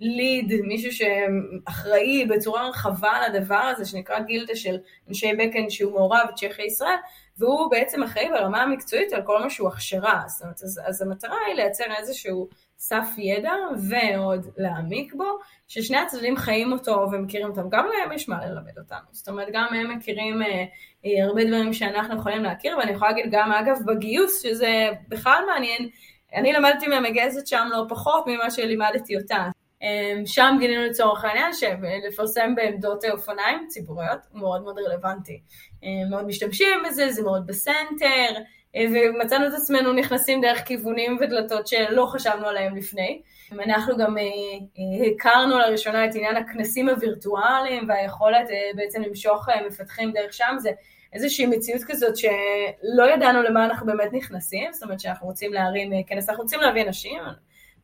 ליד, 0.00 0.52
מישהו 0.64 0.92
שאחראי 0.92 2.24
בצורה 2.24 2.68
רחבה 2.68 3.10
על 3.10 3.22
הדבר 3.22 3.54
הזה, 3.54 3.84
שנקרא 3.84 4.20
גילדה 4.20 4.56
של 4.56 4.76
אנשי 5.08 5.32
בקאנד 5.32 5.70
שהוא 5.70 5.92
מעורב 5.92 6.28
צ'כי 6.36 6.62
ישראל, 6.62 6.96
והוא 7.38 7.70
בעצם 7.70 8.02
אחראי 8.02 8.28
ברמה 8.28 8.62
המקצועית 8.62 9.12
על 9.12 9.22
כל 9.22 9.42
מה 9.42 9.50
שהוא 9.50 9.68
הכשרה. 9.68 10.22
זאת 10.26 10.42
אומרת, 10.42 10.62
אז, 10.62 10.80
אז 10.86 11.02
המטרה 11.02 11.36
היא 11.46 11.54
לייצר 11.54 11.84
איזשהו 11.98 12.48
סף 12.78 13.06
ידע 13.18 13.52
ועוד 13.78 14.46
להעמיק 14.56 15.14
בו, 15.14 15.38
ששני 15.68 15.96
הצדדים 15.96 16.36
חיים 16.36 16.72
אותו 16.72 17.06
ומכירים 17.12 17.48
אותם. 17.48 17.68
גם 17.68 17.86
להם 17.86 18.12
יש 18.12 18.28
מה 18.28 18.46
ללמד 18.46 18.78
אותנו. 18.78 19.06
זאת 19.10 19.28
אומרת, 19.28 19.48
גם 19.52 19.66
הם 19.74 19.96
מכירים 19.96 20.42
אה, 20.42 20.64
אה, 21.06 21.24
הרבה 21.24 21.44
דברים 21.44 21.72
שאנחנו 21.72 22.16
יכולים 22.16 22.42
להכיר, 22.42 22.78
ואני 22.78 22.90
יכולה 22.90 23.10
להגיד 23.10 23.26
גם, 23.30 23.52
אגב, 23.52 23.76
בגיוס, 23.86 24.42
שזה 24.42 24.90
בכלל 25.08 25.42
מעניין, 25.46 25.88
אני 26.34 26.52
למדתי 26.52 26.86
מהמגייסת 26.86 27.46
שם 27.46 27.68
לא 27.70 27.84
פחות 27.88 28.24
ממה 28.26 28.50
שלימדתי 28.50 29.16
אותה. 29.16 29.48
אמ, 29.82 30.26
שם 30.26 30.56
גילינו 30.60 30.84
לצורך 30.84 31.24
העניין 31.24 31.52
שלפרסם 31.52 32.54
בעמדות 32.54 33.04
אופניים 33.04 33.66
ציבוריות 33.68 34.18
הוא 34.32 34.40
מאוד 34.40 34.62
מאוד 34.62 34.78
רלוונטי. 34.78 35.40
אמ, 35.82 36.10
מאוד 36.10 36.26
משתמשים 36.26 36.82
בזה, 36.86 37.12
זה 37.12 37.22
מאוד 37.22 37.46
בסנטר, 37.46 38.40
אה, 38.76 38.84
ומצאנו 38.92 39.46
את 39.46 39.52
עצמנו 39.52 39.92
נכנסים 39.92 40.40
דרך 40.40 40.64
כיוונים 40.64 41.18
ודלתות 41.20 41.66
שלא 41.66 42.06
חשבנו 42.06 42.46
עליהם 42.46 42.76
לפני. 42.76 43.22
אנחנו 43.52 43.96
גם 43.96 44.18
אה, 44.18 44.22
אה, 44.22 45.10
הכרנו 45.14 45.58
לראשונה 45.58 46.04
את 46.04 46.14
עניין 46.14 46.36
הכנסים 46.36 46.88
הווירטואליים 46.88 47.88
והיכולת 47.88 48.48
בעצם 48.74 49.02
למשוך 49.02 49.48
מפתחים 49.66 50.12
דרך 50.12 50.32
שם, 50.32 50.56
זה 50.58 50.70
איזושהי 51.12 51.46
מציאות 51.46 51.82
כזאת 51.86 52.16
שלא 52.16 53.10
ידענו 53.14 53.42
למה 53.42 53.64
אנחנו 53.64 53.86
באמת 53.86 54.12
נכנסים, 54.12 54.72
זאת 54.72 54.82
אומרת 54.82 55.00
שאנחנו 55.00 55.26
רוצים 55.26 55.52
להרים 55.52 55.90
כנס, 56.06 56.28
אנחנו 56.28 56.42
רוצים 56.42 56.60
להביא 56.60 56.82
אנשים, 56.82 57.22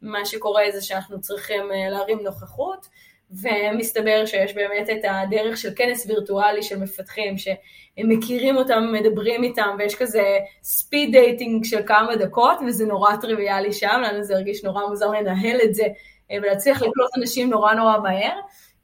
מה 0.03 0.24
שקורה 0.24 0.62
זה 0.72 0.82
שאנחנו 0.82 1.20
צריכים 1.20 1.72
אה, 1.72 1.90
להרים 1.90 2.18
נוכחות, 2.22 2.86
ומסתבר 3.30 4.26
שיש 4.26 4.54
באמת 4.54 4.90
את 4.90 5.04
הדרך 5.10 5.56
של 5.56 5.68
כנס 5.76 6.06
וירטואלי 6.06 6.62
של 6.62 6.78
מפתחים, 6.78 7.38
שהם 7.38 8.08
מכירים 8.08 8.56
אותם, 8.56 8.92
מדברים 8.92 9.42
איתם, 9.42 9.76
ויש 9.78 9.94
כזה 9.94 10.38
speed 10.62 11.12
dating 11.12 11.64
של 11.64 11.80
כמה 11.86 12.16
דקות, 12.16 12.58
וזה 12.66 12.86
נורא 12.86 13.16
טריוויאלי 13.16 13.72
שם, 13.72 14.00
לנו 14.04 14.22
זה 14.22 14.34
הרגיש 14.34 14.64
נורא 14.64 14.86
מוזר 14.86 15.10
לנהל 15.10 15.60
את 15.64 15.74
זה, 15.74 15.84
אה, 16.30 16.36
ולהצליח 16.42 16.82
לקלוט 16.82 17.10
אנשים 17.18 17.50
נורא 17.50 17.74
נורא 17.74 17.98
מהר. 17.98 18.38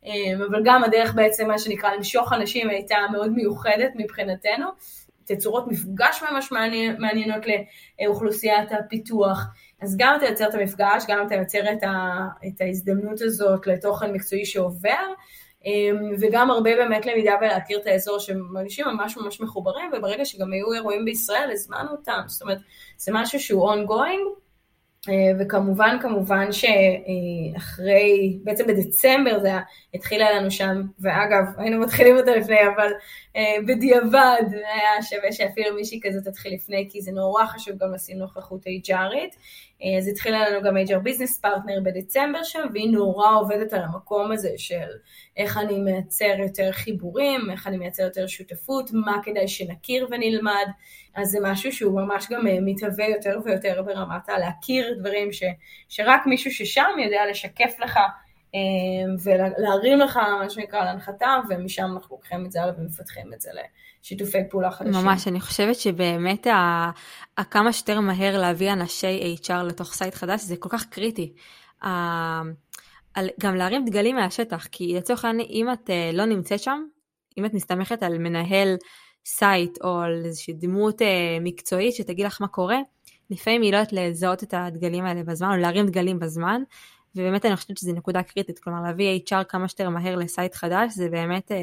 אה, 0.06 0.46
אבל 0.48 0.62
גם 0.64 0.84
הדרך 0.84 1.14
בעצם, 1.14 1.48
מה 1.48 1.58
שנקרא, 1.58 1.94
למשוך 1.94 2.32
אנשים 2.32 2.70
הייתה 2.70 2.96
מאוד 3.12 3.32
מיוחדת 3.32 3.90
מבחינתנו. 3.94 4.66
תצורות 5.24 5.68
מפגש 5.68 6.22
ממש 6.30 6.52
מעניינות 6.98 7.42
לאוכלוסיית 8.00 8.72
הפיתוח. 8.72 9.46
אז 9.80 9.96
גם 9.98 10.14
אתה 10.16 10.26
יוצר 10.26 10.48
את 10.48 10.54
המפגש, 10.54 11.04
גם 11.08 11.26
אתה 11.26 11.34
יוצר 11.34 11.72
את, 11.72 11.82
ה, 11.82 12.26
את 12.46 12.60
ההזדמנות 12.60 13.20
הזאת 13.20 13.66
לתוכן 13.66 14.12
מקצועי 14.12 14.44
שעובר, 14.44 15.12
אמ, 15.64 16.12
וגם 16.20 16.50
הרבה 16.50 16.76
באמת 16.76 17.06
למידה 17.06 17.32
ולהכיר 17.40 17.78
את 17.78 17.86
האזור 17.86 18.18
שמרגישים 18.18 18.86
ממש 18.86 19.16
ממש 19.16 19.40
מחוברים, 19.40 19.90
וברגע 19.96 20.24
שגם 20.24 20.52
היו 20.52 20.72
אירועים 20.72 21.04
בישראל, 21.04 21.50
הזמנו 21.52 21.90
אותם, 21.90 22.20
זאת 22.26 22.42
אומרת, 22.42 22.58
זה 22.98 23.12
משהו 23.14 23.40
שהוא 23.40 23.72
ongoing, 23.72 24.40
אה, 25.08 25.14
וכמובן, 25.40 25.96
כמובן 26.02 26.48
שאחרי, 26.52 28.38
בעצם 28.44 28.66
בדצמבר 28.66 29.40
זה 29.40 29.50
התחילה 29.94 30.32
לנו 30.32 30.50
שם, 30.50 30.82
ואגב, 31.00 31.44
היינו 31.58 31.80
מתחילים 31.80 32.16
אותה 32.16 32.36
לפני, 32.36 32.58
אבל 32.74 32.90
אה, 33.29 33.29
בדיעבד 33.66 34.42
היה 34.52 35.02
שווה 35.02 35.32
שאפילו 35.32 35.74
מישהי 35.74 36.00
כזאת 36.02 36.24
תתחיל 36.24 36.54
לפני, 36.54 36.88
כי 36.90 37.00
זה 37.00 37.12
נורא 37.12 37.46
חשוב 37.46 37.76
גם 37.78 37.94
לשים 37.94 38.18
נוכחות 38.18 38.66
HR 38.66 38.94
ית. 38.94 39.36
אה, 39.82 39.98
אז 39.98 40.08
התחילה 40.08 40.50
לנו 40.50 40.62
גם 40.62 40.76
HR 40.76 40.98
business 40.98 41.38
partner 41.38 41.80
בדצמבר 41.84 42.42
שם, 42.42 42.66
והיא 42.72 42.90
נורא 42.92 43.34
עובדת 43.34 43.72
על 43.72 43.82
המקום 43.82 44.32
הזה 44.32 44.50
של 44.56 44.88
איך 45.36 45.58
אני 45.58 45.78
מייצר 45.78 46.34
יותר 46.38 46.72
חיבורים, 46.72 47.50
איך 47.50 47.66
אני 47.66 47.76
מייצר 47.76 48.02
יותר 48.02 48.26
שותפות, 48.26 48.90
מה 48.92 49.16
כדאי 49.22 49.48
שנכיר 49.48 50.08
ונלמד. 50.10 50.66
אז 51.14 51.28
זה 51.28 51.38
משהו 51.42 51.72
שהוא 51.72 52.00
ממש 52.00 52.26
גם 52.30 52.46
אה, 52.46 52.58
מתהווה 52.60 53.08
יותר 53.08 53.38
ויותר 53.44 53.82
ברמת 53.82 54.28
הלהכיר 54.28 54.94
דברים 54.98 55.32
ש, 55.32 55.42
שרק 55.88 56.26
מישהו 56.26 56.50
ששם 56.50 56.90
יודע 57.04 57.20
לשקף 57.30 57.74
לך 57.84 57.96
אה, 57.96 58.02
ולהרים 59.24 59.98
לך 59.98 60.16
מה 60.16 60.50
שנקרא 60.50 60.84
להנחתה, 60.84 61.36
ומשם 61.48 61.90
אנחנו 61.94 62.16
לוקחים 62.16 62.46
את 62.46 62.52
זה 62.52 62.62
הלאה 62.62 62.74
ומפתחים 62.78 63.34
את 63.34 63.40
זה 63.40 63.50
לשיתופי 64.02 64.38
פעולה 64.50 64.70
חדשים. 64.70 65.04
ממש, 65.04 65.28
אני 65.28 65.40
חושבת 65.40 65.76
שבאמת 65.76 66.46
הכמה 67.38 67.72
שיותר 67.72 68.00
מהר 68.00 68.40
להביא 68.40 68.72
אנשי 68.72 69.36
HR 69.42 69.62
לתוך 69.62 69.92
site 69.92 70.14
חדש 70.14 70.40
זה 70.40 70.56
כל 70.56 70.68
כך 70.68 70.84
קריטי. 70.84 71.32
גם 73.40 73.54
להרים 73.54 73.84
דגלים 73.84 74.16
מהשטח, 74.16 74.66
כי 74.72 74.94
לצורך 74.94 75.24
העניין 75.24 75.48
אם 75.50 75.72
את 75.72 75.90
אה, 75.90 76.10
לא 76.12 76.24
נמצאת 76.24 76.60
שם, 76.60 76.84
אם 77.38 77.44
את 77.44 77.54
מסתמכת 77.54 78.02
על 78.02 78.18
מנהל 78.18 78.76
site 79.24 79.78
או 79.84 80.00
על 80.00 80.22
איזושהי 80.24 80.54
דמות 80.54 81.02
אה, 81.02 81.38
מקצועית 81.40 81.94
שתגיד 81.94 82.26
לך 82.26 82.40
מה 82.40 82.48
קורה, 82.48 82.78
לפעמים 83.30 83.62
היא 83.62 83.72
לא 83.72 83.76
יודעת 83.76 83.92
לזהות 83.92 84.42
את 84.42 84.54
הדגלים 84.56 85.04
האלה 85.04 85.22
בזמן 85.22 85.50
או 85.52 85.56
להרים 85.56 85.86
דגלים 85.86 86.18
בזמן, 86.18 86.62
ובאמת 87.16 87.46
אני 87.46 87.56
חושבת 87.56 87.78
שזו 87.78 87.92
נקודה 87.92 88.22
קריטית, 88.22 88.58
כלומר 88.58 88.82
להביא 88.82 89.20
HR 89.26 89.44
כמה 89.48 89.68
שיותר 89.68 89.88
מהר 89.88 90.16
לסייט 90.16 90.54
חדש 90.54 90.92
זה 90.94 91.08
באמת 91.08 91.52
אה, 91.52 91.56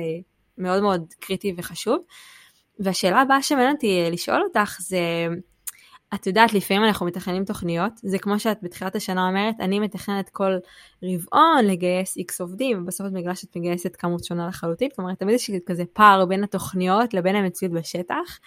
מאוד 0.57 0.81
מאוד 0.81 1.13
קריטי 1.19 1.53
וחשוב. 1.57 1.97
והשאלה 2.79 3.21
הבאה 3.21 3.41
שמעניין 3.41 3.75
אותי 3.75 4.01
אה, 4.01 4.09
לשאול 4.09 4.41
אותך 4.43 4.77
זה, 4.79 5.27
את 6.13 6.27
יודעת, 6.27 6.53
לפעמים 6.53 6.83
אנחנו 6.83 7.05
מתכננים 7.05 7.45
תוכניות, 7.45 7.91
זה 7.95 8.19
כמו 8.19 8.39
שאת 8.39 8.57
בתחילת 8.61 8.95
השנה 8.95 9.27
אומרת, 9.27 9.55
אני 9.59 9.79
מתכננת 9.79 10.29
כל 10.29 10.57
רבעון 11.03 11.65
לגייס 11.65 12.17
איקס 12.17 12.41
עובדים, 12.41 12.81
ובסוף 12.81 13.07
את 13.07 13.11
מגלה 13.11 13.35
שאת 13.35 13.55
מגייסת 13.57 13.95
כמות 13.95 14.23
שונה 14.23 14.47
לחלוטין, 14.47 14.89
כלומר 14.95 15.13
תמיד 15.13 15.35
יש 15.35 15.51
כזה 15.65 15.83
פער 15.93 16.25
בין 16.25 16.43
התוכניות 16.43 17.13
לבין 17.13 17.35
המציאות 17.35 17.73
בשטח, 17.73 18.39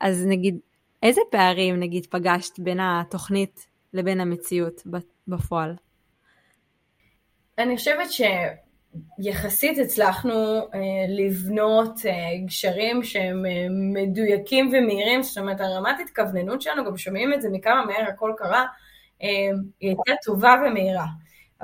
אז 0.00 0.26
נגיד, 0.26 0.58
איזה 1.02 1.20
פערים 1.30 1.80
נגיד 1.80 2.06
פגשת 2.06 2.58
בין 2.58 2.80
התוכנית 2.80 3.66
לבין 3.92 4.20
המציאות 4.20 4.82
בפועל? 5.28 5.74
אני 7.58 7.76
חושבת 7.76 8.08
שיחסית 9.22 9.78
הצלחנו 9.78 10.58
אה, 10.58 10.80
לבנות 11.08 12.06
אה, 12.06 12.12
גשרים 12.46 13.02
שהם 13.02 13.46
אה, 13.46 13.66
מדויקים 13.70 14.72
ומהירים, 14.72 15.22
זאת 15.22 15.38
אומרת 15.38 15.60
הרמת 15.60 15.96
התכווננות 16.00 16.62
שלנו, 16.62 16.84
גם 16.84 16.96
שומעים 16.96 17.34
את 17.34 17.42
זה 17.42 17.48
מכמה 17.52 17.84
מהר 17.84 18.08
הכל 18.08 18.32
קרה, 18.36 18.66
היא 19.20 19.54
הייתה 19.80 20.12
טובה 20.24 20.54
ומהירה. 20.66 21.06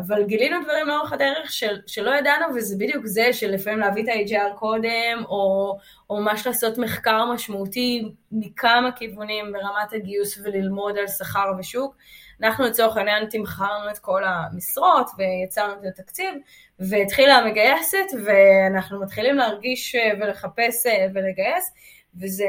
אבל 0.07 0.25
גילינו 0.25 0.65
דברים 0.65 0.87
לאורך 0.87 1.13
הדרך 1.13 1.53
של, 1.53 1.81
שלא 1.87 2.11
ידענו, 2.11 2.55
וזה 2.55 2.77
בדיוק 2.79 3.07
זה 3.07 3.33
שלפעמים 3.33 3.79
להביא 3.79 4.03
את 4.03 4.09
ה-HR 4.09 4.59
קודם, 4.59 5.25
או, 5.29 5.77
או 6.11 6.21
ממש 6.21 6.47
לעשות 6.47 6.79
מחקר 6.79 7.25
משמעותי 7.35 8.13
מכמה 8.33 8.93
כיוונים 8.93 9.53
ברמת 9.53 9.93
הגיוס 9.93 10.39
וללמוד 10.43 10.99
על 10.99 11.09
שכר 11.09 11.53
ושוק. 11.59 11.97
אנחנו 12.43 12.65
לצורך 12.65 12.97
העניין 12.97 13.27
תמכרנו 13.31 13.91
את 13.91 13.99
כל 13.99 14.23
המשרות 14.25 15.11
ויצרנו 15.19 15.75
את 15.75 15.99
התקציב, 15.99 16.35
והתחילה 16.79 17.37
המגייסת, 17.37 18.07
ואנחנו 18.25 19.01
מתחילים 19.01 19.37
להרגיש 19.37 19.97
ולחפש 20.21 20.87
ולגייס, 21.15 21.73
וזה 22.21 22.47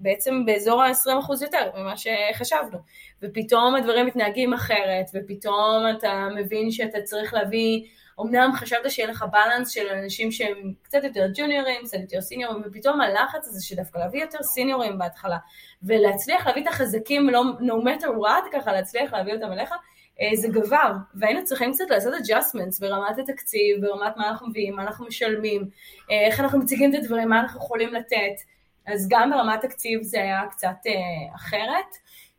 בעצם 0.00 0.46
באזור 0.46 0.82
ה-20% 0.82 1.42
יותר 1.42 1.70
ממה 1.76 1.94
שחשבנו. 1.96 2.78
ופתאום 3.22 3.74
הדברים 3.74 4.06
מתנהגים 4.06 4.54
אחרת, 4.54 5.06
ופתאום 5.14 5.84
אתה 5.98 6.28
מבין 6.36 6.70
שאתה 6.70 7.02
צריך 7.02 7.34
להביא, 7.34 7.84
אמנם 8.20 8.50
חשבת 8.54 8.90
שיהיה 8.90 9.08
לך 9.08 9.24
בלנס 9.32 9.70
של 9.70 9.88
אנשים 9.88 10.32
שהם 10.32 10.72
קצת 10.82 11.04
יותר 11.04 11.26
ג'וניורים, 11.34 11.84
קצת 11.84 11.98
יותר 12.00 12.20
סיניורים, 12.20 12.62
ופתאום 12.66 13.00
הלחץ 13.00 13.48
הזה 13.48 13.64
שדווקא 13.64 13.98
להביא 13.98 14.20
יותר 14.20 14.42
סיניורים 14.42 14.98
בהתחלה, 14.98 15.36
ולהצליח 15.82 16.46
להביא 16.46 16.62
את 16.62 16.68
החזקים, 16.68 17.30
לא, 17.30 17.42
no 17.60 17.84
matter 17.84 18.06
what, 18.06 18.52
ככה 18.52 18.72
להצליח 18.72 19.12
להביא 19.12 19.34
אותם 19.34 19.52
אליך, 19.52 19.74
אה, 20.20 20.36
זה 20.36 20.48
גבר, 20.48 20.92
והיינו 21.14 21.44
צריכים 21.44 21.72
קצת 21.72 21.84
לעשות 21.90 22.14
adjustments 22.14 22.80
ברמת 22.80 23.18
התקציב, 23.18 23.80
ברמת 23.80 24.16
מה 24.16 24.28
אנחנו 24.28 24.48
מביאים, 24.48 24.76
מה 24.76 24.82
אנחנו 24.82 25.06
משלמים, 25.06 25.68
אה, 26.10 26.26
איך 26.26 26.40
אנחנו 26.40 26.58
מציגים 26.58 26.94
את 26.94 26.98
הדברים, 27.02 27.28
מה 27.28 27.40
אנחנו 27.40 27.60
יכולים 27.60 27.94
לתת. 27.94 28.53
אז 28.86 29.08
גם 29.10 29.30
ברמת 29.30 29.60
תקציב 29.60 30.02
זה 30.02 30.18
היה 30.18 30.42
קצת 30.50 30.76
אה, 30.86 31.36
אחרת. 31.36 31.96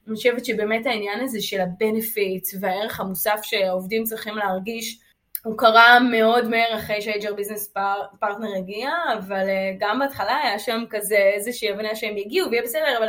אני 0.07 0.15
חושבת 0.15 0.45
שבאמת 0.45 0.85
העניין 0.85 1.19
הזה 1.23 1.41
של 1.41 1.61
ה-benefits 1.61 2.57
והערך 2.59 2.99
המוסף 2.99 3.39
שהעובדים 3.43 4.03
צריכים 4.03 4.35
להרגיש, 4.37 4.99
הוא 5.45 5.57
קרה 5.57 5.99
מאוד 5.99 6.47
מהר 6.49 6.75
אחרי 6.79 7.01
שה-HR 7.01 7.33
ביזנס 7.33 7.73
פרטנר 8.19 8.55
הגיע, 8.57 8.89
אבל 9.17 9.45
uh, 9.45 9.77
גם 9.79 9.99
בהתחלה 9.99 10.37
היה 10.43 10.59
שם 10.59 10.83
כזה 10.89 11.17
איזושהי 11.17 11.69
הבנה 11.69 11.95
שהם 11.95 12.17
יגיעו 12.17 12.49
ויהיה 12.49 12.63
בסדר, 12.63 12.97
אבל 12.97 13.07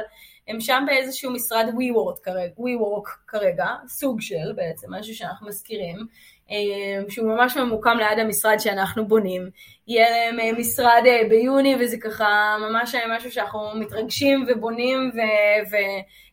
הם 0.49 0.61
שם 0.61 0.85
באיזשהו 0.87 1.33
משרד 1.33 1.67
WeWork 1.69 2.23
כרגע, 2.23 2.53
WeWork 2.59 3.09
כרגע, 3.27 3.67
סוג 3.89 4.21
של 4.21 4.53
בעצם, 4.57 4.95
משהו 4.95 5.15
שאנחנו 5.15 5.49
מזכירים, 5.49 5.97
אה, 5.97 6.05
שהוא 7.09 7.29
ממש 7.29 7.57
ממוקם 7.57 7.97
ליד 7.99 8.19
המשרד 8.19 8.57
שאנחנו 8.59 9.09
בונים. 9.09 9.51
יהיה 9.89 10.11
להם 10.11 10.41
אה, 10.41 10.53
משרד 10.53 11.03
אה, 11.07 11.21
ביוני 11.29 11.77
וזה 11.81 11.97
ככה 12.01 12.57
ממש 12.61 12.95
משהו 13.09 13.31
שאנחנו 13.33 13.71
מתרגשים 13.75 14.47
ובונים 14.49 15.11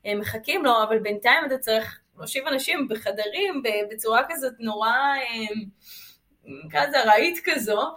ומחכים 0.05 0.66
לו, 0.66 0.84
אבל 0.84 0.99
בינתיים 0.99 1.45
אתה 1.45 1.57
צריך 1.57 1.99
להושיב 2.18 2.47
אנשים 2.47 2.88
בחדרים 2.89 3.64
בצורה 3.91 4.22
כזאת 4.30 4.53
נורא, 4.59 4.93
נקרא 6.66 6.86
לזה 6.86 7.03
ארעית 7.03 7.39
כזו, 7.43 7.82
אמ, 7.82 7.88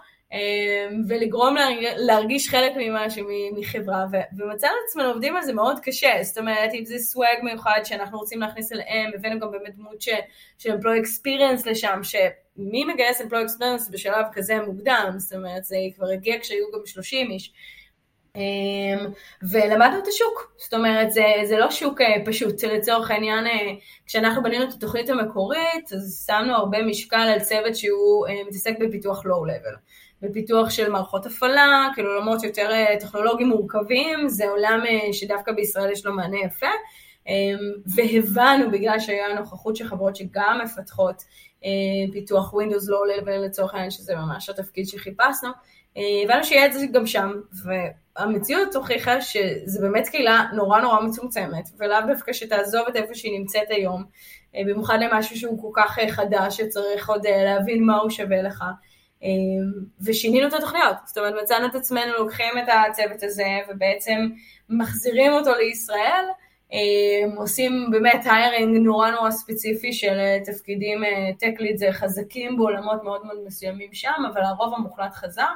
ולגרום 1.07 1.55
להרגיש 1.97 2.49
חלק 2.49 2.71
ממשהו, 2.77 3.27
מחברה, 3.55 4.05
ומצאנו 4.37 4.73
את 4.73 4.89
עצמנו 4.89 5.09
עובדים 5.09 5.35
על 5.35 5.43
זה 5.43 5.53
מאוד 5.53 5.79
קשה, 5.79 6.13
זאת 6.21 6.37
אומרת, 6.37 6.73
אם 6.73 6.85
זה 6.85 6.97
סוואג 6.97 7.37
מיוחד 7.43 7.79
שאנחנו 7.83 8.19
רוצים 8.19 8.39
להכניס 8.39 8.71
אליהם, 8.71 9.11
הבאנו 9.15 9.39
גם 9.39 9.51
באמת 9.51 9.75
דמות 9.75 10.01
של 10.57 10.71
אמפלוי 10.71 10.99
אקספיריאנס 10.99 11.65
לשם, 11.65 11.99
שמי 12.03 12.85
מגייס 12.85 13.21
אמפלוי 13.21 13.43
אקספיריאנס 13.43 13.89
בשלב 13.89 14.25
כזה 14.33 14.59
מוקדם, 14.65 15.13
זאת 15.17 15.33
אומרת, 15.33 15.63
זה 15.63 15.77
כבר 15.95 16.07
הגיע 16.13 16.39
כשהיו 16.41 16.65
גם 16.73 16.85
30 16.85 17.31
איש. 17.31 17.53
אמ, 18.37 19.11
ולמדנו 19.51 19.99
את 19.99 20.07
השוק, 20.07 20.53
זאת 20.57 20.73
אומרת 20.73 21.11
זה, 21.11 21.25
זה 21.45 21.57
לא 21.57 21.71
שוק 21.71 22.01
אה, 22.01 22.15
פשוט, 22.25 22.63
לצורך 22.63 23.11
העניין 23.11 23.47
אה, 23.47 23.73
כשאנחנו 24.05 24.43
בנינו 24.43 24.63
את 24.63 24.73
התוכנית 24.73 25.09
המקורית 25.09 25.93
אז 25.93 26.25
שמנו 26.27 26.55
הרבה 26.55 26.83
משקל 26.83 27.17
על 27.33 27.39
צוות 27.39 27.75
שהוא 27.75 28.27
אה, 28.27 28.33
מתעסק 28.47 28.73
בפיתוח 28.79 29.25
לואו-לבל. 29.25 29.75
בפיתוח 30.21 30.69
של 30.69 30.89
מערכות 30.89 31.25
הפעלה, 31.25 31.89
כאילו 31.93 32.09
עולמות 32.11 32.43
יותר 32.43 32.71
אה, 32.71 32.95
טכנולוגיים 32.99 33.49
מורכבים, 33.49 34.29
זה 34.29 34.49
עולם 34.49 34.83
אה, 34.89 35.13
שדווקא 35.13 35.51
בישראל 35.51 35.91
יש 35.91 36.05
לו 36.05 36.13
מענה 36.13 36.37
יפה, 36.37 36.67
אמ, 37.27 37.57
והבנו 37.95 38.71
בגלל 38.71 38.99
שהיה 38.99 39.33
נוכחות 39.39 39.75
של 39.75 39.87
חברות 39.87 40.15
שגם 40.15 40.59
מפתחות 40.63 41.23
אה, 41.65 41.69
פיתוח 42.11 42.53
Windows 42.53 42.89
Low 42.89 43.21
Level 43.21 43.45
לצורך 43.45 43.73
העניין, 43.73 43.91
שזה 43.91 44.15
ממש 44.15 44.49
התפקיד 44.49 44.87
שחיפשנו, 44.87 45.49
הבנו 46.23 46.43
שיהיה 46.43 46.65
את 46.65 46.73
זה 46.73 46.85
גם 46.91 47.05
שם, 47.05 47.31
והמציאות 47.63 48.75
הוכיחה 48.75 49.21
שזה 49.21 49.81
באמת 49.81 50.07
קהילה 50.07 50.45
נורא 50.53 50.81
נורא 50.81 51.01
מצומצמת, 51.01 51.69
ולאו 51.79 51.97
דווקא 52.07 52.33
שתעזוב 52.33 52.87
את 52.87 52.95
איפה 52.95 53.15
שהיא 53.15 53.39
נמצאת 53.39 53.69
היום, 53.69 54.03
במיוחד 54.53 54.97
למשהו 55.01 55.35
שהוא 55.35 55.61
כל 55.61 55.81
כך 55.81 55.99
חדש, 56.09 56.57
שצריך 56.57 57.09
עוד 57.09 57.27
להבין 57.27 57.85
מה 57.85 57.97
הוא 57.97 58.09
שווה 58.09 58.41
לך. 58.41 58.63
אמ, 59.23 59.71
ושינינו 60.05 60.47
את 60.47 60.53
התוכניות, 60.53 60.95
זאת 61.05 61.17
אומרת 61.17 61.33
מצאנו 61.43 61.67
את 61.67 61.75
עצמנו 61.75 62.13
לוקחים 62.17 62.57
את 62.63 62.69
הצוות 62.89 63.23
הזה 63.23 63.47
ובעצם 63.69 64.27
מחזירים 64.69 65.31
אותו 65.31 65.51
לישראל, 65.55 66.25
אמ, 66.71 67.37
עושים 67.37 67.87
באמת 67.91 68.25
היירינג 68.25 68.77
נורא 68.77 69.11
נורא 69.11 69.31
ספציפי 69.31 69.93
של 69.93 70.17
תפקידים 70.45 71.03
טק 71.39 71.53
ליד 71.59 71.77
זה 71.77 71.87
חזקים 71.91 72.57
בעולמות 72.57 73.03
מאוד 73.03 73.25
מאוד 73.25 73.37
מסוימים 73.45 73.93
שם, 73.93 74.23
אבל 74.33 74.41
הרוב 74.41 74.73
המוחלט 74.73 75.13
חזר, 75.13 75.51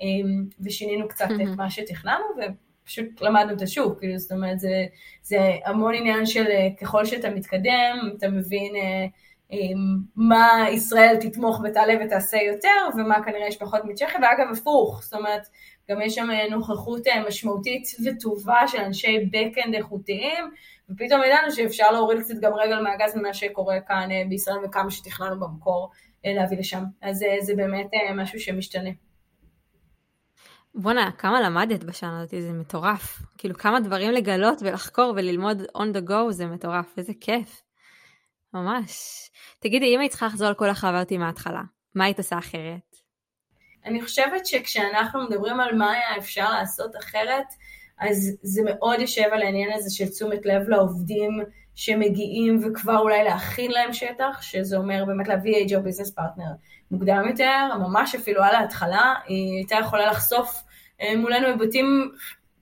אמ, 0.00 0.44
ושינינו 0.64 1.08
קצת 1.08 1.28
את 1.42 1.56
מה 1.56 1.70
שתכננו 1.70 2.24
ופשוט 2.36 3.20
למדנו 3.20 3.52
את 3.52 3.62
השוק, 3.62 3.98
כאילו 3.98 4.18
זאת 4.18 4.32
אומרת 4.32 4.60
זה, 4.60 4.84
זה 5.22 5.38
המון 5.64 5.94
עניין 5.94 6.26
של 6.26 6.44
ככל 6.80 7.04
שאתה 7.04 7.30
מתקדם, 7.30 8.10
אתה 8.18 8.28
מבין 8.28 8.76
אה, 8.76 9.06
מה 10.16 10.66
ישראל 10.70 11.16
תתמוך 11.20 11.60
ותעלה 11.64 11.94
ותעשה 12.04 12.36
יותר, 12.36 12.88
ומה 12.96 13.22
כנראה 13.24 13.48
יש 13.48 13.56
פחות 13.56 13.80
מצ'כיה, 13.84 14.18
ואגב 14.22 14.52
הפוך, 14.52 15.02
זאת 15.02 15.14
אומרת, 15.14 15.48
גם 15.90 16.00
יש 16.00 16.14
שם 16.14 16.28
נוכחות 16.50 17.06
אה, 17.06 17.22
משמעותית 17.28 17.82
וטובה 18.04 18.68
של 18.68 18.78
אנשי 18.78 19.16
backend 19.32 19.76
איכותיים, 19.76 20.50
ופתאום 20.90 21.20
ידענו 21.24 21.52
שאפשר 21.52 21.90
להוריד 21.90 22.20
קצת 22.20 22.34
גם 22.40 22.52
רגל 22.54 22.82
מהגז 22.82 23.16
ממה 23.16 23.34
שקורה 23.34 23.80
כאן 23.80 24.08
אה, 24.10 24.22
בישראל 24.28 24.56
וכמה 24.64 24.90
שתכננו 24.90 25.40
במקור 25.40 25.90
אה, 26.26 26.32
להביא 26.34 26.58
לשם. 26.58 26.84
אז 27.02 27.24
זה 27.40 27.54
באמת 27.56 27.90
משהו 28.14 28.40
שמשתנה. 28.40 28.90
בואנה, 30.74 31.10
כמה 31.18 31.40
למדת 31.40 31.84
בשנה 31.84 32.20
הזאת, 32.20 32.42
זה 32.42 32.52
מטורף. 32.52 33.18
כאילו, 33.38 33.54
כמה 33.54 33.80
דברים 33.80 34.10
לגלות 34.10 34.62
ולחקור 34.62 35.12
וללמוד 35.16 35.62
on 35.62 35.96
the 35.96 36.10
go, 36.10 36.30
זה 36.30 36.46
מטורף, 36.46 36.98
איזה 36.98 37.12
כיף. 37.20 37.62
ממש. 38.54 39.30
תגידי, 39.58 39.94
אם 39.94 40.00
היית 40.00 40.10
צריכה 40.10 40.26
לחזור 40.26 40.48
על 40.48 40.54
כל 40.54 40.68
החברתי 40.68 41.18
מההתחלה, 41.18 41.62
מה 41.94 42.04
היית 42.04 42.18
עושה 42.18 42.38
אחרת? 42.38 42.96
אני 43.84 44.02
חושבת 44.02 44.46
שכשאנחנו 44.46 45.22
מדברים 45.22 45.60
על 45.60 45.74
מה 45.74 45.92
היה 45.92 46.16
אפשר 46.18 46.50
לעשות 46.50 46.96
אחרת, 46.96 47.46
אז 47.98 48.36
זה 48.42 48.62
מאוד 48.64 49.00
יושב 49.00 49.28
על 49.32 49.42
העניין 49.42 49.70
הזה 49.72 49.90
של 49.90 50.08
תשומת 50.08 50.46
לב 50.46 50.68
לעובדים 50.68 51.30
שמגיעים 51.74 52.60
וכבר 52.62 52.98
אולי 52.98 53.24
להכין 53.24 53.70
להם 53.70 53.92
שטח, 53.92 54.42
שזה 54.42 54.76
אומר 54.76 55.04
באמת 55.06 55.28
להביא 55.28 55.66
HR 55.66 55.78
ביזנס 55.78 56.10
פרטנר 56.10 56.52
מוקדם 56.90 57.28
יותר, 57.28 57.68
ממש 57.78 58.14
אפילו 58.14 58.42
על 58.42 58.54
ההתחלה, 58.54 59.14
היא 59.26 59.56
הייתה 59.56 59.76
יכולה 59.80 60.06
לחשוף 60.06 60.62
אה, 61.00 61.16
מולנו 61.16 61.46
היבטים 61.46 62.12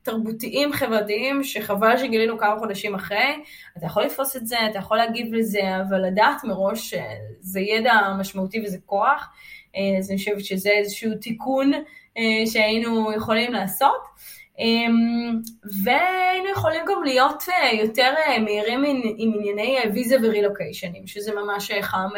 תרבותיים 0.05 0.72
חברתיים 0.72 1.44
שחבל 1.44 1.96
שגילינו 1.98 2.38
כמה 2.38 2.59
חודשים 2.59 2.94
אחרי. 2.94 3.42
אתה 3.78 3.86
יכול 3.86 4.02
לתפוס 4.02 4.36
את 4.36 4.46
זה, 4.46 4.57
אתה 4.70 4.78
יכול 4.78 4.96
להגיב 4.96 5.34
לזה, 5.34 5.61
אבל 5.88 6.07
לדעת 6.07 6.44
מראש 6.44 6.94
שזה 6.94 7.61
ידע 7.61 7.92
משמעותי 8.18 8.62
וזה 8.64 8.78
כוח. 8.86 9.28
אה, 9.76 9.98
אז 9.98 10.11
אני 10.11 10.18
חושבת 10.18 10.44
שזה 10.44 10.70
איזשהו 10.70 11.11
תיקון 11.20 11.72
אה, 12.18 12.46
שהיינו 12.46 13.12
יכולים 13.12 13.52
לעשות. 13.52 14.14
אמ, 14.59 15.40
והיינו 15.84 16.48
יכולים 16.50 16.84
גם 16.88 17.02
להיות 17.05 17.42
אה, 17.48 17.72
יותר 17.72 18.14
מהירים 18.44 18.84
עם 19.16 19.32
ענייני 19.34 19.78
ויזה 19.94 20.16
ורילוקיישנים, 20.22 21.07
שזה 21.07 21.32
ממש 21.34 21.70
חם 21.80 22.09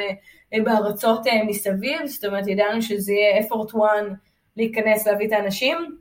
בארצות 0.64 1.26
מסביב, 1.46 2.06
זאת 2.06 2.24
אומרת 2.24 2.48
ידענו 2.48 2.82
שזה 2.82 3.12
יהיה 3.12 3.40
effort 3.40 3.72
one 3.72 4.14
להיכנס 4.56 5.06
להביא 5.06 5.26
את 5.26 5.32
האנשים. 5.32 5.96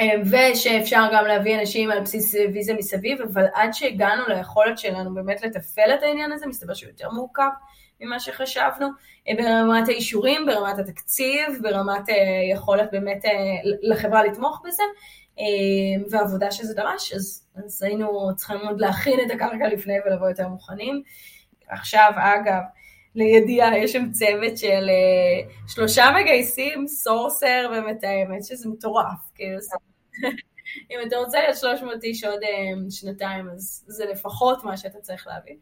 אה, 0.00 0.14
ושאפשר 0.30 1.02
גם 1.12 1.24
להביא 1.24 1.60
אנשים 1.60 1.90
על 1.90 2.00
בסיס 2.00 2.34
ויזה 2.34 2.74
מסביב, 2.74 3.20
אבל 3.20 3.44
עד 3.54 3.72
שהגענו 3.72 4.22
ליכולת 4.28 4.78
שלנו 4.78 5.14
באמת 5.14 5.42
לתפעל 5.42 5.94
את 5.94 6.02
העניין 6.02 6.32
הזה, 6.32 6.46
מסתבר 6.46 6.74
שהוא 6.74 6.90
יותר 6.90 7.10
מורכב 7.10 7.48
ממה 8.00 8.20
שחשבנו, 8.20 8.88
אה, 9.28 9.34
ברמת 9.38 9.88
האישורים, 9.88 10.46
ברמת 10.46 10.78
התקציב, 10.78 11.46
ברמת 11.62 12.08
אה, 12.08 12.14
יכולת 12.52 12.88
באמת 12.92 13.24
לחברה 13.82 14.24
לתמוך 14.24 14.62
בזה, 14.66 14.82
ועבודה 16.10 16.50
שזה 16.50 16.74
דרש, 16.74 17.12
אז, 17.12 17.46
אז 17.56 17.82
היינו 17.82 18.30
צריכים 18.36 18.58
עוד 18.68 18.80
להכין 18.80 19.20
את 19.26 19.30
הקרקע 19.30 19.68
לפני 19.72 19.94
ולבוא 20.06 20.28
יותר 20.28 20.48
מוכנים. 20.48 21.02
עכשיו, 21.68 22.12
אגב, 22.16 22.62
לידיעה, 23.14 23.78
יש 23.78 23.92
שם 23.92 24.10
צוות 24.12 24.58
של 24.58 24.88
uh, 24.88 25.72
שלושה 25.74 26.04
מגייסים, 26.20 26.86
סורסר 26.86 27.70
ומתאמת, 27.76 28.44
שזה 28.44 28.68
מטורף, 28.68 29.30
כאילו, 29.34 29.58
אם 30.90 30.96
אתה 31.06 31.16
רוצה 31.16 31.40
להיות 31.40 31.56
300 31.56 32.04
איש 32.04 32.24
עוד 32.24 32.40
uh, 32.42 32.90
שנתיים, 32.90 33.48
אז 33.50 33.84
זה 33.88 34.04
לפחות 34.04 34.64
מה 34.64 34.76
שאתה 34.76 35.00
צריך 35.00 35.26
להביא. 35.26 35.54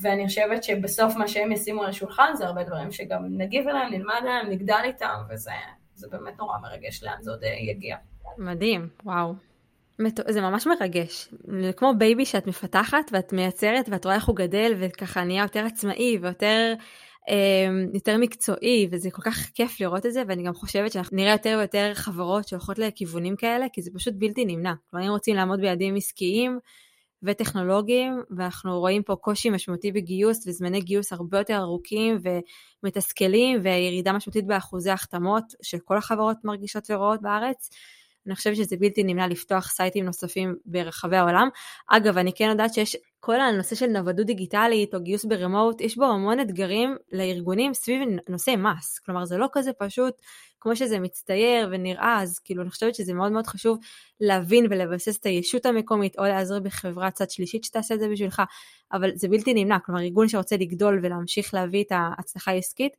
ואני 0.00 0.26
חושבת 0.26 0.64
שבסוף 0.64 1.16
מה 1.16 1.28
שהם 1.28 1.52
ישימו 1.52 1.82
על 1.82 1.88
השולחן 1.88 2.32
זה 2.34 2.46
הרבה 2.46 2.64
דברים 2.64 2.92
שגם 2.92 3.24
נגיב 3.30 3.68
אליהם, 3.68 3.92
נלמד 3.92 4.14
עליהם, 4.20 4.50
נגדל 4.50 4.80
איתם, 4.84 5.22
וזה 5.30 6.06
באמת 6.10 6.38
נורא 6.38 6.58
מרגש 6.62 7.02
לאן 7.02 7.16
זה 7.20 7.30
עוד 7.30 7.44
uh, 7.44 7.46
יגיע. 7.46 7.96
מדהים, 8.38 8.88
וואו. 9.04 9.49
זה 10.28 10.40
ממש 10.40 10.66
מרגש. 10.66 11.28
זה 11.62 11.72
כמו 11.76 11.92
בייבי 11.98 12.24
שאת 12.24 12.46
מפתחת 12.46 13.10
ואת 13.12 13.32
מייצרת 13.32 13.88
ואת 13.88 14.04
רואה 14.04 14.16
איך 14.16 14.24
הוא 14.24 14.36
גדל 14.36 14.74
וככה 14.78 15.24
נהיה 15.24 15.42
יותר 15.42 15.64
עצמאי 15.66 16.18
ויותר 16.22 16.74
אה, 17.28 17.68
יותר 17.94 18.16
מקצועי 18.16 18.88
וזה 18.90 19.10
כל 19.10 19.22
כך 19.22 19.50
כיף 19.54 19.80
לראות 19.80 20.06
את 20.06 20.12
זה 20.12 20.22
ואני 20.28 20.42
גם 20.42 20.54
חושבת 20.54 20.92
שאנחנו 20.92 21.16
נראה 21.16 21.32
יותר 21.32 21.56
ויותר 21.58 21.92
חברות 21.94 22.48
שהולכות 22.48 22.78
לכיוונים 22.78 23.36
כאלה 23.36 23.66
כי 23.72 23.82
זה 23.82 23.90
פשוט 23.94 24.14
בלתי 24.18 24.44
נמנע. 24.44 24.72
כלומר 24.90 25.06
אם 25.06 25.10
רוצים 25.10 25.36
לעמוד 25.36 25.60
ביעדים 25.60 25.96
עסקיים 25.96 26.58
וטכנולוגיים 27.22 28.22
ואנחנו 28.36 28.78
רואים 28.80 29.02
פה 29.02 29.16
קושי 29.16 29.50
משמעותי 29.50 29.92
בגיוס 29.92 30.46
וזמני 30.46 30.80
גיוס 30.80 31.12
הרבה 31.12 31.38
יותר 31.38 31.56
ארוכים 31.56 32.18
ומתסכלים 32.82 33.60
וירידה 33.62 34.12
משמעותית 34.12 34.46
באחוזי 34.46 34.90
החתמות 34.90 35.44
שכל 35.62 35.96
החברות 35.96 36.36
מרגישות 36.44 36.90
ורואות 36.90 37.22
בארץ. 37.22 37.70
אני 38.26 38.34
חושבת 38.34 38.56
שזה 38.56 38.76
בלתי 38.76 39.02
נמנע 39.02 39.26
לפתוח 39.26 39.70
סייטים 39.70 40.04
נוספים 40.04 40.56
ברחבי 40.66 41.16
העולם. 41.16 41.48
אגב, 41.88 42.18
אני 42.18 42.32
כן 42.32 42.48
יודעת 42.48 42.74
שיש 42.74 42.96
כל 43.20 43.40
הנושא 43.40 43.76
של 43.76 43.86
נוודות 43.86 44.26
דיגיטלית 44.26 44.94
או 44.94 45.00
גיוס 45.00 45.24
ברמוט, 45.24 45.80
יש 45.80 45.96
בו 45.96 46.04
המון 46.04 46.40
אתגרים 46.40 46.96
לארגונים 47.12 47.74
סביב 47.74 48.00
נושאי 48.28 48.56
מס. 48.56 48.98
כלומר, 48.98 49.24
זה 49.24 49.36
לא 49.36 49.46
כזה 49.52 49.72
פשוט 49.78 50.14
כמו 50.60 50.76
שזה 50.76 50.98
מצטייר 50.98 51.68
ונראה, 51.72 52.18
אז 52.22 52.38
כאילו 52.38 52.62
אני 52.62 52.70
חושבת 52.70 52.94
שזה 52.94 53.14
מאוד 53.14 53.32
מאוד 53.32 53.46
חשוב 53.46 53.78
להבין 54.20 54.66
ולבסס 54.70 55.18
את 55.18 55.26
הישות 55.26 55.66
המקומית, 55.66 56.18
או 56.18 56.22
להיעזר 56.22 56.60
בחברת 56.60 57.12
צד 57.12 57.30
שלישית 57.30 57.64
שתעשה 57.64 57.94
את 57.94 58.00
זה 58.00 58.08
בשבילך, 58.08 58.42
אבל 58.92 59.10
זה 59.14 59.28
בלתי 59.28 59.54
נמנע. 59.54 59.78
כלומר, 59.78 60.00
ארגון 60.00 60.28
שרוצה 60.28 60.56
לגדול 60.56 61.00
ולהמשיך 61.02 61.54
להביא 61.54 61.84
את 61.84 61.92
ההצלחה 61.92 62.50
העסקית, 62.50 62.92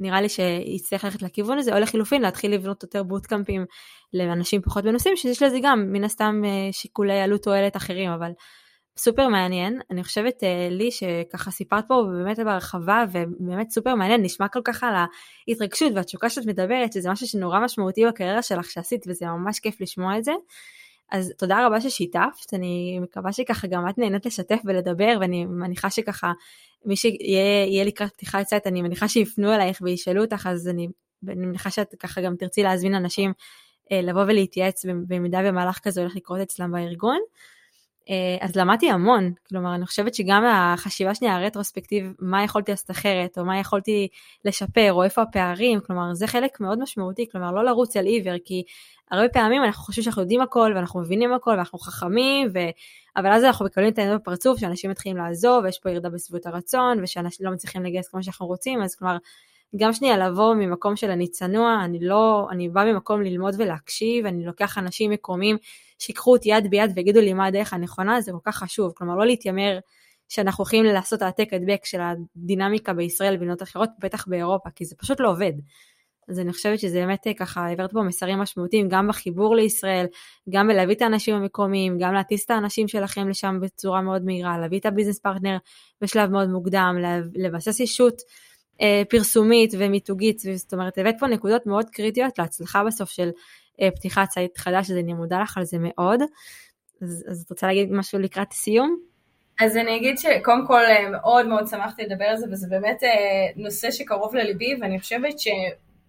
נראה 0.00 0.20
לי 0.20 0.28
שיצטרך 0.28 1.04
ללכת 1.04 1.22
לכיוון 1.22 1.58
הזה, 1.58 1.74
או 1.74 1.80
לחילופין 1.80 2.22
להתחיל 2.22 2.54
לבנות 2.54 2.82
יותר 2.82 3.02
בוטקאמפים 3.02 3.64
לאנשים 4.12 4.62
פחות 4.62 4.84
מנוסים, 4.84 5.16
שיש 5.16 5.42
לזה 5.42 5.58
גם 5.62 5.92
מן 5.92 6.04
הסתם 6.04 6.42
אה, 6.44 6.72
שיקולי 6.72 7.20
עלות 7.20 7.42
תועלת 7.42 7.76
אחרים, 7.76 8.10
אבל 8.10 8.30
סופר 8.98 9.28
מעניין. 9.28 9.80
אני 9.90 10.04
חושבת, 10.04 10.42
לי, 10.70 10.90
שככה 10.90 11.50
סיפרת 11.50 11.84
פה 11.88 12.02
באמת 12.12 12.38
בהרחבה, 12.38 13.04
ובאמת 13.12 13.70
סופר 13.70 13.94
מעניין, 13.94 14.22
נשמע 14.22 14.48
כל 14.48 14.60
כך 14.64 14.84
על 14.84 14.94
ההתרגשות 15.48 15.92
והתשוקה 15.94 16.30
שאת 16.30 16.46
מדברת, 16.46 16.92
שזה 16.92 17.10
משהו 17.10 17.26
שנורא 17.26 17.60
משמעותי 17.60 18.06
בקריירה 18.06 18.42
שלך 18.42 18.70
שעשית, 18.70 19.04
וזה 19.08 19.26
ממש 19.26 19.60
כיף 19.60 19.80
לשמוע 19.80 20.18
את 20.18 20.24
זה. 20.24 20.32
אז 21.12 21.32
תודה 21.38 21.66
רבה 21.66 21.80
ששיתפת, 21.80 22.54
אני 22.54 22.98
מקווה 23.02 23.32
שככה 23.32 23.66
גם 23.66 23.88
את 23.88 23.98
נהנית 23.98 24.26
לשתף 24.26 24.58
ולדבר, 24.64 25.16
ואני 25.20 25.46
מניחה 25.46 25.90
שככה 25.90 26.32
מי 26.84 26.96
שיהיה 26.96 27.84
לקראת 27.84 28.12
פתיחת 28.12 28.46
site, 28.46 28.66
אני 28.66 28.82
מניחה 28.82 29.08
שיפנו 29.08 29.54
אלייך 29.54 29.78
וישאלו 29.82 30.24
אותך, 30.24 30.48
אז 30.50 30.68
אני, 30.68 30.88
אני 31.28 31.46
מניחה 31.46 31.70
שאת 31.70 31.94
ככה 31.98 32.20
גם 32.20 32.36
תרצי 32.36 32.62
להזמין 32.62 32.94
אנשים 32.94 33.32
אה, 33.92 34.00
לבוא 34.02 34.22
ולהתייעץ 34.22 34.84
במידה 35.06 35.40
ומהלך 35.44 35.78
כזה 35.78 36.00
הולך 36.00 36.16
לקרות 36.16 36.40
אצלם 36.40 36.72
בארגון. 36.72 37.18
אה, 38.10 38.36
אז 38.46 38.56
למדתי 38.56 38.90
המון, 38.90 39.32
כלומר 39.48 39.74
אני 39.74 39.86
חושבת 39.86 40.14
שגם 40.14 40.44
החשיבה 40.44 41.14
שנייה 41.14 41.36
הרטרוספקטיב, 41.36 42.12
מה 42.18 42.44
יכולתי 42.44 42.72
לעשות 42.72 42.90
אחרת, 42.90 43.38
או 43.38 43.44
מה 43.44 43.58
יכולתי 43.58 44.08
לשפר, 44.44 44.92
או 44.92 45.02
איפה 45.02 45.22
הפערים, 45.22 45.80
כלומר 45.86 46.14
זה 46.14 46.26
חלק 46.26 46.60
מאוד 46.60 46.78
משמעותי, 46.82 47.26
כלומר 47.32 47.52
לא 47.52 47.64
לרוץ 47.64 47.96
על 47.96 48.06
עיוור, 48.06 48.34
כי 48.44 48.62
הרבה 49.10 49.28
פעמים 49.28 49.64
אנחנו 49.64 49.84
חושבים 49.84 50.04
שאנחנו 50.04 50.22
יודעים 50.22 50.40
הכל, 50.40 50.72
ואנחנו 50.74 51.00
מבינים 51.00 51.32
הכל, 51.32 51.50
ואנחנו 51.50 51.78
חכמים, 51.78 52.48
ו... 52.54 52.58
אבל 53.16 53.32
אז 53.32 53.44
אנחנו 53.44 53.64
מקבלים 53.64 53.92
את 53.92 53.98
העניין 53.98 54.18
בפרצוף, 54.18 54.58
שאנשים 54.58 54.90
מתחילים 54.90 55.16
לעזוב, 55.16 55.64
ויש 55.64 55.78
פה 55.78 55.90
ירידה 55.90 56.08
בסביבות 56.10 56.46
הרצון, 56.46 56.98
ושאנשים 57.02 57.46
לא 57.46 57.52
מצליחים 57.52 57.84
לגייס 57.84 58.08
כמו 58.08 58.22
שאנחנו 58.22 58.46
רוצים, 58.46 58.82
אז 58.82 58.94
כלומר, 58.94 59.16
גם 59.76 59.92
שנייה 59.92 60.16
לבוא 60.16 60.54
ממקום 60.54 60.96
של 60.96 61.10
אני 61.10 61.28
צנוע, 61.28 61.80
אני 61.84 61.98
לא, 62.00 62.48
אני 62.50 62.68
בא 62.68 62.84
ממקום 62.84 63.22
ללמוד 63.22 63.54
ולהקשיב, 63.58 64.26
אני 64.26 64.46
לוקח 64.46 64.78
אנשים 64.78 65.10
מקומיים 65.10 65.56
שיקחו 65.98 66.32
אותי 66.32 66.48
יד 66.48 66.70
ביד 66.70 66.90
ויגידו 66.94 67.20
לי 67.20 67.32
מה 67.32 67.46
הדרך 67.46 67.72
הנכונה, 67.72 68.20
זה 68.20 68.32
כל 68.32 68.38
כך 68.44 68.56
חשוב, 68.56 68.92
כלומר 68.96 69.16
לא 69.16 69.26
להתיימר 69.26 69.78
שאנחנו 70.28 70.62
הולכים 70.62 70.84
לעשות 70.84 71.22
העתק 71.22 71.48
הדבק 71.52 71.84
של 71.84 72.00
הדינמיקה 72.00 72.92
בישראל 72.92 73.34
ובמדינות 73.34 73.62
אחרות, 73.62 73.90
בטח 73.98 74.28
באירופה, 74.28 74.70
כי 74.70 74.84
זה 74.84 74.96
פשוט 74.96 75.20
לא 75.20 75.30
עובד. 75.30 75.52
אז 76.28 76.40
אני 76.40 76.52
חושבת 76.52 76.78
שזה 76.78 77.00
באמת 77.00 77.26
ככה, 77.38 77.60
העברת 77.60 77.92
פה 77.92 78.02
מסרים 78.02 78.38
משמעותיים, 78.38 78.88
גם 78.88 79.08
בחיבור 79.08 79.56
לישראל, 79.56 80.06
גם 80.50 80.68
בלהביא 80.68 80.94
את 80.94 81.02
האנשים 81.02 81.34
המקומיים, 81.34 81.98
גם 81.98 82.14
להטיס 82.14 82.44
את 82.44 82.50
האנשים 82.50 82.88
שלכם 82.88 83.28
לשם 83.28 83.58
בצורה 83.62 84.00
מאוד 84.00 84.24
מהירה, 84.24 84.58
להביא 84.58 84.78
את 84.78 84.86
ה 84.86 84.90
business 84.90 85.18
partner 85.18 85.56
בשלב 86.00 86.30
מאוד 86.30 86.48
מוקדם, 86.48 86.96
לבסס 87.34 87.80
אישות 87.80 88.22
אה, 88.80 89.02
פרסומית 89.08 89.74
ומיתוגית, 89.78 90.38
זאת 90.38 90.72
אומרת, 90.72 90.98
הבאת 90.98 91.14
פה 91.18 91.26
נקודות 91.26 91.66
מאוד 91.66 91.90
קריטיות 91.90 92.38
להצלחה 92.38 92.84
בסוף 92.84 93.10
של 93.10 93.30
אה, 93.80 93.90
פתיחת 93.90 94.30
site 94.30 94.58
חדש, 94.58 94.90
אז 94.90 94.96
אני 94.96 95.12
מודה 95.12 95.40
לך 95.42 95.58
על 95.58 95.64
זה 95.64 95.76
מאוד. 95.80 96.20
אז, 97.02 97.24
אז 97.28 97.42
את 97.42 97.50
רוצה 97.50 97.66
להגיד 97.66 97.92
משהו 97.92 98.18
לקראת 98.18 98.52
סיום? 98.52 98.96
אז 99.60 99.76
אני 99.76 99.96
אגיד 99.96 100.18
שקודם 100.18 100.66
כל 100.66 100.84
אה, 100.84 101.10
מאוד 101.10 101.46
מאוד 101.46 101.66
שמחתי 101.66 102.02
לדבר 102.02 102.24
על 102.24 102.36
זה, 102.36 102.46
וזה 102.52 102.66
באמת 102.70 103.02
אה, 103.02 103.08
נושא 103.56 103.90
שקרוב 103.90 104.34
לליבי, 104.34 104.74
ואני 104.80 105.00
חושבת 105.00 105.38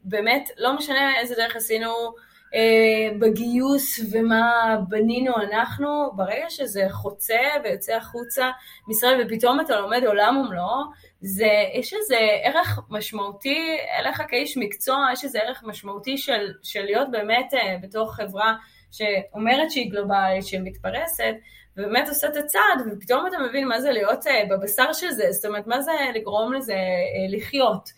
שבאמת, 0.06 0.50
לא 0.58 0.74
משנה 0.74 1.20
איזה 1.20 1.36
דרך 1.36 1.56
עשינו 1.56 1.92
אה, 2.56 3.18
בגיוס 3.20 4.00
ומה 4.12 4.78
בנינו 4.90 5.34
אנחנו, 5.38 6.12
ברגע 6.16 6.50
שזה 6.50 6.86
חוצה 6.90 7.40
ויוצא 7.64 7.94
החוצה 7.94 8.52
מישראל, 8.88 9.26
ופתאום 9.26 9.60
אתה 9.60 9.80
לומד 9.80 10.04
עולם 10.06 10.38
ומלואו, 10.38 10.82
זה, 11.22 11.50
יש 11.74 11.94
איזה 11.94 12.18
ערך 12.44 12.80
משמעותי 12.90 13.78
אליך 14.00 14.22
כאיש 14.28 14.58
מקצוע, 14.58 15.08
יש 15.14 15.24
איזה 15.24 15.40
ערך 15.40 15.64
משמעותי 15.64 16.18
של, 16.18 16.54
של 16.64 16.84
להיות 16.84 17.12
באמת 17.12 17.54
אה, 17.54 17.76
בתוך 17.82 18.16
חברה 18.16 18.56
שאומרת 18.92 19.72
שהיא 19.72 19.92
גלובלית, 19.92 20.46
שמתפרסת, 20.46 21.34
ובאמת 21.78 22.10
עושה 22.10 22.28
את 22.28 22.38
הצעד, 22.38 22.88
ופתאום 22.92 23.28
אתה 23.28 23.38
מבין 23.40 23.68
מה 23.68 23.82
זה 23.82 23.92
להיות 23.92 24.28
אה, 24.28 24.44
בבשר 24.50 24.94
של 24.94 25.12
זה, 25.12 25.32
זאת 25.32 25.46
אומרת, 25.46 25.68
מה 25.68 25.82
זה 25.82 25.92
לגרום 26.16 26.54
לזה 26.54 26.74
אה, 26.74 27.38
לחיות, 27.38 27.90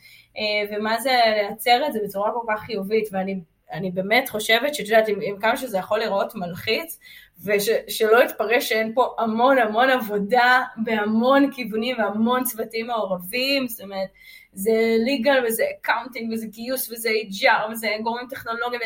ומה 0.71 0.99
זה 0.99 1.19
לייצר 1.35 1.87
את 1.87 1.93
זה 1.93 1.99
בצורה 2.03 2.31
כל 2.31 2.53
כך 2.53 2.59
חיובית, 2.59 3.09
ואני 3.11 3.39
אני 3.71 3.91
באמת 3.91 4.29
חושבת 4.29 4.75
שאת 4.75 4.87
יודעת, 4.87 5.07
עם, 5.07 5.19
עם 5.21 5.39
כמה 5.39 5.57
שזה 5.57 5.77
יכול 5.77 5.99
להיראות 5.99 6.35
מלחיץ, 6.35 6.99
ושלא 7.43 8.23
יתפרש 8.23 8.69
שאין 8.69 8.93
פה 8.93 9.15
המון 9.19 9.57
המון 9.57 9.89
עבודה 9.89 10.63
בהמון 10.77 11.51
כיוונים 11.51 11.95
והמון 11.99 12.43
צוותים 12.43 12.87
מעורבים, 12.87 13.67
זאת 13.67 13.81
אומרת, 13.81 14.09
זה 14.53 14.71
legal 15.05 15.47
וזה 15.47 15.63
accounting 15.63 16.33
וזה 16.33 16.45
גיוס 16.47 16.91
וזה 16.91 17.09
HR 17.09 17.71
וזה 17.71 17.87
גורמים 18.03 18.27
טכנולוגיים, 18.29 18.81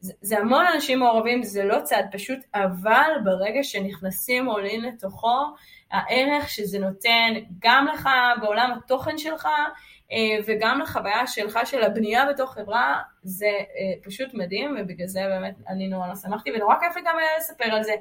זה, 0.00 0.12
זה 0.20 0.38
המון 0.38 0.64
אנשים 0.74 0.98
מעורבים, 0.98 1.42
זה 1.42 1.64
לא 1.64 1.80
צעד 1.80 2.06
פשוט, 2.12 2.38
אבל 2.54 3.10
ברגע 3.24 3.62
שנכנסים 3.62 4.46
עולים 4.46 4.82
לתוכו, 4.82 5.38
הערך 5.90 6.48
שזה 6.48 6.78
נותן 6.78 7.34
גם 7.58 7.86
לך 7.94 8.08
בעולם 8.40 8.72
התוכן 8.78 9.18
שלך, 9.18 9.46
אה, 9.46 9.66
וגם 10.46 10.80
לחוויה 10.80 11.26
שלך 11.26 11.58
של 11.64 11.82
הבנייה 11.82 12.24
בתוך 12.26 12.54
חברה, 12.54 12.98
זה 13.22 13.46
אה, 13.46 14.02
פשוט 14.02 14.34
מדהים, 14.34 14.76
ובגלל 14.80 15.06
זה 15.06 15.20
באמת 15.28 15.54
אני 15.68 15.88
נורא 15.88 16.14
שמחתי, 16.14 16.50
ונורא 16.52 16.74
כיף 16.80 16.96
לי 16.96 17.02
גם 17.02 17.18
אה, 17.18 17.38
לספר 17.38 17.64
על 17.64 17.82
זה. 17.82 17.92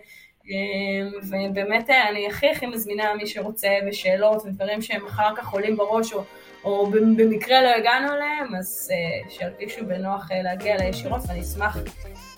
ובאמת 1.24 1.90
אני 1.90 2.28
הכי 2.28 2.50
הכי 2.50 2.66
מזמינה 2.66 3.14
מי 3.14 3.28
שרוצה, 3.28 3.70
ושאלות 3.88 4.42
ודברים 4.46 4.82
שהם 4.82 5.06
אחר 5.06 5.36
כך 5.36 5.50
עולים 5.50 5.78
בראש, 5.78 6.14
או, 6.14 6.24
או 6.64 6.88
במקרה 6.92 7.62
לא 7.62 7.70
הגענו 7.70 8.14
אליהם, 8.14 8.56
אז 8.56 8.92
שירגישו 9.30 9.86
בנוח 9.86 10.30
להגיע 10.32 10.78
לישירות, 10.78 11.22
ואני 11.28 11.42
אשמח 11.42 11.78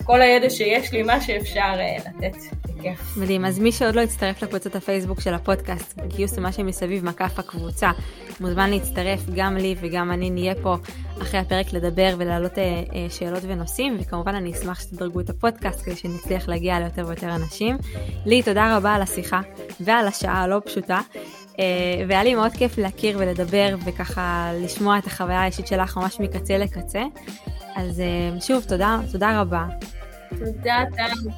כל 0.03 0.21
הידע 0.21 0.49
שיש 0.49 0.91
לי, 0.91 1.03
מה 1.03 1.21
שאפשר 1.21 1.73
לתת. 2.05 2.37
בכיף. 2.77 3.17
מדהים, 3.17 3.45
אז 3.45 3.59
מי 3.59 3.71
שעוד 3.71 3.95
לא 3.95 4.01
הצטרף 4.01 4.43
לקבוצת 4.43 4.75
הפייסבוק 4.75 5.21
של 5.21 5.33
הפודקאסט, 5.33 5.99
גיוס 6.07 6.37
ומה 6.37 6.51
שמסביב, 6.51 7.05
מקף 7.05 7.39
הקבוצה, 7.39 7.91
מוזמן 8.39 8.69
להצטרף, 8.69 9.19
גם 9.35 9.57
לי 9.57 9.75
וגם 9.81 10.11
אני 10.11 10.29
נהיה 10.29 10.53
פה 10.63 10.75
אחרי 11.21 11.39
הפרק 11.39 11.73
לדבר 11.73 12.15
ולהעלות 12.17 12.57
אה, 12.57 12.63
אה, 12.63 13.07
שאלות 13.09 13.43
ונושאים, 13.47 13.97
וכמובן 13.99 14.35
אני 14.35 14.51
אשמח 14.53 14.79
שתדרגו 14.81 15.19
את 15.19 15.29
הפודקאסט 15.29 15.85
כדי 15.85 15.95
שנצליח 15.95 16.47
להגיע 16.47 16.79
ליותר 16.79 17.05
ויותר 17.07 17.35
אנשים. 17.35 17.77
לי, 18.25 18.43
תודה 18.43 18.77
רבה 18.77 18.93
על 18.93 19.01
השיחה 19.01 19.41
ועל 19.79 20.07
השעה 20.07 20.43
הלא 20.43 20.61
פשוטה. 20.65 20.99
Uh, 21.47 21.59
והיה 22.07 22.23
לי 22.23 22.35
מאוד 22.35 22.51
כיף 22.51 22.77
להכיר 22.77 23.17
ולדבר 23.19 23.75
וככה 23.85 24.51
לשמוע 24.63 24.97
את 24.97 25.07
החוויה 25.07 25.41
האישית 25.41 25.67
שלך 25.67 25.97
ממש 25.97 26.19
מקצה 26.19 26.57
לקצה. 26.57 27.03
אז 27.75 28.01
שוב, 28.39 28.63
תודה, 28.63 28.99
תודה 29.11 29.41
רבה. 29.41 29.65
תודה, 30.29 30.83
טל. 30.95 31.29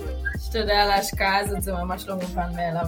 תודה 0.52 0.84
על 0.84 0.92
ההשקעה 0.92 1.38
הזאת, 1.38 1.62
זה 1.62 1.74
ממש 1.74 2.08
לא 2.08 2.16
מובן 2.16 2.50
מאליו. 2.56 2.86